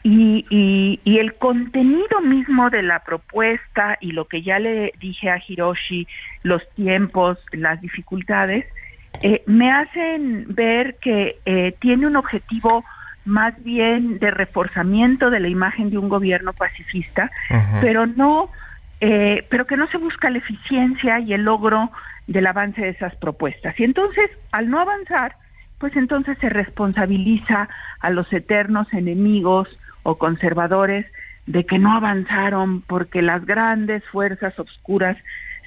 Y, 0.08 1.00
y, 1.04 1.18
el 1.18 1.34
contenido 1.34 2.20
mismo 2.22 2.70
de 2.70 2.80
la 2.84 3.00
propuesta 3.00 3.98
y 4.00 4.12
lo 4.12 4.28
que 4.28 4.40
ya 4.40 4.60
le 4.60 4.92
dije 5.00 5.30
a 5.30 5.42
Hiroshi, 5.44 6.06
los 6.44 6.62
tiempos, 6.76 7.38
las 7.50 7.80
dificultades, 7.80 8.66
eh, 9.22 9.42
me 9.46 9.68
hacen 9.68 10.46
ver 10.48 10.94
que 11.00 11.40
eh, 11.44 11.74
tiene 11.80 12.06
un 12.06 12.14
objetivo 12.14 12.84
más 13.24 13.60
bien 13.64 14.20
de 14.20 14.30
reforzamiento 14.30 15.28
de 15.30 15.40
la 15.40 15.48
imagen 15.48 15.90
de 15.90 15.98
un 15.98 16.08
gobierno 16.08 16.52
pacifista, 16.52 17.32
pero 17.80 18.06
no, 18.06 18.52
eh, 19.00 19.44
pero 19.50 19.66
que 19.66 19.76
no 19.76 19.88
se 19.88 19.98
busca 19.98 20.30
la 20.30 20.38
eficiencia 20.38 21.18
y 21.18 21.32
el 21.34 21.42
logro 21.42 21.90
del 22.28 22.46
avance 22.46 22.80
de 22.80 22.90
esas 22.90 23.16
propuestas. 23.16 23.74
Y 23.80 23.82
entonces, 23.82 24.30
al 24.52 24.70
no 24.70 24.78
avanzar, 24.78 25.34
pues 25.78 25.96
entonces 25.96 26.38
se 26.40 26.48
responsabiliza 26.48 27.68
a 27.98 28.10
los 28.10 28.32
eternos 28.32 28.86
enemigos 28.92 29.68
o 30.06 30.18
conservadores 30.18 31.04
de 31.46 31.66
que 31.66 31.80
no 31.80 31.92
avanzaron 31.92 32.80
porque 32.80 33.22
las 33.22 33.44
grandes 33.44 34.04
fuerzas 34.04 34.56
obscuras 34.60 35.16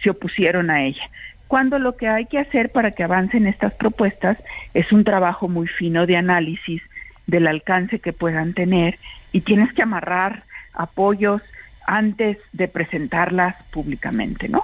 se 0.01 0.11
opusieron 0.11 0.69
a 0.69 0.83
ella. 0.83 1.09
Cuando 1.49 1.77
lo 1.77 1.97
que 1.97 2.07
hay 2.07 2.25
que 2.25 2.39
hacer 2.39 2.71
para 2.71 2.91
que 2.91 3.03
avancen 3.03 3.47
estas 3.47 3.73
propuestas 3.73 4.37
es 4.73 4.93
un 4.93 5.03
trabajo 5.03 5.49
muy 5.49 5.67
fino 5.67 6.05
de 6.05 6.15
análisis 6.15 6.81
del 7.27 7.47
alcance 7.47 7.99
que 7.99 8.13
puedan 8.13 8.53
tener 8.53 8.97
y 9.33 9.41
tienes 9.41 9.73
que 9.73 9.81
amarrar 9.81 10.43
apoyos 10.73 11.41
antes 11.85 12.37
de 12.53 12.69
presentarlas 12.69 13.55
públicamente, 13.71 14.47
¿no? 14.47 14.63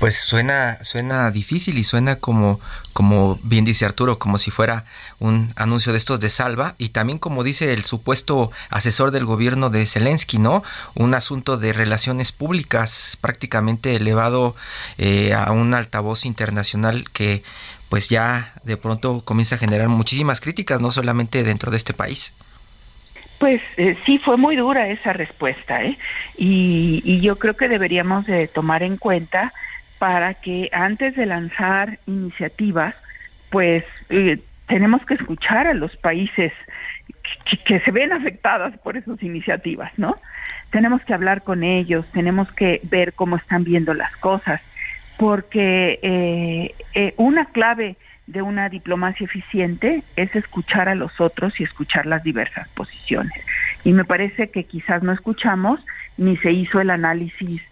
Pues 0.00 0.20
suena, 0.20 0.78
suena 0.82 1.30
difícil 1.30 1.78
y 1.78 1.84
suena 1.84 2.16
como, 2.16 2.60
como 2.92 3.38
bien 3.42 3.64
dice 3.64 3.86
Arturo, 3.86 4.18
como 4.18 4.38
si 4.38 4.50
fuera 4.50 4.84
un 5.18 5.52
anuncio 5.56 5.92
de 5.92 5.98
estos 5.98 6.20
de 6.20 6.30
salva 6.30 6.74
y 6.78 6.90
también 6.90 7.18
como 7.18 7.44
dice 7.44 7.72
el 7.72 7.84
supuesto 7.84 8.50
asesor 8.70 9.12
del 9.12 9.24
gobierno 9.24 9.70
de 9.70 9.86
Zelensky, 9.86 10.38
¿no? 10.38 10.62
Un 10.94 11.14
asunto 11.14 11.56
de 11.56 11.72
relaciones 11.72 12.32
públicas 12.32 13.16
prácticamente 13.20 13.94
elevado 13.96 14.56
eh, 14.98 15.32
a 15.32 15.52
un 15.52 15.72
altavoz 15.74 16.26
internacional 16.26 17.08
que 17.10 17.42
pues 17.88 18.08
ya 18.08 18.54
de 18.64 18.76
pronto 18.76 19.22
comienza 19.24 19.54
a 19.54 19.58
generar 19.58 19.88
muchísimas 19.88 20.40
críticas, 20.40 20.80
no 20.80 20.90
solamente 20.90 21.44
dentro 21.44 21.70
de 21.70 21.76
este 21.76 21.94
país. 21.94 22.34
Pues 23.38 23.62
eh, 23.76 23.96
sí, 24.04 24.18
fue 24.18 24.36
muy 24.36 24.56
dura 24.56 24.88
esa 24.88 25.12
respuesta, 25.12 25.84
¿eh? 25.84 25.96
Y, 26.36 27.02
y 27.04 27.20
yo 27.20 27.36
creo 27.36 27.56
que 27.56 27.68
deberíamos 27.68 28.26
de 28.26 28.48
tomar 28.48 28.82
en 28.82 28.96
cuenta 28.96 29.52
para 30.04 30.34
que 30.34 30.68
antes 30.70 31.16
de 31.16 31.24
lanzar 31.24 31.98
iniciativas, 32.06 32.94
pues 33.48 33.84
eh, 34.10 34.38
tenemos 34.68 35.02
que 35.06 35.14
escuchar 35.14 35.66
a 35.66 35.72
los 35.72 35.96
países 35.96 36.52
que, 37.64 37.80
se 37.80 37.90
ven 37.90 38.12
afectadas 38.12 38.76
por 38.80 38.98
esas 38.98 39.22
iniciativas, 39.22 39.92
¿no? 39.96 40.18
Tenemos 40.68 41.00
que 41.04 41.14
hablar 41.14 41.40
con 41.42 41.64
ellos, 41.64 42.04
tenemos 42.12 42.52
que 42.52 42.80
ver 42.82 43.14
cómo 43.14 43.36
están 43.36 43.64
viendo 43.64 43.94
las 43.94 44.14
cosas, 44.18 44.62
porque 45.16 45.98
eh, 46.02 46.74
eh, 46.92 47.14
una 47.16 47.46
clave 47.46 47.96
de 48.26 48.42
una 48.42 48.68
diplomacia 48.68 49.24
eficiente 49.24 50.02
es 50.16 50.36
escuchar 50.36 50.90
a 50.90 50.94
los 50.94 51.18
otros 51.18 51.58
y 51.58 51.64
escuchar 51.64 52.04
las 52.04 52.22
diversas 52.22 52.68
posiciones. 52.68 53.42
Y 53.84 53.94
me 53.94 54.04
parece 54.04 54.50
que 54.50 54.64
quizás 54.64 55.02
no 55.02 55.12
escuchamos 55.12 55.80
ni 56.18 56.36
se 56.36 56.52
hizo 56.52 56.78
el 56.78 56.90
análisis 56.90 57.62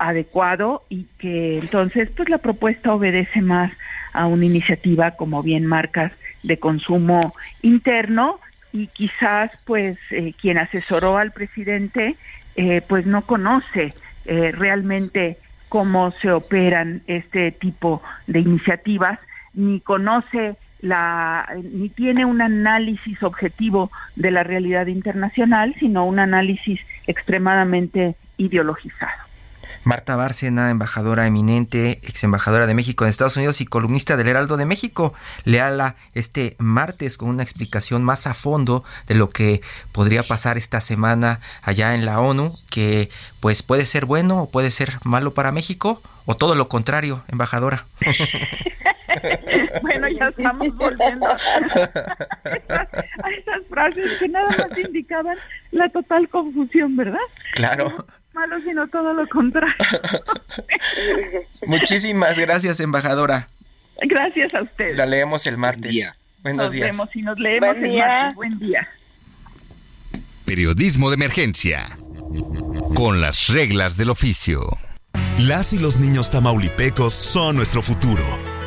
adecuado 0.00 0.82
y 0.88 1.04
que 1.18 1.58
entonces 1.58 2.10
pues 2.16 2.28
la 2.28 2.38
propuesta 2.38 2.92
obedece 2.92 3.42
más 3.42 3.70
a 4.12 4.26
una 4.26 4.46
iniciativa 4.46 5.12
como 5.12 5.42
bien 5.42 5.66
marcas 5.66 6.10
de 6.42 6.58
consumo 6.58 7.34
interno 7.62 8.40
y 8.72 8.86
quizás 8.86 9.50
pues 9.66 9.98
eh, 10.10 10.32
quien 10.40 10.56
asesoró 10.56 11.18
al 11.18 11.32
presidente 11.32 12.16
eh, 12.56 12.80
pues 12.88 13.04
no 13.04 13.22
conoce 13.22 13.92
eh, 14.24 14.52
realmente 14.52 15.36
cómo 15.68 16.12
se 16.22 16.32
operan 16.32 17.02
este 17.06 17.52
tipo 17.52 18.02
de 18.26 18.40
iniciativas 18.40 19.18
ni 19.52 19.80
conoce 19.80 20.56
la 20.80 21.46
ni 21.62 21.90
tiene 21.90 22.24
un 22.24 22.40
análisis 22.40 23.22
objetivo 23.22 23.90
de 24.16 24.30
la 24.30 24.44
realidad 24.44 24.86
internacional 24.86 25.76
sino 25.78 26.06
un 26.06 26.20
análisis 26.20 26.80
extremadamente 27.06 28.14
ideologizado 28.38 29.29
Marta 29.84 30.16
Bárcena, 30.16 30.70
embajadora 30.70 31.26
eminente, 31.26 32.00
ex 32.02 32.24
embajadora 32.24 32.66
de 32.66 32.74
México 32.74 33.04
en 33.04 33.10
Estados 33.10 33.36
Unidos 33.36 33.60
y 33.60 33.66
columnista 33.66 34.16
del 34.16 34.28
Heraldo 34.28 34.56
de 34.56 34.66
México, 34.66 35.14
le 35.44 35.60
habla 35.60 35.96
este 36.14 36.56
martes 36.58 37.16
con 37.16 37.28
una 37.28 37.42
explicación 37.42 38.02
más 38.02 38.26
a 38.26 38.34
fondo 38.34 38.84
de 39.06 39.14
lo 39.14 39.30
que 39.30 39.60
podría 39.92 40.22
pasar 40.22 40.58
esta 40.58 40.80
semana 40.80 41.40
allá 41.62 41.94
en 41.94 42.04
la 42.04 42.20
ONU, 42.20 42.54
que 42.70 43.10
pues 43.40 43.62
puede 43.62 43.86
ser 43.86 44.06
bueno 44.06 44.42
o 44.42 44.50
puede 44.50 44.70
ser 44.70 44.98
malo 45.04 45.34
para 45.34 45.52
México, 45.52 46.02
o 46.26 46.36
todo 46.36 46.54
lo 46.54 46.68
contrario, 46.68 47.24
embajadora. 47.28 47.86
bueno, 49.82 50.08
ya 50.08 50.28
estamos 50.28 50.76
volviendo 50.76 51.26
a 51.26 51.36
esas 53.30 53.66
frases 53.68 54.18
que 54.18 54.28
nada 54.28 54.48
más 54.50 54.78
indicaban 54.78 55.36
la 55.72 55.88
total 55.88 56.28
confusión, 56.28 56.96
¿verdad? 56.96 57.18
Claro 57.52 58.06
malo, 58.32 58.56
sino 58.62 58.88
todo 58.88 59.12
lo 59.12 59.28
contrario. 59.28 59.74
Muchísimas 61.66 62.38
gracias, 62.38 62.80
embajadora. 62.80 63.48
Gracias 64.02 64.54
a 64.54 64.62
usted. 64.62 64.96
La 64.96 65.06
leemos 65.06 65.46
el 65.46 65.56
martes. 65.58 66.14
Buenos 66.42 66.64
nos 66.64 66.72
días. 66.72 66.86
vemos 66.90 67.14
y 67.14 67.22
nos 67.22 67.38
leemos 67.38 67.76
el 67.76 67.98
martes. 67.98 68.34
Buen 68.34 68.58
día. 68.58 68.88
Periodismo 70.44 71.10
de 71.10 71.14
emergencia. 71.14 71.96
Con 72.94 73.20
las 73.20 73.48
reglas 73.48 73.96
del 73.96 74.10
oficio. 74.10 74.62
Las 75.38 75.72
y 75.72 75.78
los 75.78 75.98
niños 75.98 76.30
tamaulipecos 76.30 77.14
son 77.14 77.56
nuestro 77.56 77.82
futuro. 77.82 78.22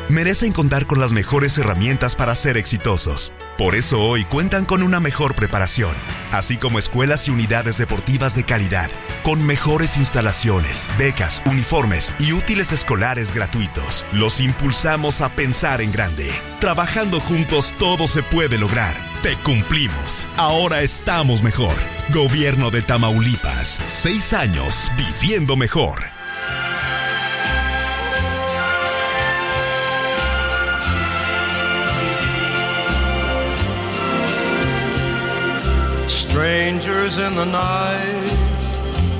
Merecen 0.08 0.52
contar 0.52 0.86
con 0.86 1.00
las 1.00 1.12
mejores 1.12 1.56
herramientas 1.58 2.16
para 2.16 2.34
ser 2.34 2.56
exitosos. 2.56 3.32
Por 3.56 3.76
eso 3.76 4.00
hoy 4.00 4.24
cuentan 4.24 4.64
con 4.64 4.82
una 4.82 4.98
mejor 4.98 5.36
preparación, 5.36 5.94
así 6.32 6.56
como 6.56 6.80
escuelas 6.80 7.28
y 7.28 7.30
unidades 7.30 7.78
deportivas 7.78 8.34
de 8.34 8.42
calidad, 8.42 8.90
con 9.22 9.46
mejores 9.46 9.96
instalaciones, 9.96 10.88
becas, 10.98 11.40
uniformes 11.46 12.12
y 12.18 12.32
útiles 12.32 12.72
escolares 12.72 13.32
gratuitos. 13.32 14.06
Los 14.12 14.40
impulsamos 14.40 15.20
a 15.20 15.36
pensar 15.36 15.82
en 15.82 15.92
grande. 15.92 16.32
Trabajando 16.58 17.20
juntos 17.20 17.76
todo 17.78 18.08
se 18.08 18.24
puede 18.24 18.58
lograr. 18.58 18.96
Te 19.22 19.36
cumplimos. 19.36 20.26
Ahora 20.36 20.82
estamos 20.82 21.44
mejor. 21.44 21.76
Gobierno 22.12 22.72
de 22.72 22.82
Tamaulipas. 22.82 23.80
Seis 23.86 24.32
años 24.32 24.90
viviendo 24.96 25.54
mejor. 25.56 26.02
Strangers 36.74 37.18
the 37.36 37.46
night, 37.46 38.26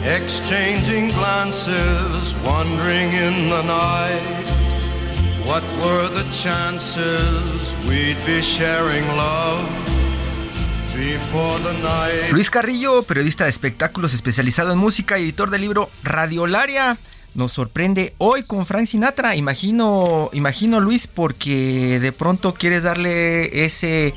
exchanging 0.05 1.11
glances, 1.11 2.35
wandering 2.45 3.13
in 3.13 3.49
the 3.49 3.63
night. 3.63 4.45
What 5.47 5.63
the 6.09 6.29
chances 6.33 7.77
we'd 7.87 8.19
sharing 8.43 9.07
love? 9.17 9.71
Luis 12.33 12.51
Carrillo, 12.51 13.03
periodista 13.05 13.45
de 13.45 13.51
espectáculos 13.51 14.15
especializado 14.15 14.73
en 14.73 14.79
música 14.79 15.19
y 15.19 15.23
editor 15.23 15.51
del 15.51 15.61
libro 15.61 15.91
Radiolaria 16.03 16.99
nos 17.35 17.53
sorprende 17.53 18.15
hoy 18.19 18.45
con 18.45 18.65
Frank 18.65 18.87
Sinatra. 18.87 19.35
Imagino, 19.35 20.31
imagino 20.33 20.81
Luis, 20.81 21.07
porque 21.07 21.99
de 22.01 22.13
pronto 22.13 22.55
quieres 22.55 22.85
darle 22.85 23.65
ese, 23.65 24.15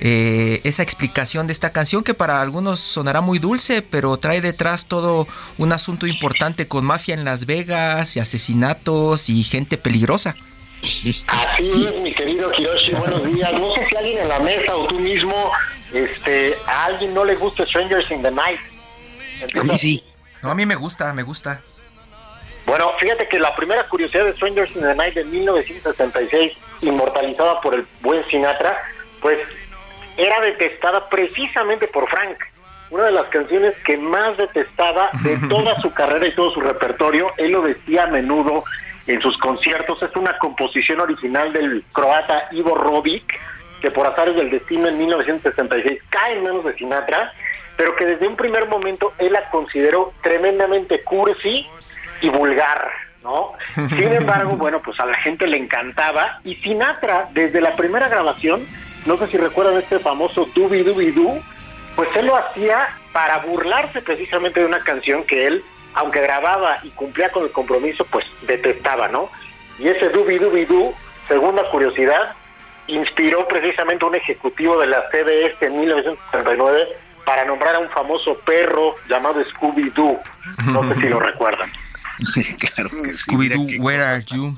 eh, 0.00 0.60
esa 0.64 0.82
explicación 0.82 1.46
de 1.46 1.52
esta 1.52 1.72
canción 1.72 2.04
que 2.04 2.14
para 2.14 2.40
algunos 2.40 2.80
sonará 2.80 3.20
muy 3.20 3.38
dulce, 3.38 3.82
pero 3.82 4.16
trae 4.18 4.40
detrás 4.40 4.86
todo 4.86 5.26
un 5.56 5.72
asunto 5.72 6.06
importante 6.06 6.68
con 6.68 6.84
mafia 6.84 7.14
en 7.14 7.24
Las 7.24 7.46
Vegas 7.46 8.16
y 8.16 8.20
asesinatos 8.20 9.28
y 9.28 9.42
gente 9.44 9.76
peligrosa. 9.76 10.36
Así 10.82 11.86
es, 11.86 12.00
mi 12.00 12.12
querido 12.12 12.52
Hiroshi, 12.56 12.94
buenos 12.94 13.24
días. 13.24 13.52
No 13.54 13.74
sé 13.74 13.86
si 13.88 13.96
alguien 13.96 14.18
en 14.18 14.28
la 14.28 14.38
mesa 14.38 14.76
o 14.76 14.86
tú 14.86 15.00
mismo, 15.00 15.50
este, 15.92 16.54
a 16.66 16.86
alguien 16.86 17.14
no 17.14 17.24
le 17.24 17.34
gusta 17.34 17.66
Strangers 17.66 18.10
in 18.10 18.22
the 18.22 18.30
Night. 18.30 18.60
a 19.54 19.62
mí 19.64 19.78
sí. 19.78 20.04
No, 20.42 20.52
a 20.52 20.54
mí 20.54 20.64
me 20.64 20.76
gusta, 20.76 21.12
me 21.12 21.24
gusta. 21.24 21.60
Bueno, 22.64 22.92
fíjate 23.00 23.28
que 23.28 23.40
la 23.40 23.56
primera 23.56 23.88
curiosidad 23.88 24.26
de 24.26 24.34
Strangers 24.34 24.76
in 24.76 24.82
the 24.82 24.94
Night 24.94 25.14
de 25.14 25.24
1966, 25.24 26.52
inmortalizada 26.82 27.60
por 27.60 27.74
el 27.74 27.86
buen 28.02 28.24
Sinatra, 28.28 28.78
pues 29.20 29.38
era 30.18 30.40
detestada 30.40 31.08
precisamente 31.08 31.86
por 31.88 32.08
Frank. 32.10 32.36
Una 32.90 33.04
de 33.04 33.12
las 33.12 33.26
canciones 33.28 33.74
que 33.84 33.96
más 33.96 34.36
detestaba 34.36 35.10
de 35.22 35.38
toda 35.48 35.80
su 35.80 35.92
carrera 35.94 36.26
y 36.26 36.34
todo 36.34 36.50
su 36.50 36.60
repertorio, 36.60 37.32
él 37.38 37.52
lo 37.52 37.62
decía 37.62 38.04
a 38.04 38.06
menudo 38.08 38.64
en 39.06 39.20
sus 39.22 39.38
conciertos, 39.38 40.02
es 40.02 40.14
una 40.16 40.36
composición 40.38 41.00
original 41.00 41.52
del 41.52 41.82
croata 41.92 42.48
Ivo 42.50 42.74
Robic, 42.74 43.24
que 43.80 43.90
por 43.90 44.06
azares 44.06 44.36
del 44.36 44.50
destino 44.50 44.88
en 44.88 44.98
1966 44.98 46.02
cae 46.10 46.36
en 46.36 46.42
manos 46.42 46.64
de 46.64 46.74
Sinatra, 46.74 47.32
pero 47.76 47.94
que 47.96 48.04
desde 48.04 48.26
un 48.26 48.36
primer 48.36 48.68
momento 48.68 49.14
él 49.18 49.32
la 49.32 49.48
consideró 49.50 50.12
tremendamente 50.22 51.02
cursi 51.04 51.66
y 52.20 52.28
vulgar, 52.28 52.90
¿no? 53.22 53.52
Sin 53.74 54.12
embargo, 54.12 54.52
bueno, 54.56 54.80
pues 54.82 54.98
a 55.00 55.06
la 55.06 55.16
gente 55.18 55.46
le 55.46 55.58
encantaba 55.58 56.40
y 56.44 56.56
Sinatra, 56.56 57.28
desde 57.32 57.60
la 57.60 57.74
primera 57.74 58.08
grabación, 58.08 58.66
no 59.06 59.16
sé 59.18 59.28
si 59.28 59.36
recuerdan 59.36 59.78
este 59.78 59.98
famoso 59.98 60.46
Dubi 60.54 60.82
Dubi 60.82 61.10
Du, 61.12 61.40
pues 61.96 62.08
él 62.16 62.26
lo 62.26 62.36
hacía 62.36 62.86
para 63.12 63.38
burlarse 63.38 64.02
precisamente 64.02 64.60
de 64.60 64.66
una 64.66 64.80
canción 64.80 65.24
que 65.24 65.46
él, 65.46 65.64
aunque 65.94 66.20
grababa 66.20 66.78
y 66.82 66.90
cumplía 66.90 67.30
con 67.30 67.44
el 67.44 67.50
compromiso, 67.50 68.04
pues 68.10 68.24
detestaba, 68.46 69.08
¿no? 69.08 69.30
Y 69.78 69.88
ese 69.88 70.10
Dubi 70.10 70.38
Dubi 70.38 70.64
Du, 70.64 70.94
segunda 71.26 71.64
curiosidad, 71.70 72.34
inspiró 72.86 73.46
precisamente 73.46 74.04
un 74.04 74.14
ejecutivo 74.14 74.78
de 74.78 74.86
la 74.86 75.02
CBS 75.10 75.66
en 75.66 75.80
1939 75.80 76.88
para 77.24 77.44
nombrar 77.44 77.74
a 77.74 77.78
un 77.80 77.90
famoso 77.90 78.38
perro 78.38 78.94
llamado 79.08 79.42
Scooby-Doo. 79.42 80.18
No 80.72 80.88
sé 80.88 81.00
si 81.00 81.08
lo 81.08 81.20
recuerdan. 81.20 81.70
claro 82.74 82.90
Scooby-Doo, 83.12 83.80
where 83.80 84.02
are 84.02 84.24
you? 84.24 84.56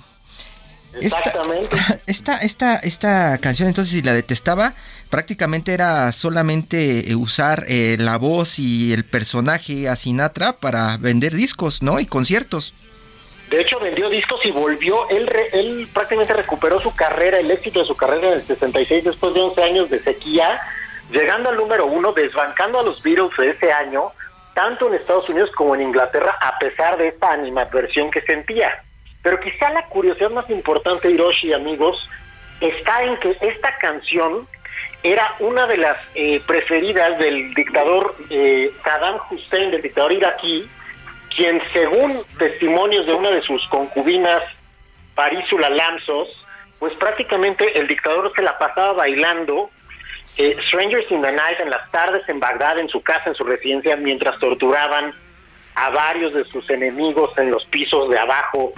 Exactamente. 0.94 1.76
Esta, 2.06 2.36
esta, 2.38 2.76
esta 2.76 3.38
canción, 3.38 3.68
entonces, 3.68 3.92
si 3.92 4.02
la 4.02 4.12
detestaba, 4.12 4.74
prácticamente 5.08 5.72
era 5.72 6.10
solamente 6.12 7.10
eh, 7.10 7.14
usar 7.14 7.64
eh, 7.68 7.96
la 7.98 8.16
voz 8.16 8.58
y 8.58 8.92
el 8.92 9.04
personaje 9.04 9.88
a 9.88 9.96
Sinatra 9.96 10.54
para 10.54 10.96
vender 10.96 11.34
discos, 11.34 11.82
¿no? 11.82 12.00
Y 12.00 12.06
conciertos. 12.06 12.74
De 13.50 13.60
hecho, 13.60 13.78
vendió 13.80 14.08
discos 14.08 14.40
y 14.44 14.52
volvió. 14.52 15.08
Él, 15.10 15.30
él 15.52 15.88
prácticamente 15.92 16.34
recuperó 16.34 16.80
su 16.80 16.94
carrera, 16.94 17.38
el 17.38 17.50
éxito 17.50 17.80
de 17.80 17.86
su 17.86 17.96
carrera 17.96 18.28
en 18.28 18.34
el 18.34 18.46
66 18.46 19.04
después 19.04 19.34
de 19.34 19.40
11 19.40 19.62
años 19.62 19.90
de 19.90 19.98
sequía, 20.00 20.60
llegando 21.10 21.50
al 21.50 21.56
número 21.56 21.86
uno, 21.86 22.12
desbancando 22.12 22.80
a 22.80 22.82
los 22.84 23.02
Beatles 23.02 23.30
de 23.38 23.50
ese 23.50 23.72
año, 23.72 24.12
tanto 24.54 24.88
en 24.88 24.94
Estados 24.94 25.28
Unidos 25.28 25.50
como 25.56 25.74
en 25.74 25.82
Inglaterra, 25.82 26.36
a 26.40 26.58
pesar 26.58 26.96
de 26.96 27.08
esta 27.08 27.32
animadversión 27.32 28.10
que 28.10 28.20
sentía. 28.22 28.82
Pero 29.22 29.38
quizá 29.40 29.70
la 29.70 29.86
curiosidad 29.86 30.30
más 30.30 30.48
importante, 30.50 31.10
Hiroshi, 31.10 31.52
amigos, 31.52 31.96
está 32.60 33.02
en 33.02 33.18
que 33.18 33.36
esta 33.40 33.76
canción 33.78 34.46
era 35.02 35.34
una 35.40 35.66
de 35.66 35.76
las 35.78 35.96
eh, 36.14 36.42
preferidas 36.46 37.18
del 37.18 37.54
dictador 37.54 38.14
eh, 38.28 38.70
Saddam 38.84 39.18
Hussein, 39.30 39.70
del 39.70 39.82
dictador 39.82 40.12
iraquí, 40.12 40.68
quien 41.34 41.60
según 41.72 42.22
testimonios 42.38 43.06
de 43.06 43.14
una 43.14 43.30
de 43.30 43.42
sus 43.42 43.66
concubinas, 43.68 44.42
Parísula 45.14 45.70
Lamsos, 45.70 46.28
pues 46.78 46.94
prácticamente 46.94 47.78
el 47.78 47.86
dictador 47.86 48.32
se 48.34 48.42
la 48.42 48.58
pasaba 48.58 48.92
bailando 48.94 49.70
eh, 50.36 50.56
Strangers 50.68 51.10
in 51.10 51.22
the 51.22 51.32
Night 51.32 51.60
en 51.60 51.70
las 51.70 51.90
tardes 51.90 52.22
en 52.28 52.40
Bagdad, 52.40 52.78
en 52.78 52.88
su 52.88 53.02
casa, 53.02 53.30
en 53.30 53.34
su 53.34 53.44
residencia, 53.44 53.96
mientras 53.96 54.38
torturaban 54.38 55.14
a 55.74 55.90
varios 55.90 56.34
de 56.34 56.44
sus 56.44 56.68
enemigos 56.70 57.36
en 57.38 57.50
los 57.50 57.64
pisos 57.66 58.10
de 58.10 58.18
abajo 58.18 58.72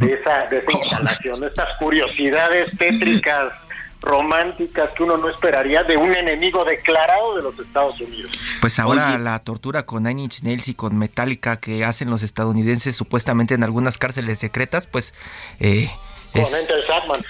de 0.00 0.14
esa, 0.14 0.46
de 0.46 0.58
esa 0.58 0.72
instalación. 0.78 1.44
Estas 1.44 1.68
curiosidades 1.78 2.76
tétricas, 2.76 3.52
románticas 4.00 4.90
que 4.96 5.02
uno 5.02 5.16
no 5.16 5.28
esperaría 5.28 5.82
de 5.82 5.96
un 5.96 6.12
enemigo 6.14 6.64
declarado 6.64 7.36
de 7.36 7.42
los 7.42 7.58
Estados 7.58 8.00
Unidos. 8.00 8.32
Pues 8.60 8.78
ahora 8.78 9.18
la 9.18 9.38
tortura 9.40 9.84
con 9.84 10.04
Nine 10.04 10.22
Inch 10.22 10.42
Nails 10.42 10.68
y 10.68 10.74
con 10.74 10.96
Metallica 10.96 11.58
que 11.58 11.84
hacen 11.84 12.10
los 12.10 12.22
estadounidenses 12.22 12.96
supuestamente 12.96 13.54
en 13.54 13.64
algunas 13.64 13.98
cárceles 13.98 14.38
secretas, 14.38 14.86
pues... 14.86 15.14
Eh, 15.60 15.90
con 16.32 16.42
Enter 16.42 16.86
Sadman. 16.86 17.24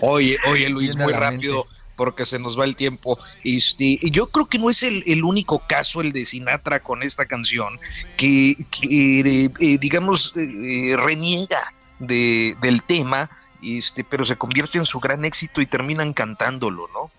oye, 0.00 0.38
oye 0.48 0.68
Luis, 0.70 0.96
muy 0.96 1.12
rápido 1.12 1.66
porque 1.98 2.24
se 2.24 2.38
nos 2.38 2.58
va 2.58 2.64
el 2.64 2.76
tiempo. 2.76 3.18
Este, 3.44 3.98
yo 4.04 4.28
creo 4.28 4.46
que 4.46 4.58
no 4.58 4.70
es 4.70 4.84
el, 4.84 5.24
único 5.24 5.58
caso 5.58 6.00
el 6.00 6.12
de 6.12 6.24
Sinatra 6.24 6.80
con 6.80 7.02
esta 7.02 7.26
canción 7.26 7.78
que, 8.16 8.52
eh, 8.52 9.50
eh, 9.60 9.78
digamos, 9.78 10.32
eh, 10.36 10.96
reniega 10.96 11.74
de, 11.98 12.56
del 12.62 12.84
tema, 12.84 13.28
este, 13.62 14.04
pero 14.04 14.24
se 14.24 14.36
convierte 14.36 14.78
en 14.78 14.86
su 14.86 15.00
gran 15.00 15.24
éxito 15.24 15.60
y 15.60 15.66
terminan 15.66 16.12
cantándolo, 16.12 16.88
¿no? 16.94 17.10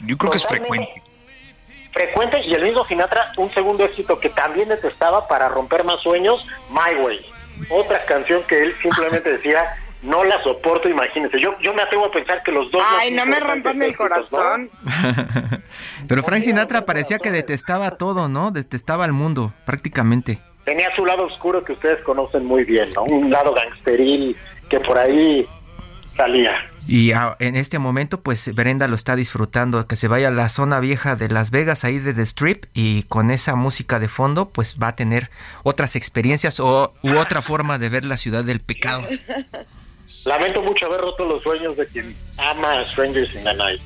Yo 0.00 0.16
creo 0.16 0.32
que 0.32 0.38
es 0.38 0.46
frecuente. 0.46 1.02
Frecuente 1.92 2.40
y 2.40 2.54
el 2.54 2.64
mismo 2.64 2.84
Sinatra, 2.86 3.32
un 3.36 3.52
segundo 3.52 3.84
éxito 3.84 4.18
que 4.18 4.30
también 4.30 4.70
detestaba 4.70 5.28
para 5.28 5.48
romper 5.48 5.84
más 5.84 6.00
sueños, 6.02 6.44
My 6.70 6.98
Way. 6.98 7.26
Otra 7.68 8.04
canción 8.06 8.42
que 8.44 8.58
él 8.58 8.74
simplemente 8.82 9.34
decía, 9.34 9.76
no 10.04 10.22
la 10.24 10.42
soporto, 10.42 10.88
imagínense. 10.88 11.40
Yo, 11.40 11.58
yo 11.60 11.74
me 11.74 11.82
atrevo 11.82 12.06
a 12.06 12.10
pensar 12.10 12.42
que 12.42 12.52
los 12.52 12.70
dos... 12.70 12.82
Ay, 12.98 13.10
no 13.10 13.24
me 13.26 13.40
rompan 13.40 13.80
el 13.82 13.96
corazón. 13.96 14.70
Pero 16.08 16.22
Frank 16.22 16.42
Sinatra 16.42 16.84
parecía 16.84 17.18
que 17.18 17.30
detestaba 17.30 17.92
todo, 17.92 18.28
¿no? 18.28 18.50
Detestaba 18.50 19.04
al 19.04 19.12
mundo, 19.12 19.54
prácticamente. 19.64 20.40
Tenía 20.64 20.94
su 20.94 21.04
lado 21.04 21.24
oscuro 21.24 21.64
que 21.64 21.72
ustedes 21.72 22.02
conocen 22.04 22.44
muy 22.44 22.64
bien, 22.64 22.90
¿no? 22.94 23.04
Un 23.04 23.30
lado 23.30 23.54
gangsteril 23.54 24.36
que 24.68 24.80
por 24.80 24.98
ahí 24.98 25.46
salía. 26.16 26.52
Y 26.86 27.12
en 27.38 27.56
este 27.56 27.78
momento, 27.78 28.20
pues 28.20 28.54
Brenda 28.54 28.88
lo 28.88 28.94
está 28.94 29.16
disfrutando, 29.16 29.86
que 29.86 29.96
se 29.96 30.06
vaya 30.06 30.28
a 30.28 30.30
la 30.30 30.50
zona 30.50 30.80
vieja 30.80 31.16
de 31.16 31.28
Las 31.28 31.50
Vegas, 31.50 31.84
ahí 31.84 31.98
de 31.98 32.12
The 32.12 32.22
Strip, 32.22 32.66
y 32.74 33.04
con 33.04 33.30
esa 33.30 33.56
música 33.56 33.98
de 34.00 34.08
fondo, 34.08 34.50
pues 34.50 34.76
va 34.82 34.88
a 34.88 34.96
tener 34.96 35.30
otras 35.62 35.96
experiencias 35.96 36.60
o, 36.60 36.92
u 37.02 37.16
otra 37.16 37.40
forma 37.40 37.78
de 37.78 37.88
ver 37.88 38.04
la 38.04 38.18
ciudad 38.18 38.44
del 38.44 38.60
pecado. 38.60 39.02
Lamento 40.24 40.62
mucho 40.62 40.86
haber 40.86 41.02
roto 41.02 41.26
los 41.26 41.42
sueños 41.42 41.76
de 41.76 41.86
quien 41.86 42.16
ama 42.38 42.80
a 42.80 42.90
Strangers 42.90 43.34
in 43.34 43.44
the 43.44 43.54
Night. 43.54 43.80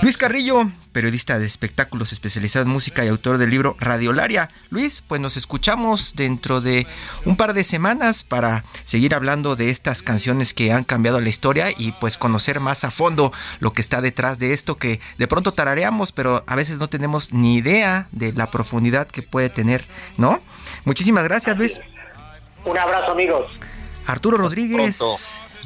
Luis 0.00 0.16
Carrillo, 0.16 0.70
periodista 0.92 1.38
de 1.40 1.46
espectáculos 1.46 2.12
especializado 2.12 2.64
en 2.64 2.70
música 2.70 3.04
y 3.04 3.08
autor 3.08 3.38
del 3.38 3.50
libro 3.50 3.76
Radiolaria. 3.80 4.48
Luis, 4.70 5.02
pues 5.02 5.20
nos 5.20 5.36
escuchamos 5.36 6.14
dentro 6.14 6.60
de 6.60 6.86
un 7.24 7.36
par 7.36 7.52
de 7.52 7.64
semanas 7.64 8.22
para 8.22 8.64
seguir 8.84 9.14
hablando 9.14 9.56
de 9.56 9.70
estas 9.70 10.02
canciones 10.02 10.54
que 10.54 10.72
han 10.72 10.84
cambiado 10.84 11.18
la 11.20 11.30
historia 11.30 11.70
y 11.76 11.92
pues 11.92 12.16
conocer 12.16 12.60
más 12.60 12.84
a 12.84 12.92
fondo 12.92 13.32
lo 13.58 13.72
que 13.72 13.80
está 13.80 14.00
detrás 14.00 14.38
de 14.38 14.52
esto 14.52 14.76
que 14.76 15.00
de 15.18 15.26
pronto 15.26 15.50
tarareamos, 15.50 16.12
pero 16.12 16.44
a 16.46 16.54
veces 16.54 16.78
no 16.78 16.88
tenemos 16.88 17.32
ni 17.32 17.56
idea 17.56 18.06
de 18.12 18.32
la 18.32 18.50
profundidad 18.50 19.08
que 19.08 19.22
puede 19.22 19.50
tener, 19.50 19.84
¿no? 20.16 20.38
Muchísimas 20.84 21.24
gracias, 21.24 21.56
Luis. 21.56 21.80
Un 22.64 22.78
abrazo, 22.78 23.12
amigos. 23.12 23.46
Arturo 24.06 24.36
Rodríguez. 24.36 25.00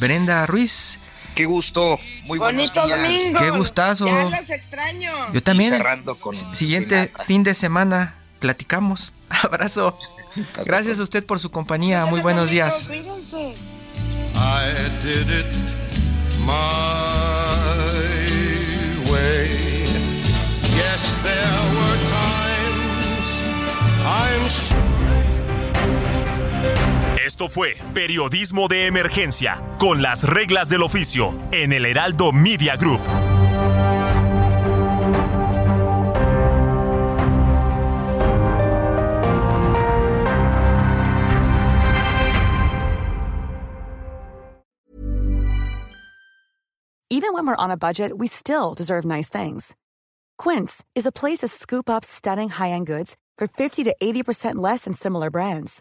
Brenda 0.01 0.47
Ruiz. 0.47 0.99
Qué 1.35 1.45
gusto, 1.45 1.99
muy 2.25 2.39
Bonito 2.39 2.81
domingo. 2.87 3.39
Qué 3.39 3.51
gustazo. 3.51 4.07
Ya 4.07 4.31
los 4.31 4.49
extraño. 4.51 5.33
Yo 5.33 5.43
también. 5.43 5.71
cerrando 5.71 6.15
con 6.15 6.35
siguiente 6.55 7.13
fin 7.27 7.43
de 7.45 7.55
semana 7.55 8.15
platicamos. 8.41 9.13
Abrazo. 9.29 9.97
Gracias 10.65 10.99
a 10.99 11.03
usted 11.03 11.23
por 11.25 11.39
su 11.39 11.51
compañía. 11.51 12.07
Muy 12.07 12.21
buenos 12.21 12.49
días. 12.51 12.89
I 12.89 13.03
did 15.03 15.29
it 15.29 15.55
my 16.41 16.55
way. 19.11 19.85
Yes, 20.75 21.03
there 21.23 21.61
were 21.77 21.99
times 22.09 23.27
I'm 24.07 24.49
esto 27.31 27.49
fue 27.49 27.77
Periodismo 27.95 28.67
de 28.67 28.89
Emergencia, 28.89 29.63
con 29.79 30.03
las 30.03 30.25
reglas 30.25 30.69
del 30.69 30.83
oficio, 30.83 31.33
en 31.53 31.73
el 31.73 31.87
Heraldo 31.87 32.33
Media 32.33 32.75
Group. 32.75 33.01
Even 47.13 47.33
when 47.33 47.47
we're 47.47 47.55
on 47.55 47.71
a 47.71 47.77
budget, 47.77 48.19
we 48.19 48.27
still 48.27 48.75
deserve 48.75 49.05
nice 49.05 49.29
things. 49.29 49.77
Quince 50.37 50.85
is 50.97 51.07
a 51.07 51.13
place 51.13 51.39
to 51.39 51.49
scoop 51.49 51.89
up 51.89 52.05
stunning 52.05 52.49
high-end 52.49 52.89
goods 52.89 53.17
for 53.39 53.47
50 53.47 53.85
to 53.85 53.95
80% 54.03 54.57
less 54.57 54.85
than 54.85 54.93
similar 54.93 55.31
brands. 55.31 55.81